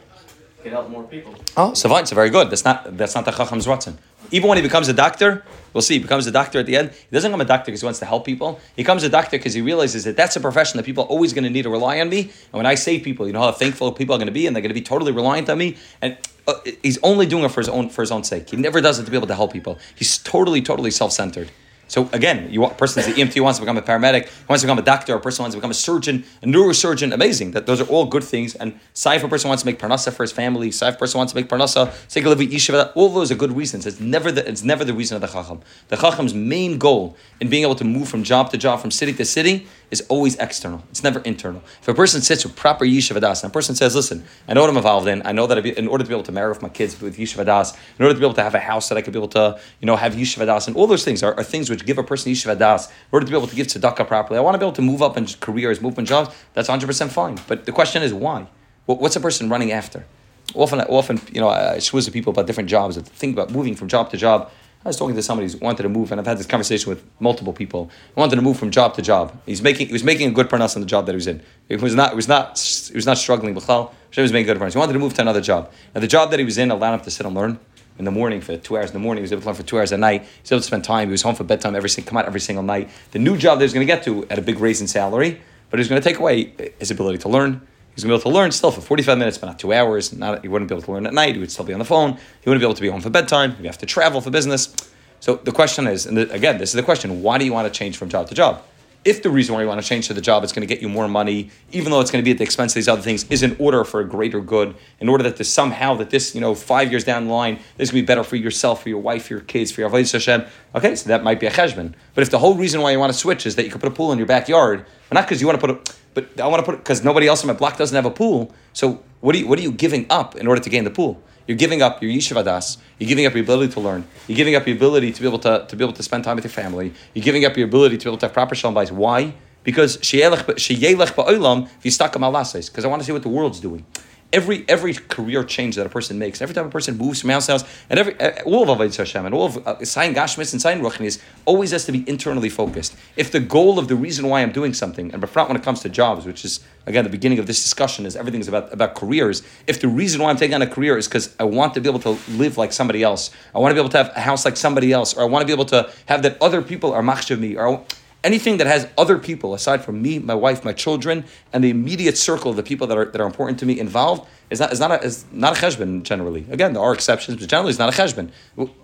could 0.65 0.71
help 0.71 0.89
more 0.89 1.03
people. 1.03 1.35
Oh, 1.55 1.73
so 1.73 1.87
fine, 1.89 2.05
so 2.05 2.15
very 2.15 2.31
good. 2.31 2.49
That's 2.49 2.65
not 2.65 2.97
that's 2.97 3.13
not 3.13 3.25
the 3.25 3.31
Chacham's 3.31 3.67
Ratzon. 3.67 3.97
Even 4.31 4.49
when 4.49 4.57
he 4.57 4.63
becomes 4.63 4.87
a 4.87 4.93
doctor, 4.93 5.45
we'll 5.73 5.83
see, 5.83 5.95
he 5.95 5.99
becomes 5.99 6.25
a 6.25 6.31
doctor 6.31 6.57
at 6.59 6.65
the 6.65 6.75
end. 6.75 6.89
He 6.89 7.13
doesn't 7.13 7.29
become 7.29 7.41
a 7.41 7.45
doctor 7.45 7.65
because 7.65 7.81
he 7.81 7.85
wants 7.85 7.99
to 7.99 8.05
help 8.05 8.25
people. 8.25 8.59
He 8.75 8.81
becomes 8.81 9.03
a 9.03 9.09
doctor 9.09 9.37
because 9.37 9.53
he 9.53 9.61
realizes 9.61 10.05
that 10.05 10.17
that's 10.17 10.35
a 10.35 10.39
profession 10.39 10.77
that 10.77 10.83
people 10.83 11.03
are 11.03 11.07
always 11.07 11.33
going 11.33 11.43
to 11.43 11.51
need 11.51 11.61
to 11.61 11.69
rely 11.69 11.99
on 12.01 12.09
me. 12.09 12.21
And 12.21 12.53
when 12.53 12.65
I 12.65 12.73
save 12.73 13.03
people, 13.03 13.27
you 13.27 13.33
know 13.33 13.41
how 13.41 13.51
thankful 13.51 13.91
people 13.91 14.15
are 14.15 14.17
going 14.17 14.25
to 14.25 14.33
be, 14.33 14.47
and 14.47 14.55
they're 14.55 14.63
going 14.63 14.75
to 14.75 14.81
be 14.81 14.81
totally 14.81 15.11
reliant 15.11 15.49
on 15.49 15.59
me. 15.59 15.77
And 16.01 16.17
uh, 16.47 16.55
he's 16.81 16.97
only 17.03 17.27
doing 17.27 17.43
it 17.43 17.51
for 17.51 17.61
his 17.61 17.69
own 17.69 17.89
for 17.89 18.01
his 18.01 18.11
own 18.11 18.23
sake. 18.23 18.49
He 18.49 18.57
never 18.57 18.81
does 18.81 18.97
it 18.97 19.05
to 19.05 19.11
be 19.11 19.17
able 19.17 19.27
to 19.27 19.35
help 19.35 19.53
people. 19.53 19.77
He's 19.95 20.17
totally, 20.17 20.63
totally 20.63 20.89
self-centered. 20.89 21.51
So 21.87 22.09
again, 22.13 22.51
you 22.51 22.61
want, 22.61 22.73
a 22.73 22.75
person 22.77 23.01
is 23.01 23.13
the 23.13 23.21
EMT 23.21 23.39
wants 23.41 23.59
to 23.59 23.65
become 23.65 23.77
a 23.77 23.81
paramedic, 23.81 24.29
wants 24.49 24.61
to 24.61 24.67
become 24.67 24.79
a 24.79 24.81
doctor, 24.81 25.15
a 25.15 25.19
person 25.19 25.43
wants 25.43 25.53
to 25.53 25.59
become 25.59 25.71
a 25.71 25.75
surgeon, 25.75 26.23
a 26.41 26.47
neurosurgeon. 26.47 27.13
Amazing. 27.13 27.51
That 27.51 27.65
those 27.65 27.81
are 27.81 27.85
all 27.85 28.05
good 28.05 28.23
things. 28.23 28.55
And 28.55 28.79
Saif, 28.93 29.23
a 29.23 29.27
person 29.27 29.49
wants 29.49 29.63
to 29.63 29.67
make 29.67 29.79
parnasa 29.79 30.11
for 30.11 30.23
his 30.23 30.31
family. 30.31 30.69
Saif, 30.69 30.95
a 30.95 30.97
person 30.97 31.17
wants 31.19 31.33
to 31.33 31.39
make 31.39 31.47
parnasa. 31.47 31.93
Take 32.09 32.25
a 32.25 32.29
live 32.29 32.39
yeshiva. 32.39 32.91
All 32.95 33.09
those 33.09 33.31
are 33.31 33.35
good 33.35 33.55
reasons. 33.55 33.85
It's 33.85 33.99
never 33.99 34.31
the 34.31 34.47
it's 34.47 34.63
never 34.63 34.83
the 34.83 34.93
reason 34.93 35.15
of 35.15 35.21
the 35.21 35.27
chacham. 35.27 35.61
The 35.89 35.97
chacham's 35.97 36.33
main 36.33 36.77
goal 36.77 37.15
in 37.39 37.49
being 37.49 37.63
able 37.63 37.75
to 37.75 37.83
move 37.83 38.09
from 38.09 38.23
job 38.23 38.51
to 38.51 38.57
job, 38.57 38.81
from 38.81 38.91
city 38.91 39.13
to 39.13 39.25
city, 39.25 39.67
is 39.91 40.01
always 40.09 40.35
external. 40.35 40.83
It's 40.89 41.03
never 41.03 41.19
internal. 41.19 41.61
If 41.81 41.87
a 41.87 41.93
person 41.93 42.21
sits 42.21 42.43
with 42.45 42.55
proper 42.55 42.85
yeshiva 42.85 43.17
and 43.43 43.51
a 43.51 43.53
person 43.53 43.75
says, 43.75 43.95
"Listen, 43.95 44.25
I 44.47 44.53
know 44.53 44.61
what 44.61 44.69
I'm 44.69 44.77
involved 44.77 45.07
in. 45.07 45.21
I 45.25 45.31
know 45.31 45.47
that 45.47 45.57
I 45.57 45.61
in 45.61 45.87
order 45.87 46.03
to 46.03 46.07
be 46.07 46.13
able 46.13 46.23
to 46.23 46.31
marry 46.31 46.51
off 46.51 46.61
my 46.61 46.69
kids 46.69 46.99
with 47.01 47.17
yeshiva 47.17 47.75
in 47.99 48.05
order 48.05 48.13
to 48.13 48.19
be 48.19 48.25
able 48.25 48.35
to 48.35 48.43
have 48.43 48.55
a 48.55 48.59
house 48.59 48.89
that 48.89 48.97
I 48.97 49.01
could 49.01 49.13
be 49.13 49.19
able 49.19 49.29
to, 49.29 49.59
you 49.79 49.85
know, 49.85 49.95
have 49.95 50.13
yeshiva 50.13 50.67
and 50.67 50.75
all 50.75 50.87
those 50.87 51.03
things 51.03 51.23
are, 51.23 51.33
are 51.35 51.43
things 51.43 51.69
which 51.69 51.85
give 51.85 51.97
a 51.97 52.03
person 52.03 52.31
yeshiva. 52.31 52.55
In 52.55 52.91
order 53.11 53.25
to 53.25 53.31
be 53.31 53.37
able 53.37 53.47
to 53.47 53.55
give 53.55 53.67
tzedakah 53.67 54.07
properly, 54.07 54.37
I 54.37 54.41
want 54.41 54.55
to 54.55 54.59
be 54.59 54.65
able 54.65 54.75
to 54.75 54.81
move 54.81 55.01
up 55.01 55.17
in 55.17 55.25
careers, 55.39 55.81
move 55.81 55.97
in 55.97 56.05
jobs. 56.05 56.35
That's 56.53 56.69
100 56.69 56.87
percent 56.87 57.11
fine. 57.11 57.37
But 57.47 57.65
the 57.65 57.71
question 57.71 58.03
is, 58.03 58.13
why? 58.13 58.47
What's 58.85 59.15
a 59.15 59.19
person 59.19 59.49
running 59.49 59.71
after? 59.71 60.05
Often, 60.53 60.81
often, 60.81 61.19
you 61.31 61.41
know, 61.41 61.49
I 61.49 61.77
schwooze 61.77 62.05
with 62.05 62.13
people 62.13 62.31
about 62.31 62.45
different 62.45 62.69
jobs. 62.69 62.97
Think 62.97 63.33
about 63.33 63.49
moving 63.51 63.75
from 63.75 63.87
job 63.87 64.11
to 64.11 64.17
job. 64.17 64.51
I 64.85 64.89
was 64.89 64.97
talking 64.97 65.15
to 65.15 65.23
somebody 65.23 65.51
who 65.51 65.57
wanted 65.57 65.81
to 65.81 65.89
move, 65.89 66.11
and 66.11 66.21
I've 66.21 66.27
had 66.27 66.37
this 66.37 66.45
conversation 66.45 66.91
with 66.91 67.03
multiple 67.19 67.53
people. 67.53 67.89
He 68.13 68.19
wanted 68.19 68.35
to 68.35 68.43
move 68.43 68.59
from 68.59 68.69
job 68.69 68.93
to 68.93 69.01
job. 69.01 69.35
He's 69.47 69.63
making, 69.63 69.87
he 69.87 69.93
was 69.93 70.03
making 70.03 70.29
a 70.29 70.31
good 70.31 70.47
parnas 70.47 70.75
on 70.75 70.81
the 70.81 70.87
job 70.87 71.07
that 71.07 71.13
he 71.13 71.15
was 71.15 71.25
in. 71.25 71.41
It 71.69 71.81
was 71.81 71.95
not, 71.95 72.13
it 72.13 72.15
was 72.15 72.27
not, 72.27 72.51
it 72.51 72.95
was 72.95 73.07
not 73.07 73.17
struggling. 73.17 73.55
B'chal, 73.55 73.91
he 74.11 74.21
was 74.21 74.31
making 74.31 74.45
good 74.45 74.61
parnas. 74.61 74.73
He 74.73 74.77
wanted 74.77 74.93
to 74.93 74.99
move 74.99 75.15
to 75.15 75.21
another 75.21 75.41
job. 75.41 75.71
Now 75.95 76.01
the 76.01 76.07
job 76.07 76.29
that 76.29 76.37
he 76.37 76.45
was 76.45 76.59
in 76.59 76.69
allowed 76.69 76.93
him 76.93 76.99
to 76.99 77.09
sit 77.09 77.25
and 77.25 77.33
learn 77.33 77.57
in 77.97 78.05
the 78.05 78.11
morning 78.11 78.41
for 78.41 78.57
two 78.57 78.77
hours 78.77 78.91
in 78.91 78.93
the 78.93 78.99
morning. 78.99 79.21
He 79.21 79.23
was 79.23 79.31
able 79.31 79.41
to 79.41 79.47
learn 79.47 79.55
for 79.55 79.63
two 79.63 79.79
hours 79.79 79.91
at 79.91 79.99
night. 79.99 80.21
He 80.21 80.41
was 80.43 80.51
able 80.51 80.59
to 80.59 80.67
spend 80.67 80.83
time. 80.83 81.07
He 81.07 81.13
was 81.13 81.23
home 81.23 81.33
for 81.33 81.43
bedtime 81.43 81.75
every 81.75 81.89
single 81.89 82.09
come 82.09 82.17
out 82.17 82.25
every 82.25 82.39
single 82.39 82.63
night. 82.63 82.91
The 83.09 83.19
new 83.19 83.37
job 83.37 83.57
that 83.57 83.63
he 83.63 83.65
was 83.65 83.73
going 83.73 83.87
to 83.87 83.91
get 83.91 84.03
to 84.03 84.27
at 84.29 84.37
a 84.37 84.43
big 84.43 84.59
raise 84.59 84.81
in 84.81 84.87
salary, 84.87 85.41
but 85.71 85.79
he 85.79 85.81
was 85.81 85.87
going 85.87 85.99
to 85.99 86.07
take 86.07 86.19
away 86.19 86.53
his 86.77 86.91
ability 86.91 87.17
to 87.19 87.29
learn. 87.29 87.65
He's 87.95 88.03
going 88.03 88.09
to 88.09 88.17
be 88.17 88.21
able 88.21 88.31
to 88.31 88.37
learn 88.37 88.51
still 88.51 88.71
for 88.71 88.81
45 88.81 89.17
minutes, 89.17 89.37
but 89.37 89.47
not 89.47 89.57
two 89.57 89.71
hours. 89.71 90.11
Not, 90.11 90.41
he 90.41 90.49
wouldn't 90.49 90.67
be 90.69 90.75
able 90.75 90.83
to 90.83 90.91
learn 90.91 91.07
at 91.07 91.13
night. 91.13 91.35
He 91.35 91.39
would 91.39 91.51
still 91.51 91.63
be 91.63 91.71
on 91.71 91.79
the 91.79 91.85
phone. 91.85 92.17
He 92.41 92.49
wouldn't 92.49 92.61
be 92.61 92.65
able 92.65 92.75
to 92.75 92.81
be 92.81 92.89
home 92.89 92.99
for 92.99 93.09
bedtime. 93.09 93.55
He'd 93.55 93.65
have 93.65 93.77
to 93.77 93.85
travel 93.85 94.19
for 94.19 94.29
business. 94.31 94.75
So 95.21 95.37
the 95.37 95.53
question 95.53 95.87
is, 95.87 96.05
and 96.05 96.17
the, 96.17 96.29
again, 96.31 96.57
this 96.57 96.69
is 96.69 96.75
the 96.75 96.83
question: 96.83 97.23
Why 97.23 97.37
do 97.37 97.45
you 97.45 97.53
want 97.53 97.71
to 97.71 97.75
change 97.75 97.97
from 97.97 98.09
job 98.09 98.27
to 98.27 98.35
job? 98.35 98.61
If 99.05 99.21
the 99.21 99.29
reason 99.29 99.53
why 99.53 99.61
you 99.61 99.67
want 99.67 99.79
to 99.79 99.87
change 99.87 100.07
to 100.07 100.15
the 100.15 100.21
job 100.21 100.43
is 100.43 100.51
going 100.51 100.67
to 100.67 100.73
get 100.73 100.81
you 100.81 100.89
more 100.89 101.07
money, 101.07 101.51
even 101.71 101.91
though 101.91 102.01
it's 102.01 102.09
going 102.09 102.23
to 102.23 102.25
be 102.25 102.31
at 102.31 102.39
the 102.39 102.43
expense 102.43 102.71
of 102.71 102.75
these 102.75 102.87
other 102.87 103.03
things, 103.03 103.23
is 103.29 103.43
in 103.43 103.55
order 103.59 103.83
for 103.83 103.99
a 103.99 104.03
greater 104.03 104.41
good, 104.41 104.75
in 104.99 105.07
order 105.07 105.23
that 105.23 105.37
this 105.37 105.53
somehow 105.53 105.93
that 105.95 106.09
this, 106.09 106.33
you 106.33 106.41
know, 106.41 106.55
five 106.55 106.89
years 106.89 107.03
down 107.03 107.27
the 107.27 107.31
line, 107.31 107.59
this 107.77 107.91
will 107.91 108.01
be 108.01 108.05
better 108.05 108.23
for 108.23 108.35
yourself, 108.35 108.81
for 108.81 108.89
your 108.89 108.99
wife, 108.99 109.27
for 109.27 109.35
your 109.35 109.41
kids, 109.41 109.71
for 109.71 109.81
your 109.81 109.91
Hashem. 109.91 110.45
Okay, 110.73 110.95
so 110.95 111.07
that 111.07 111.23
might 111.23 111.39
be 111.39 111.45
a 111.45 111.51
cheshbon. 111.51 111.93
But 112.15 112.23
if 112.23 112.31
the 112.31 112.39
whole 112.39 112.55
reason 112.55 112.81
why 112.81 112.91
you 112.91 112.99
want 112.99 113.13
to 113.13 113.17
switch 113.17 113.45
is 113.45 113.55
that 113.57 113.63
you 113.63 113.69
could 113.69 113.79
put 113.79 113.91
a 113.91 113.95
pool 113.95 114.11
in 114.11 114.17
your 114.17 114.25
backyard, 114.27 114.87
not 115.11 115.25
because 115.25 115.41
you 115.41 115.47
want 115.47 115.59
to 115.59 115.67
put 115.67 115.75
a, 115.75 115.93
but 116.13 116.39
I 116.39 116.47
want 116.47 116.59
to 116.59 116.65
put 116.65 116.75
it 116.75 116.77
because 116.79 117.03
nobody 117.03 117.27
else 117.27 117.43
in 117.43 117.47
my 117.47 117.53
block 117.53 117.77
doesn't 117.77 117.95
have 117.95 118.05
a 118.05 118.11
pool. 118.11 118.53
So 118.73 119.03
what 119.21 119.35
are 119.35 119.37
you 119.37 119.47
what 119.47 119.59
are 119.59 119.61
you 119.61 119.71
giving 119.71 120.05
up 120.09 120.35
in 120.35 120.47
order 120.47 120.61
to 120.61 120.69
gain 120.69 120.83
the 120.83 120.89
pool? 120.89 121.21
You're 121.47 121.57
giving 121.57 121.81
up 121.81 122.01
your 122.01 122.11
yeshiva 122.11 122.43
das. 122.43 122.77
You're 122.97 123.07
giving 123.07 123.25
up 123.25 123.33
your 123.33 123.43
ability 123.43 123.73
to 123.73 123.79
learn. 123.79 124.07
You're 124.27 124.35
giving 124.35 124.55
up 124.55 124.65
your 124.65 124.75
ability 124.75 125.11
to 125.11 125.21
be 125.21 125.27
able 125.27 125.39
to, 125.39 125.65
to 125.67 125.75
be 125.75 125.83
able 125.83 125.93
to 125.93 126.01
spend 126.01 126.23
time 126.23 126.35
with 126.35 126.45
your 126.45 126.51
family. 126.51 126.91
You're 127.13 127.23
giving 127.23 127.45
up 127.45 127.55
your 127.55 127.67
ability 127.67 127.97
to 127.99 128.05
be 128.05 128.09
able 128.09 128.17
to 128.17 128.25
have 128.25 128.33
proper 128.33 128.55
shalom 128.55 128.73
bayis. 128.73 128.91
Why? 128.91 129.35
Because 129.63 129.97
sheyelech 129.97 130.45
ba'olam 130.45 131.69
v'yistakam 131.83 132.21
alases. 132.21 132.67
Because 132.67 132.83
I 132.83 132.87
want 132.87 133.01
to 133.01 133.05
see 133.05 133.11
what 133.11 133.21
the 133.21 133.29
world's 133.29 133.59
doing. 133.59 133.85
Every 134.33 134.65
every 134.67 134.93
career 134.93 135.43
change 135.45 135.75
that 135.75 135.85
a 135.85 135.89
person 135.89 136.19
makes, 136.19 136.41
every 136.41 136.53
time 136.53 136.65
a 136.65 136.69
person 136.69 136.97
moves 136.97 137.21
from 137.21 137.29
house 137.29 137.45
to 137.45 137.53
house, 137.53 137.63
and 137.89 137.97
every 137.97 138.19
uh, 138.19 138.43
all 138.43 138.69
of 138.69 138.77
Avodah 138.77 138.97
Hashem 138.97 139.25
and 139.25 139.33
all 139.33 139.45
of 139.45 139.57
uh, 139.65 139.75
Gashmis 139.75 140.51
and 140.51 140.61
Sayin 140.61 140.81
Ruchnis 140.81 141.21
always 141.45 141.71
has 141.71 141.85
to 141.85 141.91
be 141.93 142.03
internally 142.07 142.49
focused. 142.49 142.95
If 143.15 143.31
the 143.31 143.39
goal 143.39 143.79
of 143.79 143.87
the 143.87 143.95
reason 143.95 144.27
why 144.27 144.41
I'm 144.41 144.51
doing 144.51 144.73
something, 144.73 145.13
and 145.13 145.23
befrat 145.23 145.47
when 145.47 145.55
it 145.55 145.63
comes 145.63 145.79
to 145.81 145.89
jobs, 145.89 146.25
which 146.25 146.43
is 146.43 146.59
again 146.85 147.05
the 147.05 147.09
beginning 147.09 147.39
of 147.39 147.47
this 147.47 147.61
discussion, 147.63 148.05
is 148.05 148.15
everything's 148.17 148.49
about 148.49 148.73
about 148.73 148.95
careers. 148.95 149.41
If 149.67 149.79
the 149.79 149.87
reason 149.87 150.21
why 150.21 150.31
I'm 150.31 150.37
taking 150.37 150.55
on 150.55 150.61
a 150.61 150.67
career 150.67 150.97
is 150.97 151.07
because 151.07 151.33
I 151.39 151.45
want 151.45 151.73
to 151.75 151.81
be 151.81 151.87
able 151.87 151.99
to 151.99 152.17
live 152.31 152.57
like 152.57 152.73
somebody 152.73 153.03
else, 153.03 153.31
I 153.53 153.59
want 153.59 153.71
to 153.71 153.75
be 153.75 153.79
able 153.79 153.91
to 153.91 153.97
have 153.97 154.11
a 154.17 154.21
house 154.21 154.43
like 154.43 154.57
somebody 154.57 154.91
else, 154.91 155.13
or 155.13 155.21
I 155.21 155.25
want 155.25 155.43
to 155.43 155.47
be 155.47 155.53
able 155.53 155.65
to 155.65 155.89
have 156.07 156.23
that 156.23 156.41
other 156.41 156.61
people 156.61 156.91
are 156.91 157.03
machshav 157.03 157.39
me, 157.39 157.55
or 157.55 157.85
anything 158.25 158.57
that 158.57 158.67
has 158.67 158.87
other 158.97 159.17
people 159.17 159.53
aside 159.53 159.85
from 159.85 160.01
me, 160.01 160.19
my 160.19 160.33
wife, 160.33 160.65
my 160.65 160.73
children, 160.73 161.23
and 161.53 161.63
the 161.63 161.69
immediate 161.69 162.17
circle 162.17 162.49
of 162.49 162.57
the 162.57 162.63
people 162.63 162.87
that 162.87 162.97
are, 162.97 163.05
that 163.05 163.21
are 163.21 163.27
important 163.27 163.59
to 163.59 163.65
me 163.65 163.79
involved 163.79 164.27
is 164.49 164.59
not, 164.59 164.73
is 164.73 164.79
not, 164.79 164.91
a, 164.91 165.01
is 165.01 165.25
not 165.31 165.57
a 165.57 165.61
cheshbon 165.61 166.03
generally. 166.03 166.45
Again, 166.49 166.73
there 166.73 166.83
are 166.83 166.93
exceptions, 166.93 167.39
but 167.39 167.47
generally 167.47 167.69
it's 167.69 167.79
not 167.79 167.93
a 167.93 167.97
cheshbon. 168.01 168.31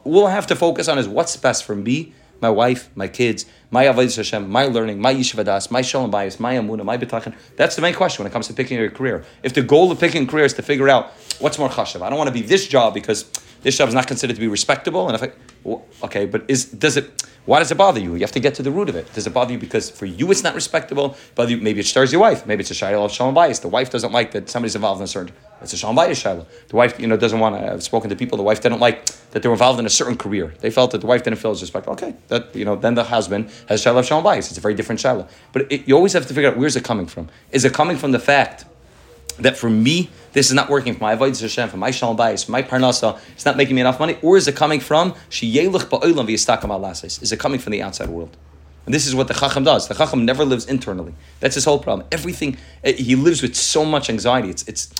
We'll 0.04 0.28
have 0.28 0.48
to 0.48 0.56
focus 0.56 0.88
on 0.88 1.00
is 1.00 1.08
what's 1.08 1.36
best 1.36 1.66
for 1.66 1.76
me, 1.76 2.14
my 2.40 2.50
wife, 2.50 2.90
my 2.96 3.08
kids, 3.08 3.46
my 3.72 3.86
avodah 3.86 4.16
Hashem, 4.16 4.50
my 4.50 4.66
learning, 4.66 5.00
my 5.00 5.14
yeshiva 5.14 5.44
das, 5.44 5.70
my 5.70 5.82
shalom 5.82 6.12
bayis, 6.12 6.40
my 6.40 6.56
amuna, 6.56 6.84
my 6.84 6.98
bitachon. 6.98 7.36
That's 7.56 7.76
the 7.76 7.82
main 7.82 7.94
question 7.94 8.24
when 8.24 8.32
it 8.32 8.34
comes 8.34 8.48
to 8.48 8.54
picking 8.54 8.80
a 8.80 8.90
career. 8.90 9.24
If 9.44 9.54
the 9.54 9.62
goal 9.62 9.92
of 9.92 10.00
picking 10.00 10.24
a 10.24 10.26
career 10.28 10.46
is 10.46 10.54
to 10.56 10.62
figure 10.62 10.90
out 10.90 11.12
what's 11.40 11.60
more 11.60 11.70
chashav, 11.70 12.02
I 12.02 12.10
don't 12.10 12.18
want 12.18 12.30
to 12.30 12.34
be 12.34 12.42
this 12.42 12.68
job 12.68 12.94
because 12.94 13.26
this 13.62 13.78
job 13.78 13.90
is 13.90 13.96
not 13.96 14.08
considered 14.08 14.34
to 14.36 14.40
be 14.40 14.48
respectable, 14.48 15.08
and 15.08 15.16
if 15.16 15.24
I, 15.24 15.32
well, 15.64 15.86
okay, 16.04 16.26
but 16.26 16.44
is 16.48 16.66
does 16.66 16.98
it? 16.98 17.28
Why 17.46 17.58
does 17.58 17.72
it 17.72 17.78
bother 17.78 18.00
you? 18.00 18.14
You 18.14 18.20
have 18.20 18.32
to 18.34 18.40
get 18.40 18.54
to 18.56 18.64
the 18.64 18.70
root 18.70 18.88
of 18.88 18.96
it. 18.96 19.12
Does 19.14 19.26
it 19.26 19.34
bother 19.34 19.52
you 19.52 19.58
because 19.58 19.90
for 19.90 20.06
you 20.06 20.30
it's 20.30 20.44
not 20.44 20.54
respectable? 20.54 21.18
But 21.34 21.50
maybe 21.50 21.80
it 21.80 21.88
stirs 21.88 22.12
your 22.12 22.22
wife. 22.22 22.46
Maybe 22.46 22.62
it's 22.62 22.70
a 22.70 22.76
shiloh 22.76 23.04
of 23.04 23.12
shalom 23.12 23.34
bayis. 23.34 23.62
The 23.62 23.68
wife 23.68 23.90
doesn't 23.90 24.12
like 24.12 24.32
that 24.34 24.48
somebody's 24.48 24.76
involved 24.76 25.02
in 25.02 25.06
a 25.06 25.08
certain. 25.08 25.34
It's 25.60 25.74
a 25.74 25.78
shalom 25.78 25.96
bayis 25.96 26.22
shiloh. 26.22 26.46
The 26.68 26.76
wife, 26.76 27.00
you 27.00 27.08
know, 27.08 27.18
doesn't 27.18 27.40
want 27.40 27.56
to. 27.56 27.74
I've 27.74 27.84
spoken 27.84 28.12
to 28.12 28.16
people. 28.16 28.38
The 28.38 28.44
wife 28.44 28.62
didn't 28.62 28.80
like 28.80 29.06
that 29.32 29.42
they 29.42 29.50
were 29.50 29.56
involved 29.56 29.80
in 29.80 29.88
a 29.88 29.90
certain 29.90 30.18
career. 30.18 30.54
They 30.60 30.70
felt 30.70 30.92
that 30.92 31.00
the 31.00 31.08
wife 31.08 31.24
didn't 31.24 31.40
feel 31.40 31.52
as 31.52 31.62
respectful. 31.62 31.94
Okay, 31.94 32.14
that 32.28 32.56
you 32.56 32.64
know, 32.64 32.76
then 32.76 32.94
the 32.94 33.06
husband 33.06 33.50
has 33.70 33.82
shiloh 33.82 34.00
of 34.00 34.06
shalom 34.06 34.24
bayis. 34.24 34.50
It's 34.50 34.58
a 34.58 34.62
very 34.62 34.76
different 34.76 35.02
shiloh. 35.02 35.28
But 35.52 35.72
it, 35.72 35.88
you 35.88 35.96
always 35.96 36.14
have 36.14 36.28
to 36.28 36.34
figure 36.36 36.52
out 36.52 36.58
where's 36.58 36.76
it 36.76 36.84
coming 36.84 37.08
from. 37.08 37.30
Is 37.52 37.66
it 37.66 37.74
coming 37.74 37.98
from 37.98 38.12
the 38.12 38.20
fact 38.20 38.66
that 39.40 39.58
for 39.58 39.70
me 39.70 40.10
this 40.34 40.48
is 40.48 40.54
not 40.54 40.70
working 40.70 40.94
for 40.94 41.02
my 41.02 41.16
avodah 41.16 41.42
Hashem, 41.42 41.70
for 41.70 41.78
my 41.78 41.92
shalom 41.92 42.18
bayis, 42.18 42.46
for 42.46 42.52
my 42.52 42.64
parnasa. 42.64 43.20
It's 43.34 43.46
not 43.46 43.58
making 43.58 43.76
me 43.76 43.82
enough 43.82 44.00
money, 44.00 44.18
or 44.22 44.38
is 44.38 44.48
it 44.48 44.56
coming 44.56 44.80
from 44.80 45.12
ba'olam? 45.12 46.30
Is 47.22 47.32
it 47.32 47.40
coming 47.40 47.60
from 47.60 47.72
the 47.72 47.82
outside 47.82 48.10
world? 48.10 48.38
And 48.86 48.94
this 48.94 49.06
is 49.06 49.14
what 49.14 49.28
the 49.28 49.34
chacham 49.34 49.64
does. 49.64 49.88
The 49.88 49.94
chacham 49.94 50.26
never 50.26 50.44
lives 50.44 50.66
internally. 50.66 51.14
That's 51.40 51.56
his 51.56 51.66
whole 51.66 51.80
problem. 51.80 52.08
Everything 52.12 52.58
eh, 52.84 52.94
he 52.94 53.16
lives 53.16 53.42
with 53.42 53.56
so 53.56 53.86
much 53.86 54.10
anxiety. 54.10 54.50
It's 54.50 54.68
it's 54.68 54.92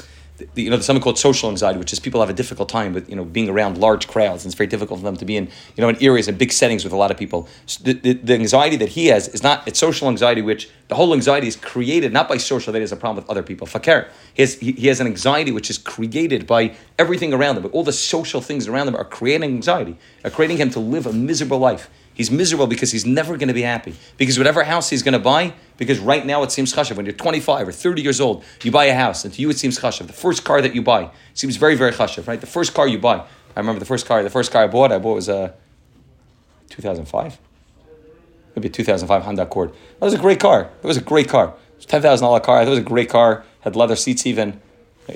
you 0.56 0.70
know, 0.70 0.76
there's 0.76 0.86
something 0.86 1.02
called 1.02 1.18
social 1.18 1.50
anxiety, 1.50 1.80
which 1.80 1.94
is 1.94 2.00
people 2.00 2.20
have 2.20 2.30
a 2.30 2.34
difficult 2.34 2.70
time 2.70 2.94
with, 2.94 3.10
you 3.10 3.16
know, 3.16 3.26
being 3.26 3.50
around 3.50 3.78
large 3.78 4.08
crowds. 4.08 4.44
And 4.44 4.52
it's 4.52 4.58
very 4.58 4.68
difficult 4.68 5.00
for 5.00 5.04
them 5.04 5.18
to 5.18 5.26
be 5.26 5.38
in, 5.38 5.48
you 5.76 5.82
know, 5.82 5.90
in 5.90 6.02
areas 6.02 6.28
and 6.28 6.38
big 6.38 6.52
settings 6.52 6.84
with 6.84 6.94
a 6.94 6.96
lot 6.96 7.12
of 7.12 7.18
people. 7.18 7.48
So 7.66 7.84
the, 7.84 7.94
the, 7.94 8.14
the, 8.14 8.34
anxiety 8.34 8.76
that 8.78 8.90
he 8.90 9.08
has 9.08 9.28
is 9.30 9.44
not, 9.44 9.68
it's 9.68 9.80
social 9.80 10.08
anxiety, 10.08 10.42
which 10.42 10.70
the 10.88 10.96
whole 10.96 11.14
anxiety 11.14 11.48
is 11.48 11.56
created 11.56 12.14
not 12.14 12.28
by 12.28 12.38
social, 12.38 12.72
that 12.74 12.80
he 12.80 12.84
has 12.84 12.92
a 12.92 12.96
problem 12.96 13.24
with 13.24 13.30
other 13.30 13.44
people. 13.44 13.68
Fakir. 13.68 14.10
He 14.34 14.42
has, 14.44 14.56
he, 14.56 14.72
he 14.74 14.88
has 14.88 15.00
an 15.00 15.08
anxiety 15.08 15.52
which 15.52 15.70
is 15.70 15.78
created 15.78 16.48
by 16.48 16.76
everything 16.98 17.34
around 17.34 17.58
him. 17.58 17.64
But 17.64 17.72
all 17.72 17.84
the 17.84 17.94
social 17.94 18.42
things 18.42 18.68
around 18.68 18.88
him 18.88 18.96
are 18.96 19.06
creating 19.06 19.52
anxiety, 19.52 19.98
are 20.24 20.32
creating 20.32 20.58
him 20.58 20.70
to 20.72 20.80
live 20.80 21.06
a 21.06 21.14
miserable 21.14 21.60
life. 21.60 21.90
He's 22.14 22.30
miserable 22.30 22.68
because 22.68 22.92
he's 22.92 23.06
never 23.06 23.38
going 23.38 23.48
to 23.48 23.54
be 23.54 23.62
happy. 23.62 23.96
Because 24.18 24.38
whatever 24.38 24.64
house 24.64 24.90
he's 24.90 25.02
going 25.02 25.14
to 25.14 25.20
buy, 25.20 25.54
because 25.82 25.98
right 25.98 26.24
now 26.24 26.44
it 26.44 26.52
seems 26.52 26.72
chashav. 26.76 26.96
When 26.96 27.08
you're 27.08 27.16
25 27.16 27.68
or 27.68 27.72
30 27.72 28.04
years 28.04 28.22
old, 28.22 28.44
you 28.62 28.70
buy 28.70 28.86
a 28.86 28.94
house, 28.94 29.26
and 29.26 29.34
to 29.34 29.42
you 29.42 29.50
it 29.50 29.58
seems 29.58 29.80
chashav. 29.80 30.06
The 30.06 30.14
first 30.14 30.44
car 30.44 30.62
that 30.62 30.76
you 30.76 30.84
buy 30.84 31.10
seems 31.34 31.56
very, 31.56 31.74
very 31.74 31.92
chashav, 31.92 32.28
right? 32.28 32.40
The 32.40 32.46
first 32.46 32.76
car 32.76 32.88
you 32.88 33.00
buy. 33.00 33.16
I 33.56 33.60
remember 33.60 33.80
the 33.80 33.88
first 33.88 34.06
car. 34.06 34.22
The 34.22 34.30
first 34.30 34.52
car 34.52 34.64
I 34.64 34.68
bought, 34.68 34.92
I 34.92 35.00
bought 35.00 35.16
was 35.16 35.28
a 35.28 35.56
2005, 36.70 37.40
maybe 38.56 38.68
a 38.68 38.72
2005 38.72 39.24
Honda 39.24 39.42
Accord. 39.42 39.72
That 39.72 40.06
was 40.06 40.14
a 40.14 40.20
great 40.20 40.40
car. 40.40 40.70
It 40.84 40.86
was 40.86 40.98
a 40.98 41.02
great 41.02 41.28
car. 41.28 41.48
It 41.48 41.78
was 41.78 41.86
a 41.86 41.88
ten 41.88 42.04
thousand 42.04 42.26
dollar 42.26 42.42
car. 42.42 42.58
I 42.58 42.60
thought 42.60 42.68
it 42.68 42.70
was 42.70 42.80
a 42.80 42.84
great 42.84 43.10
car. 43.10 43.44
Had 43.62 43.76
leather 43.76 43.96
seats 43.96 44.28
even. 44.28 44.62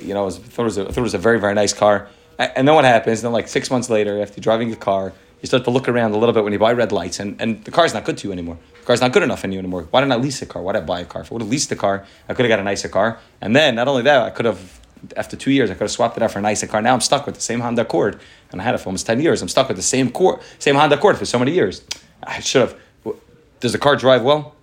You 0.01 0.15
know, 0.15 0.25
I 0.25 0.31
thought 0.31 0.71
thought 0.71 0.97
it 0.97 1.01
was 1.01 1.13
a 1.13 1.19
very 1.19 1.39
very 1.39 1.53
nice 1.53 1.73
car. 1.73 2.09
And 2.39 2.67
then 2.67 2.73
what 2.73 2.85
happens? 2.85 3.21
Then 3.21 3.31
like 3.31 3.47
six 3.47 3.69
months 3.69 3.87
later, 3.87 4.19
after 4.19 4.41
driving 4.41 4.71
the 4.71 4.75
car, 4.75 5.13
you 5.45 5.47
start 5.47 5.63
to 5.65 5.69
look 5.69 5.87
around 5.87 6.11
a 6.11 6.17
little 6.17 6.33
bit 6.33 6.43
when 6.43 6.53
you 6.53 6.57
buy 6.57 6.73
red 6.73 6.91
lights, 6.91 7.19
and, 7.19 7.39
and 7.39 7.63
the 7.65 7.69
car's 7.69 7.93
not 7.93 8.03
good 8.03 8.17
to 8.17 8.27
you 8.27 8.31
anymore. 8.31 8.57
The 8.79 8.85
car's 8.87 8.99
not 8.99 9.13
good 9.13 9.21
enough 9.21 9.41
for 9.41 9.47
you 9.47 9.59
anymore. 9.59 9.83
Why 9.91 10.01
didn't 10.01 10.13
I 10.13 10.15
lease 10.15 10.41
a 10.41 10.47
car? 10.47 10.63
Why 10.63 10.73
did 10.73 10.81
I 10.81 10.85
buy 10.87 11.01
a 11.01 11.05
car? 11.05 11.21
If 11.21 11.31
I 11.31 11.35
would 11.35 11.43
have 11.43 11.51
leased 11.51 11.69
the 11.69 11.75
car, 11.75 12.03
I 12.27 12.33
could 12.33 12.45
have 12.45 12.49
got 12.49 12.59
a 12.59 12.63
nicer 12.63 12.89
car. 12.89 13.19
And 13.41 13.55
then 13.55 13.75
not 13.75 13.87
only 13.87 14.01
that, 14.01 14.23
I 14.23 14.31
could 14.31 14.45
have 14.45 14.81
after 15.15 15.35
two 15.37 15.51
years, 15.51 15.69
I 15.69 15.73
could 15.73 15.81
have 15.81 15.91
swapped 15.91 16.17
it 16.17 16.23
out 16.23 16.31
for 16.31 16.39
a 16.39 16.41
nicer 16.41 16.65
car. 16.65 16.81
Now 16.81 16.95
I'm 16.95 17.01
stuck 17.01 17.27
with 17.27 17.35
the 17.35 17.41
same 17.41 17.59
Honda 17.59 17.83
Accord, 17.83 18.19
and 18.51 18.59
I 18.59 18.63
had 18.63 18.73
it 18.73 18.79
for 18.79 18.87
almost 18.87 19.05
ten 19.05 19.21
years. 19.21 19.43
I'm 19.43 19.47
stuck 19.49 19.67
with 19.67 19.77
the 19.77 19.83
same 19.83 20.09
core, 20.09 20.41
same 20.57 20.73
Honda 20.73 20.95
Accord 20.95 21.15
for 21.19 21.25
so 21.25 21.37
many 21.37 21.51
years. 21.51 21.83
I 22.23 22.39
should 22.39 22.61
have. 22.61 22.79
Does 23.59 23.71
the 23.71 23.77
car 23.77 23.95
drive 23.95 24.23
well? 24.23 24.55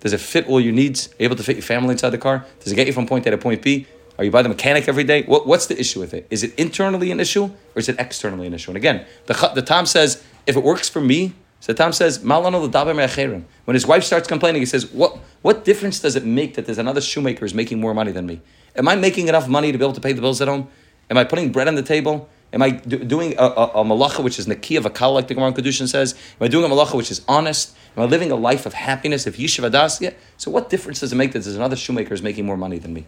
Does 0.00 0.12
it 0.12 0.20
fit 0.20 0.48
all 0.48 0.60
your 0.60 0.72
needs? 0.72 1.14
Able 1.20 1.36
to 1.36 1.44
fit 1.44 1.54
your 1.54 1.62
family 1.62 1.92
inside 1.92 2.10
the 2.10 2.18
car? 2.18 2.44
Does 2.58 2.72
it 2.72 2.74
get 2.74 2.88
you 2.88 2.92
from 2.92 3.06
point 3.06 3.24
A 3.26 3.30
to 3.30 3.38
point 3.38 3.62
B? 3.62 3.86
Are 4.18 4.24
you 4.24 4.30
by 4.30 4.42
the 4.42 4.48
mechanic 4.48 4.88
every 4.88 5.04
day? 5.04 5.22
What, 5.24 5.46
what's 5.46 5.66
the 5.66 5.78
issue 5.78 6.00
with 6.00 6.14
it? 6.14 6.26
Is 6.30 6.42
it 6.44 6.54
internally 6.54 7.10
an 7.10 7.18
issue 7.20 7.44
or 7.44 7.76
is 7.76 7.88
it 7.88 7.98
externally 7.98 8.46
an 8.46 8.54
issue? 8.54 8.70
And 8.70 8.76
again, 8.76 9.06
the, 9.26 9.52
the 9.54 9.62
Tom 9.62 9.86
says, 9.86 10.22
if 10.46 10.56
it 10.56 10.62
works 10.62 10.88
for 10.88 11.00
me, 11.00 11.34
so 11.60 11.72
the 11.72 11.78
Tom 11.78 11.92
says, 11.92 12.22
when 12.22 13.74
his 13.74 13.86
wife 13.86 14.04
starts 14.04 14.28
complaining, 14.28 14.60
he 14.60 14.66
says, 14.66 14.92
what, 14.92 15.18
what 15.42 15.64
difference 15.64 15.98
does 15.98 16.14
it 16.14 16.24
make 16.24 16.54
that 16.54 16.66
there's 16.66 16.78
another 16.78 17.00
shoemaker 17.00 17.40
who's 17.40 17.54
making 17.54 17.80
more 17.80 17.94
money 17.94 18.12
than 18.12 18.26
me? 18.26 18.40
Am 18.76 18.86
I 18.86 18.96
making 18.96 19.28
enough 19.28 19.48
money 19.48 19.72
to 19.72 19.78
be 19.78 19.84
able 19.84 19.94
to 19.94 20.00
pay 20.00 20.12
the 20.12 20.20
bills 20.20 20.40
at 20.40 20.48
home? 20.48 20.68
Am 21.10 21.16
I 21.16 21.24
putting 21.24 21.52
bread 21.52 21.66
on 21.66 21.74
the 21.74 21.82
table? 21.82 22.28
Am 22.52 22.62
I 22.62 22.70
do, 22.70 22.98
doing 22.98 23.34
a, 23.36 23.42
a, 23.42 23.64
a 23.80 23.84
malacha 23.84 24.22
which 24.22 24.38
is 24.38 24.46
nakiya 24.46 24.80
vakal, 24.80 25.14
like 25.14 25.26
the 25.26 25.34
Gemara 25.34 25.48
in 25.48 25.54
Kedushin 25.54 25.88
says? 25.88 26.14
Am 26.38 26.44
I 26.44 26.48
doing 26.48 26.70
a 26.70 26.72
malacha 26.72 26.94
which 26.94 27.10
is 27.10 27.22
honest? 27.26 27.74
Am 27.96 28.04
I 28.04 28.06
living 28.06 28.30
a 28.30 28.36
life 28.36 28.64
of 28.64 28.74
happiness, 28.74 29.26
If 29.26 29.38
yishuv 29.38 29.68
adas? 29.68 30.00
Yeah. 30.00 30.10
So 30.36 30.50
what 30.50 30.70
difference 30.70 31.00
does 31.00 31.12
it 31.12 31.16
make 31.16 31.32
that 31.32 31.40
there's 31.40 31.56
another 31.56 31.76
shoemaker 31.76 32.10
who's 32.10 32.22
making 32.22 32.46
more 32.46 32.56
money 32.56 32.78
than 32.78 32.92
me? 32.94 33.06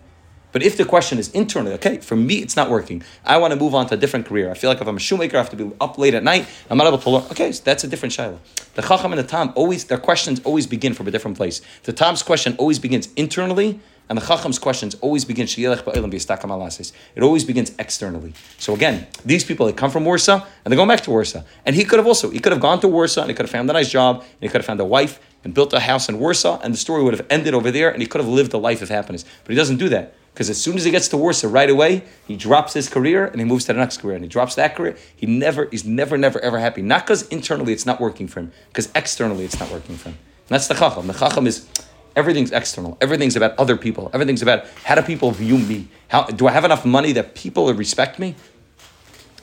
But 0.52 0.62
if 0.62 0.76
the 0.76 0.84
question 0.84 1.18
is 1.18 1.28
internally, 1.32 1.74
okay, 1.74 1.98
for 1.98 2.16
me 2.16 2.36
it's 2.36 2.56
not 2.56 2.70
working. 2.70 3.02
I 3.24 3.36
want 3.38 3.52
to 3.52 3.58
move 3.58 3.74
on 3.74 3.86
to 3.88 3.94
a 3.94 3.96
different 3.96 4.26
career. 4.26 4.50
I 4.50 4.54
feel 4.54 4.70
like 4.70 4.80
if 4.80 4.86
I'm 4.86 4.96
a 4.96 5.00
shoemaker, 5.00 5.36
I 5.36 5.40
have 5.40 5.50
to 5.50 5.56
be 5.56 5.70
up 5.80 5.98
late 5.98 6.14
at 6.14 6.24
night. 6.24 6.46
I'm 6.70 6.78
not 6.78 6.86
able 6.86 6.98
to 6.98 7.10
learn. 7.10 7.24
Okay, 7.30 7.52
so 7.52 7.62
that's 7.64 7.84
a 7.84 7.88
different 7.88 8.12
shiloh. 8.12 8.38
The 8.74 8.82
chacham 8.82 9.12
and 9.12 9.18
the 9.18 9.26
tam 9.26 9.52
always 9.54 9.84
their 9.84 9.98
questions 9.98 10.40
always 10.44 10.66
begin 10.66 10.94
from 10.94 11.08
a 11.08 11.10
different 11.10 11.36
place. 11.36 11.60
The 11.82 11.92
tam's 11.92 12.22
question 12.22 12.54
always 12.58 12.78
begins 12.78 13.08
internally, 13.16 13.80
and 14.08 14.16
the 14.16 14.24
chacham's 14.24 14.58
questions 14.58 14.94
always 15.00 15.24
begin. 15.24 15.46
It 15.48 17.22
always 17.22 17.44
begins 17.44 17.72
externally. 17.78 18.34
So 18.58 18.74
again, 18.74 19.06
these 19.24 19.44
people 19.44 19.66
they 19.66 19.72
come 19.72 19.90
from 19.90 20.04
Warsaw 20.04 20.44
and 20.64 20.72
they're 20.72 20.76
going 20.76 20.88
back 20.88 21.00
to 21.02 21.10
Warsaw. 21.10 21.42
And 21.64 21.74
he 21.74 21.84
could 21.84 21.98
have 21.98 22.06
also 22.06 22.30
he 22.30 22.38
could 22.38 22.52
have 22.52 22.60
gone 22.60 22.80
to 22.80 22.88
Warsaw 22.88 23.22
and 23.22 23.30
he 23.30 23.34
could 23.34 23.44
have 23.44 23.50
found 23.50 23.68
a 23.68 23.72
nice 23.72 23.90
job 23.90 24.20
and 24.20 24.26
he 24.40 24.48
could 24.48 24.60
have 24.60 24.66
found 24.66 24.80
a 24.80 24.84
wife 24.84 25.18
and 25.42 25.52
built 25.52 25.72
a 25.72 25.80
house 25.80 26.08
in 26.08 26.18
Warsaw 26.18 26.60
and 26.62 26.72
the 26.72 26.78
story 26.78 27.02
would 27.02 27.14
have 27.14 27.26
ended 27.30 27.54
over 27.54 27.70
there 27.70 27.90
and 27.90 28.00
he 28.00 28.06
could 28.06 28.20
have 28.20 28.28
lived 28.28 28.52
a 28.54 28.58
life 28.58 28.80
of 28.80 28.88
happiness. 28.88 29.24
But 29.44 29.50
he 29.50 29.56
doesn't 29.56 29.78
do 29.78 29.88
that. 29.88 30.14
Because 30.36 30.50
as 30.50 30.60
soon 30.60 30.76
as 30.76 30.84
he 30.84 30.90
gets 30.90 31.08
to 31.08 31.16
Warsaw, 31.16 31.48
right 31.48 31.70
away, 31.70 32.02
he 32.26 32.36
drops 32.36 32.74
his 32.74 32.90
career 32.90 33.24
and 33.24 33.40
he 33.40 33.46
moves 33.46 33.64
to 33.64 33.72
the 33.72 33.78
next 33.78 34.02
career. 34.02 34.16
And 34.16 34.22
he 34.22 34.28
drops 34.28 34.54
that 34.56 34.76
career. 34.76 34.94
He 35.16 35.24
never, 35.24 35.66
he's 35.70 35.86
never, 35.86 36.18
never, 36.18 36.38
ever 36.40 36.58
happy. 36.58 36.82
Not 36.82 37.06
because 37.06 37.26
internally 37.28 37.72
it's 37.72 37.86
not 37.86 38.02
working 38.02 38.28
for 38.28 38.40
him, 38.40 38.52
because 38.68 38.90
externally 38.94 39.46
it's 39.46 39.58
not 39.58 39.70
working 39.72 39.96
for 39.96 40.10
him. 40.10 40.18
And 40.18 40.48
that's 40.50 40.68
the 40.68 40.74
chacham. 40.74 41.06
The 41.06 41.14
chacham 41.14 41.46
is 41.46 41.66
everything's 42.14 42.52
external. 42.52 42.98
Everything's 43.00 43.34
about 43.34 43.58
other 43.58 43.78
people. 43.78 44.10
Everything's 44.12 44.42
about 44.42 44.66
how 44.84 44.94
do 44.94 45.00
people 45.00 45.30
view 45.30 45.56
me? 45.56 45.88
How 46.08 46.24
do 46.24 46.46
I 46.46 46.50
have 46.50 46.66
enough 46.66 46.84
money 46.84 47.12
that 47.12 47.34
people 47.34 47.72
respect 47.72 48.18
me? 48.18 48.34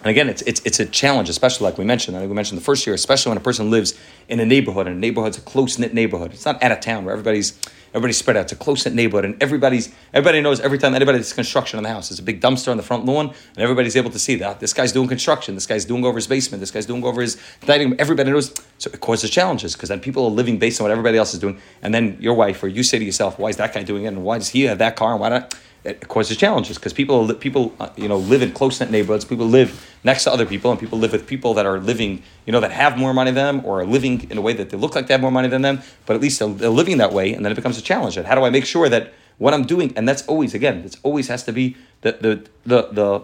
And 0.04 0.12
again, 0.12 0.30
it's, 0.30 0.44
it's, 0.44 0.62
it's 0.64 0.80
a 0.80 0.86
challenge, 0.86 1.28
especially 1.28 1.64
like 1.64 1.80
we 1.80 1.86
mentioned. 1.86 2.16
I 2.16 2.20
think 2.20 2.30
we 2.30 2.36
mentioned 2.36 2.60
the 2.60 2.64
first 2.64 2.86
year, 2.86 2.94
especially 2.94 3.32
when 3.32 3.38
a 3.38 3.42
person 3.42 3.72
lives 3.72 3.98
in 4.28 4.40
a 4.40 4.46
neighborhood, 4.46 4.86
and 4.86 4.98
a 4.98 5.00
neighborhood's 5.00 5.40
a 5.40 5.42
close 5.42 5.80
knit 5.80 5.96
neighborhood. 5.96 6.34
It's 6.34 6.46
not 6.46 6.62
out 6.62 6.72
of 6.72 6.82
town 6.82 7.04
where 7.04 7.14
everybody's 7.14 7.58
everybody's 7.94 8.18
spread 8.18 8.38
out. 8.38 8.44
It's 8.44 8.52
a 8.52 8.56
close 8.56 8.86
knit 8.86 8.94
neighborhood, 8.94 9.26
and 9.26 9.42
everybody's 9.42 9.94
everybody 10.14 10.42
knows 10.42 10.60
every 10.60 10.78
time 10.78 10.96
anybody 10.96 11.20
does 11.20 11.34
construction 11.34 11.78
on 11.78 11.84
the 11.84 11.90
house. 11.90 12.10
There's 12.10 12.20
a 12.20 12.24
big 12.24 12.42
dumpster 12.42 12.70
on 12.70 12.78
the 12.78 12.84
front 12.84 13.06
lawn, 13.06 13.28
and 13.28 13.58
everybody's 13.58 13.96
able 13.96 14.12
to 14.12 14.20
see 14.20 14.36
that 14.36 14.60
this 14.60 14.74
guy's 14.74 14.92
doing 14.92 15.08
construction. 15.08 15.56
This 15.56 15.66
guy's 15.66 15.86
doing 15.86 16.06
over 16.06 16.18
his 16.18 16.28
basement. 16.28 16.60
This 16.60 16.72
guy's 16.72 16.86
doing 16.86 17.04
over 17.04 17.22
his 17.22 17.38
dining 17.66 17.90
room. 17.90 17.98
Everybody 18.00 18.32
knows. 18.32 18.54
So 18.78 18.90
it 18.94 19.00
causes 19.00 19.30
challenges 19.30 19.74
because 19.74 19.90
then 19.90 20.00
people 20.00 20.26
are 20.26 20.32
living 20.32 20.58
based 20.60 20.82
on 20.82 20.86
what 20.86 20.92
everybody 20.92 21.18
else 21.18 21.34
is 21.34 21.40
doing, 21.40 21.60
and 21.82 21.94
then 21.94 22.18
your 22.20 22.34
wife 22.34 22.62
or 22.64 22.68
you 22.68 22.84
say 22.84 23.00
to 23.00 23.06
yourself, 23.06 23.40
"Why 23.40 23.50
is 23.50 23.58
that 23.58 23.74
guy 23.74 23.84
doing 23.84 24.06
it? 24.06 24.08
And 24.08 24.24
why 24.24 24.38
does 24.38 24.50
he 24.50 24.64
have 24.64 24.80
that 24.80 24.96
car? 24.96 25.12
And 25.12 25.22
why 25.22 25.30
not?" 25.30 25.56
It 25.84 26.08
causes 26.08 26.38
challenges 26.38 26.78
because 26.78 26.94
people 26.94 27.34
people 27.36 27.74
uh, 27.80 27.90
you 27.98 28.08
know 28.08 28.18
live 28.18 28.42
in 28.42 28.52
close 28.52 28.80
knit 28.80 28.90
neighborhoods. 28.90 29.26
People 29.26 29.48
live 29.48 29.86
next 30.04 30.24
to 30.24 30.32
other 30.32 30.46
people, 30.46 30.72
and 30.72 30.80
people 30.80 30.98
live 30.98 31.12
with 31.12 31.28
people 31.28 31.54
that 31.56 31.66
are 31.66 31.80
living 31.80 32.24
you 32.46 32.54
know 32.54 32.60
that 32.60 32.72
have 32.72 32.98
more 32.98 33.14
money 33.14 33.32
than 33.32 33.58
them 33.58 33.66
or 33.66 33.82
are 33.82 33.86
living 33.86 34.30
in 34.30 34.38
a 34.38 34.42
way 34.42 34.54
that 34.54 34.70
they 34.70 34.78
look 34.78 34.96
like 34.96 35.08
they 35.08 35.14
have 35.14 35.22
more 35.22 35.32
money 35.32 35.50
than 35.50 35.62
them. 35.62 35.82
But 36.06 36.16
at 36.16 36.22
least 36.22 36.40
they're, 36.40 36.48
they're 36.48 36.70
living 36.70 36.98
that 36.98 37.12
way, 37.12 37.34
and 37.34 37.44
then 37.46 37.52
it 37.52 37.56
becomes 37.56 37.78
a 37.78 37.82
challenge. 37.82 38.18
And 38.18 38.26
how 38.26 38.36
do 38.36 38.44
I 38.44 38.50
make 38.50 38.66
sure 38.66 38.88
that 38.90 39.14
what 39.38 39.54
I'm 39.54 39.66
doing, 39.66 39.94
and 39.98 40.08
that's 40.08 40.26
always 40.28 40.54
again, 40.54 40.84
it's 40.86 40.98
always 41.04 41.28
has 41.28 41.44
to 41.44 41.52
be 41.52 41.76
the 42.02 42.14
the 42.14 42.50
the 42.66 42.88
the 42.92 43.22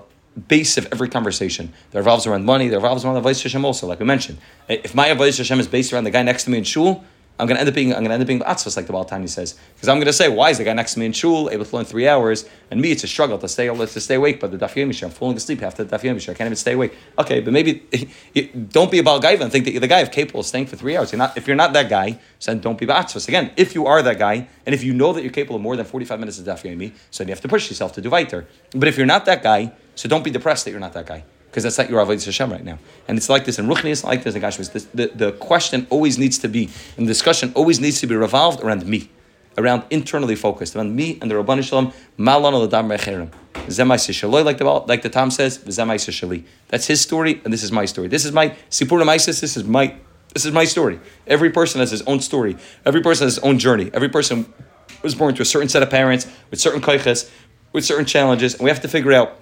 base 0.48 0.78
of 0.78 0.88
every 0.92 1.10
conversation 1.10 1.74
that 1.92 2.00
revolves 2.00 2.26
around 2.26 2.46
money, 2.46 2.68
that 2.68 2.76
revolves 2.78 3.04
around 3.04 3.16
the 3.16 3.22
Avodah 3.22 3.44
Hashem 3.44 3.66
also, 3.66 3.88
like 3.88 4.00
we 4.00 4.06
mentioned. 4.06 4.38
If 4.68 4.94
my 4.96 5.10
Avodah 5.10 5.38
Hashem 5.38 5.60
is 5.60 5.68
based 5.68 5.92
around 5.94 6.04
the 6.04 6.12
guy 6.12 6.24
next 6.24 6.44
to 6.46 6.50
me 6.50 6.58
in 6.58 6.64
shul, 6.64 7.04
I'm 7.40 7.48
gonna 7.48 7.62
end 7.62 7.70
up 7.70 7.76
being 7.76 7.96
I'm 7.96 8.04
gonna 8.04 8.14
end 8.14 8.22
up 8.22 8.28
being 8.28 8.42
atzvos 8.42 8.76
like 8.76 8.86
the 8.86 8.92
Baal 8.92 9.06
Tanya 9.06 9.30
says. 9.30 9.56
Because 9.74 9.88
I'm 9.88 9.98
gonna 9.98 10.12
say 10.12 10.28
why 10.28 10.50
is 10.50 10.58
the 10.58 10.66
guy 10.66 10.74
next 10.74 10.94
to 10.94 11.00
me 11.00 11.06
in 11.06 11.14
shul 11.14 11.50
able 11.50 11.64
to 11.64 11.76
learn 11.76 11.86
three 11.86 12.08
hours 12.08 12.46
and 12.70 12.82
me 12.82 12.92
it's 12.92 13.04
a 13.06 13.08
struggle 13.08 13.38
to 13.38 13.48
stay 13.48 13.68
to 13.68 13.88
stay 14.02 14.16
awake 14.16 14.42
but 14.42 14.52
the 14.52 14.58
daf 14.58 14.74
yomi 14.74 15.02
I'm 15.02 15.10
falling 15.10 15.38
asleep 15.38 15.64
after 15.64 15.86
the 15.86 15.98
daf 15.98 16.02
yomi 16.02 16.22
I 16.22 16.34
can't 16.34 16.48
even 16.48 16.58
stay 16.58 16.74
awake. 16.74 16.94
Okay 17.18 17.40
but 17.40 17.54
maybe 17.54 17.88
don't 18.70 18.92
be 18.92 19.00
a 19.00 19.04
Baal 19.04 19.22
Gaiva 19.22 19.42
and 19.42 19.52
think 19.52 19.66
that 19.66 19.72
you're 19.72 19.80
the 19.80 19.88
guy 19.88 20.02
of 20.02 20.12
capable 20.12 20.42
of 20.42 20.46
staying 20.46 20.68
for 20.68 20.76
three 20.76 20.98
hours. 20.98 21.12
You're 21.14 21.20
not 21.20 21.38
if 21.38 21.48
you're 21.48 21.56
not 21.56 21.72
that 21.74 21.90
guy 21.90 22.20
then 22.46 22.60
don't 22.60 22.78
be 22.78 22.86
atzvos 22.86 23.28
again 23.28 23.52
if 23.56 23.74
you 23.74 23.86
are 23.86 24.02
that 24.02 24.20
guy 24.20 24.48
and 24.66 24.76
if 24.76 24.84
you 24.84 24.94
know 24.94 25.14
that 25.14 25.22
you're 25.22 25.32
capable 25.32 25.56
of 25.56 25.62
more 25.62 25.78
than 25.78 25.86
45 25.86 26.20
minutes 26.20 26.40
of 26.40 26.46
daf 26.46 26.64
yomi 26.64 26.92
so 27.10 27.24
then 27.24 27.30
you 27.30 27.34
have 27.34 27.42
to 27.42 27.48
push 27.48 27.70
yourself 27.70 27.94
to 27.94 28.02
do 28.02 28.10
weiter 28.10 28.48
but 28.72 28.88
if 28.88 28.98
you're 28.98 29.06
not 29.06 29.26
that 29.26 29.42
guy 29.44 29.72
so 29.96 30.10
don't 30.10 30.24
be 30.24 30.32
depressed 30.32 30.66
that 30.66 30.72
you're 30.72 30.80
not 30.80 30.94
that 30.94 31.06
guy 31.06 31.24
because 31.50 31.64
that's 31.64 31.78
not 31.78 31.90
your 31.90 32.04
avodah 32.06 32.24
Hashem 32.24 32.52
right 32.52 32.64
now. 32.64 32.78
And 33.08 33.18
it's 33.18 33.30
like 33.30 33.46
this 33.46 33.58
in 33.58 33.68
Ruchni, 33.68 33.92
it's 33.92 34.04
like 34.04 34.24
this 34.24 34.36
in 34.36 34.42
Gashmis. 34.42 34.92
The, 34.94 35.08
the, 35.08 35.32
question 35.34 35.88
always 35.90 36.18
needs 36.18 36.38
to 36.40 36.48
be, 36.48 36.70
and 36.96 37.08
the 37.08 37.12
discussion 37.12 37.52
always 37.56 37.80
needs 37.80 38.00
to 38.02 38.08
be 38.08 38.16
revolved 38.16 38.62
around 38.62 38.86
me, 38.86 39.10
around 39.58 39.84
internally 39.90 40.36
focused, 40.36 40.76
around 40.76 40.96
me 40.96 41.18
and 41.22 41.32
the 41.32 41.36
Rabban 41.36 41.64
Shalom, 41.64 41.92
Malon 42.18 42.54
al-Adam 42.54 42.90
Recherim. 42.90 43.32
Zemai 43.68 44.46
like 44.46 44.58
the, 44.58 44.66
like 44.66 45.02
the 45.02 45.10
Tom 45.10 45.32
says, 45.32 45.58
Zemai. 45.60 46.44
That's 46.68 46.88
his 46.88 47.02
story, 47.02 47.42
and 47.44 47.52
this 47.52 47.64
is 47.64 47.72
my 47.72 47.86
story. 47.86 48.08
This 48.08 48.26
is 48.26 48.32
my 48.32 48.50
Sipur 48.70 49.04
Maisis, 49.04 49.42
this 49.42 49.58
is 49.58 49.64
my 49.64 49.96
this 50.34 50.46
is 50.46 50.52
my 50.52 50.66
story. 50.66 51.00
Every 51.26 51.50
person 51.50 51.80
has 51.80 51.90
his 51.90 52.04
own 52.04 52.20
story. 52.20 52.56
Every 52.86 53.02
person 53.02 53.26
has 53.26 53.36
his 53.38 53.44
own 53.44 53.58
journey. 53.58 53.90
Every 53.96 54.10
person 54.10 54.54
was 55.02 55.16
born 55.16 55.34
to 55.34 55.42
a 55.42 55.46
certain 55.46 55.70
set 55.70 55.82
of 55.82 55.90
parents, 55.90 56.28
with 56.52 56.60
certain 56.60 56.82
koiches, 56.82 57.32
with 57.74 57.84
certain 57.84 58.06
challenges, 58.06 58.54
and 58.54 58.64
we 58.64 58.70
have 58.70 58.82
to 58.82 58.88
figure 58.88 59.14
out 59.14 59.40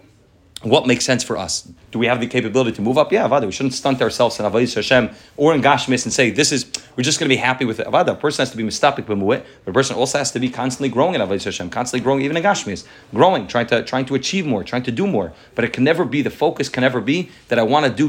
what 0.64 0.88
makes 0.88 1.06
sense 1.06 1.24
for 1.24 1.38
us? 1.38 1.70
Do 1.92 2.00
we 2.00 2.08
have 2.08 2.20
the 2.20 2.26
capability 2.26 2.72
to 2.78 2.82
move 2.82 2.98
up? 2.98 3.12
Yeah, 3.12 3.28
Avada. 3.28 3.46
We 3.46 3.52
shouldn't 3.52 3.76
stunt 3.76 4.02
ourselves 4.02 4.40
in 4.40 4.46
Avodah 4.46 4.74
Hashem 4.74 5.12
or 5.38 5.54
in 5.54 5.62
Gashmis 5.62 6.04
and 6.04 6.12
say 6.12 6.32
this 6.32 6.52
is 6.52 6.66
we're 6.96 7.04
just 7.04 7.20
going 7.20 7.30
to 7.30 7.34
be 7.34 7.40
happy 7.40 7.64
with 7.64 7.80
it. 7.80 7.86
Avada. 7.86 8.10
A 8.10 8.16
person 8.16 8.42
has 8.42 8.50
to 8.52 8.58
be 8.58 8.64
mistapik 8.64 9.06
b'mu'it, 9.06 9.46
but 9.64 9.72
a 9.72 9.74
person 9.74 9.96
also 9.96 10.18
has 10.18 10.32
to 10.32 10.40
be 10.40 10.50
constantly 10.50 10.90
growing 10.90 11.14
in 11.14 11.22
Avodah 11.22 11.44
Hashem, 11.44 11.70
constantly 11.70 12.04
growing 12.04 12.24
even 12.24 12.36
in 12.36 12.44
Gashmis, 12.44 12.86
growing, 13.14 13.46
trying 13.46 13.68
to 13.68 13.84
trying 13.84 14.06
to 14.06 14.16
achieve 14.16 14.48
more, 14.48 14.64
trying 14.64 14.84
to 14.84 14.92
do 14.92 15.06
more. 15.06 15.32
But 15.54 15.64
it 15.64 15.74
can 15.74 15.84
never 15.84 16.06
be 16.06 16.24
the 16.24 16.32
focus. 16.32 16.70
Can 16.70 16.82
never 16.82 17.02
be 17.02 17.30
that 17.50 17.60
I 17.60 17.64
want 17.64 17.86
to 17.86 17.92
do 17.92 18.08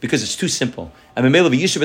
because 0.00 0.22
it's 0.22 0.36
too 0.36 0.48
simple. 0.48 0.92
This 1.16 1.76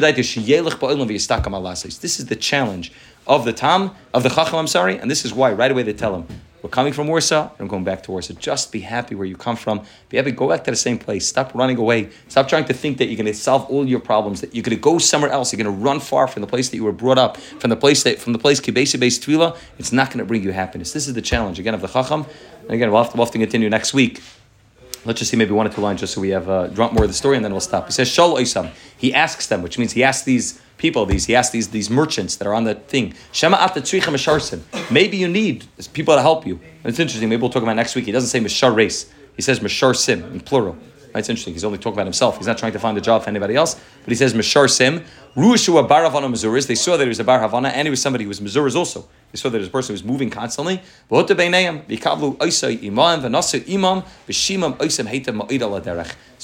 is 2.20 2.26
the 2.26 2.38
challenge 2.40 2.92
of 3.26 3.46
the 3.46 3.54
Tam 3.54 3.96
of 4.14 4.24
the 4.24 4.30
Chacham. 4.30 4.56
I'm 4.56 4.68
sorry, 4.68 4.98
and 4.98 5.10
this 5.10 5.26
is 5.26 5.34
why 5.34 5.52
right 5.52 5.72
away 5.72 5.84
they 5.84 5.94
tell 5.94 6.16
him. 6.16 6.28
We're 6.64 6.70
coming 6.70 6.92
from 6.92 7.08
Warsaw, 7.08 7.52
I'm 7.60 7.68
going 7.68 7.84
back 7.84 8.02
to 8.04 8.12
Warsaw. 8.12 8.34
Just 8.34 8.72
be 8.72 8.80
happy 8.80 9.14
where 9.14 9.28
you 9.28 9.38
come 9.38 9.56
from. 9.56 9.84
Be 10.10 10.18
happy, 10.18 10.32
go 10.32 10.50
back 10.50 10.64
to 10.64 10.72
the 10.72 10.78
same 10.78 10.98
place. 10.98 11.28
Stop 11.28 11.54
running 11.54 11.78
away. 11.78 12.10
Stop 12.30 12.48
trying 12.48 12.66
to 12.66 12.74
think 12.74 12.98
that 12.98 13.06
you're 13.06 13.16
going 13.16 13.28
to 13.28 13.34
solve 13.34 13.66
all 13.70 13.88
your 13.88 14.00
problems, 14.00 14.42
that 14.42 14.56
you're 14.56 14.64
going 14.64 14.76
to 14.76 14.82
go 14.82 14.98
somewhere 14.98 15.30
else. 15.30 15.54
You're 15.54 15.64
going 15.64 15.76
to 15.76 15.84
run 15.84 16.00
far 16.00 16.28
from 16.28 16.42
the 16.42 16.48
place 16.48 16.70
that 16.70 16.76
you 16.76 16.84
were 16.84 16.92
brought 16.92 17.20
up, 17.20 17.38
from 17.38 17.70
the 17.70 17.76
place 17.76 18.02
that 18.04 18.18
from 18.18 18.34
the 18.34 18.40
place 18.40 18.60
Kibesi 18.60 19.00
based 19.00 19.22
Tvila. 19.22 19.56
It's 19.78 19.92
not 19.92 20.08
going 20.08 20.18
to 20.18 20.26
bring 20.26 20.42
you 20.42 20.52
happiness. 20.52 20.94
This 20.94 21.08
is 21.08 21.14
the 21.14 21.22
challenge 21.22 21.60
again 21.60 21.76
of 21.76 21.82
the 21.82 21.88
Chacham. 21.88 22.26
And 22.62 22.72
again, 22.72 22.92
we'll 22.92 23.04
have 23.04 23.12
to, 23.12 23.18
we'll 23.18 23.26
have 23.28 23.34
to 23.34 23.40
continue 23.40 23.70
next 23.70 23.94
week. 23.94 24.24
Let's 25.06 25.20
just 25.20 25.30
see 25.30 25.38
maybe 25.38 25.52
one 25.52 25.68
or 25.68 25.70
two 25.70 25.82
lines 25.82 26.00
just 26.00 26.16
so 26.16 26.22
we 26.22 26.30
have 26.30 26.50
uh, 26.50 26.68
drop 26.68 26.92
more 26.92 27.04
of 27.04 27.10
the 27.10 27.14
story 27.14 27.36
and 27.36 27.46
then 27.46 27.52
we'll 27.52 27.62
stop. 27.62 27.86
He 27.86 27.92
says, 27.92 28.10
Shal. 28.10 28.36
He 28.98 29.14
asks 29.14 29.48
them, 29.48 29.62
which 29.62 29.78
means 29.78 29.94
he 29.94 30.04
asks 30.04 30.26
these 30.26 30.60
people, 30.78 31.06
these 31.06 31.26
he 31.26 31.36
asks 31.36 31.52
these 31.52 31.70
these 31.70 31.90
merchants 31.90 32.36
that 32.38 32.48
are 32.48 32.54
on 32.54 32.64
the 32.64 32.76
thing. 32.76 33.14
Shema 33.32 33.58
Maybe 34.92 35.18
you 35.18 35.28
need 35.28 35.66
people 35.94 36.16
to 36.16 36.22
help 36.22 36.48
you. 36.48 36.56
And 36.84 36.86
it's 36.86 37.00
interesting. 37.00 37.30
Maybe 37.30 37.42
we'll 37.42 37.50
talk 37.50 37.64
about 37.64 37.76
next 37.76 37.96
week. 37.96 38.06
He 38.06 38.12
doesn't 38.12 38.30
say 38.30 38.40
mishar 38.40 38.76
race. 38.76 39.12
He 39.36 39.42
says 39.42 39.60
mishar 39.60 39.96
sim 39.96 40.24
in 40.32 40.40
plural. 40.40 40.78
It's 41.20 41.30
interesting. 41.30 41.54
He's 41.54 41.64
only 41.64 41.78
talking 41.78 41.94
about 41.94 42.06
himself. 42.06 42.38
He's 42.38 42.48
not 42.48 42.58
trying 42.58 42.74
to 42.74 42.80
find 42.80 42.98
a 42.98 43.02
job 43.02 43.24
for 43.24 43.30
anybody 43.30 43.56
else. 43.56 43.76
But 43.76 44.10
he 44.10 44.16
says, 44.16 44.34
Mishar 44.34 44.70
Sim, 44.70 45.04
Ruashu 45.36 45.88
Bar 45.88 46.04
Havana 46.04 46.30
Mazuris. 46.30 46.68
They 46.68 46.76
saw 46.76 46.98
that 46.98 47.04
he 47.04 47.10
was 47.10 47.20
a 47.20 47.24
Bar 47.24 47.40
Havana 47.40 47.70
and 47.70 47.86
he 47.86 47.90
was 47.90 48.02
somebody 48.02 48.24
who 48.24 48.30
was 48.30 48.40
Mazuris 48.40 48.76
also. 48.76 49.08
They 49.32 49.38
saw 49.38 49.50
that 49.50 49.60
his 49.60 49.70
person 49.70 49.94
was 49.94 50.04
moving 50.04 50.30
constantly. 50.30 50.82
So 51.10 51.22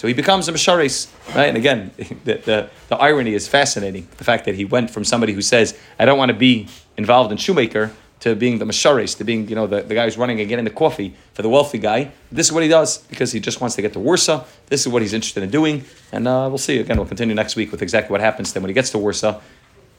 he 0.08 0.14
becomes 0.14 0.48
a 0.48 0.52
Misharis. 0.52 1.36
Right? 1.36 1.48
And 1.48 1.58
again, 1.58 1.92
the, 2.26 2.36
the, 2.36 2.70
the 2.90 2.98
irony 2.98 3.34
is 3.34 3.48
fascinating. 3.48 4.08
The 4.18 4.24
fact 4.24 4.46
that 4.46 4.56
he 4.56 4.66
went 4.66 4.90
from 4.90 5.06
somebody 5.06 5.34
who 5.34 5.42
says, 5.42 5.78
I 5.98 6.06
don't 6.06 6.18
want 6.18 6.30
to 6.30 6.38
be 6.38 6.68
involved 6.98 7.32
in 7.32 7.38
shoemaker 7.38 7.92
to 8.24 8.36
being 8.36 8.58
the 8.58 8.64
masharis, 8.64 9.18
to 9.18 9.26
being, 9.26 9.50
you 9.50 9.56
know, 9.56 9.68
the, 9.68 9.82
the 9.82 9.94
guy 9.94 10.06
who's 10.06 10.18
running 10.18 10.40
and 10.40 10.48
getting 10.48 10.64
the 10.64 10.72
coffee 10.72 11.14
for 11.34 11.42
the 11.42 11.50
wealthy 11.50 11.78
guy. 11.78 12.10
This 12.32 12.48
is 12.48 12.54
what 12.54 12.64
he 12.64 12.70
does 12.70 13.00
because 13.00 13.34
he 13.34 13.42
just 13.42 13.60
wants 13.60 13.76
to 13.76 13.82
get 13.82 13.92
to 13.94 14.00
Warsaw. 14.00 14.46
This 14.68 14.80
is 14.80 14.88
what 14.88 15.02
he's 15.02 15.12
interested 15.12 15.44
in 15.44 15.50
doing. 15.50 15.84
And 16.14 16.26
uh, 16.26 16.46
we'll 16.48 16.58
see. 16.58 16.78
Again, 16.78 16.96
we'll 16.96 17.06
continue 17.06 17.36
next 17.36 17.58
week 17.58 17.70
with 17.74 17.82
exactly 17.82 18.14
what 18.14 18.22
happens 18.22 18.54
Then 18.54 18.64
when 18.64 18.70
he 18.70 18.74
gets 18.74 18.92
to 18.92 18.98
Warsaw. 18.98 19.42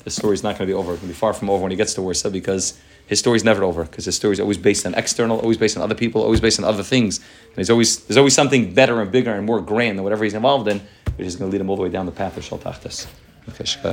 The 0.04 0.10
story's 0.10 0.42
not 0.42 0.56
going 0.56 0.66
to 0.66 0.72
be 0.72 0.72
over. 0.72 0.92
It's 0.92 1.02
going 1.02 1.12
to 1.12 1.14
be 1.14 1.18
far 1.18 1.34
from 1.34 1.50
over 1.50 1.62
when 1.62 1.70
he 1.70 1.76
gets 1.76 1.92
to 1.94 2.02
Warsaw 2.02 2.30
because 2.30 2.80
his 3.06 3.18
story's 3.18 3.44
never 3.44 3.62
over 3.62 3.84
because 3.84 4.06
his 4.06 4.16
story's 4.16 4.40
always 4.40 4.56
based 4.56 4.86
on 4.86 4.94
external, 4.94 5.38
always 5.38 5.58
based 5.58 5.76
on 5.76 5.82
other 5.82 5.94
people, 5.94 6.22
always 6.22 6.40
based 6.40 6.58
on 6.58 6.64
other 6.64 6.82
things. 6.82 7.18
And 7.18 7.56
there's 7.56 7.68
always, 7.68 8.04
there's 8.04 8.16
always 8.16 8.34
something 8.34 8.72
better 8.72 9.02
and 9.02 9.12
bigger 9.12 9.34
and 9.34 9.44
more 9.44 9.60
grand 9.60 9.98
than 9.98 10.02
whatever 10.02 10.24
he's 10.24 10.32
involved 10.32 10.68
in, 10.68 10.80
which 11.16 11.26
is 11.26 11.36
going 11.36 11.50
to 11.50 11.52
lead 11.52 11.60
him 11.60 11.68
all 11.68 11.76
the 11.76 11.82
way 11.82 11.90
down 11.90 12.06
the 12.06 12.12
path 12.12 12.38
of 12.38 12.42
Shaltachtas. 12.42 13.06
Okay, 13.50 13.64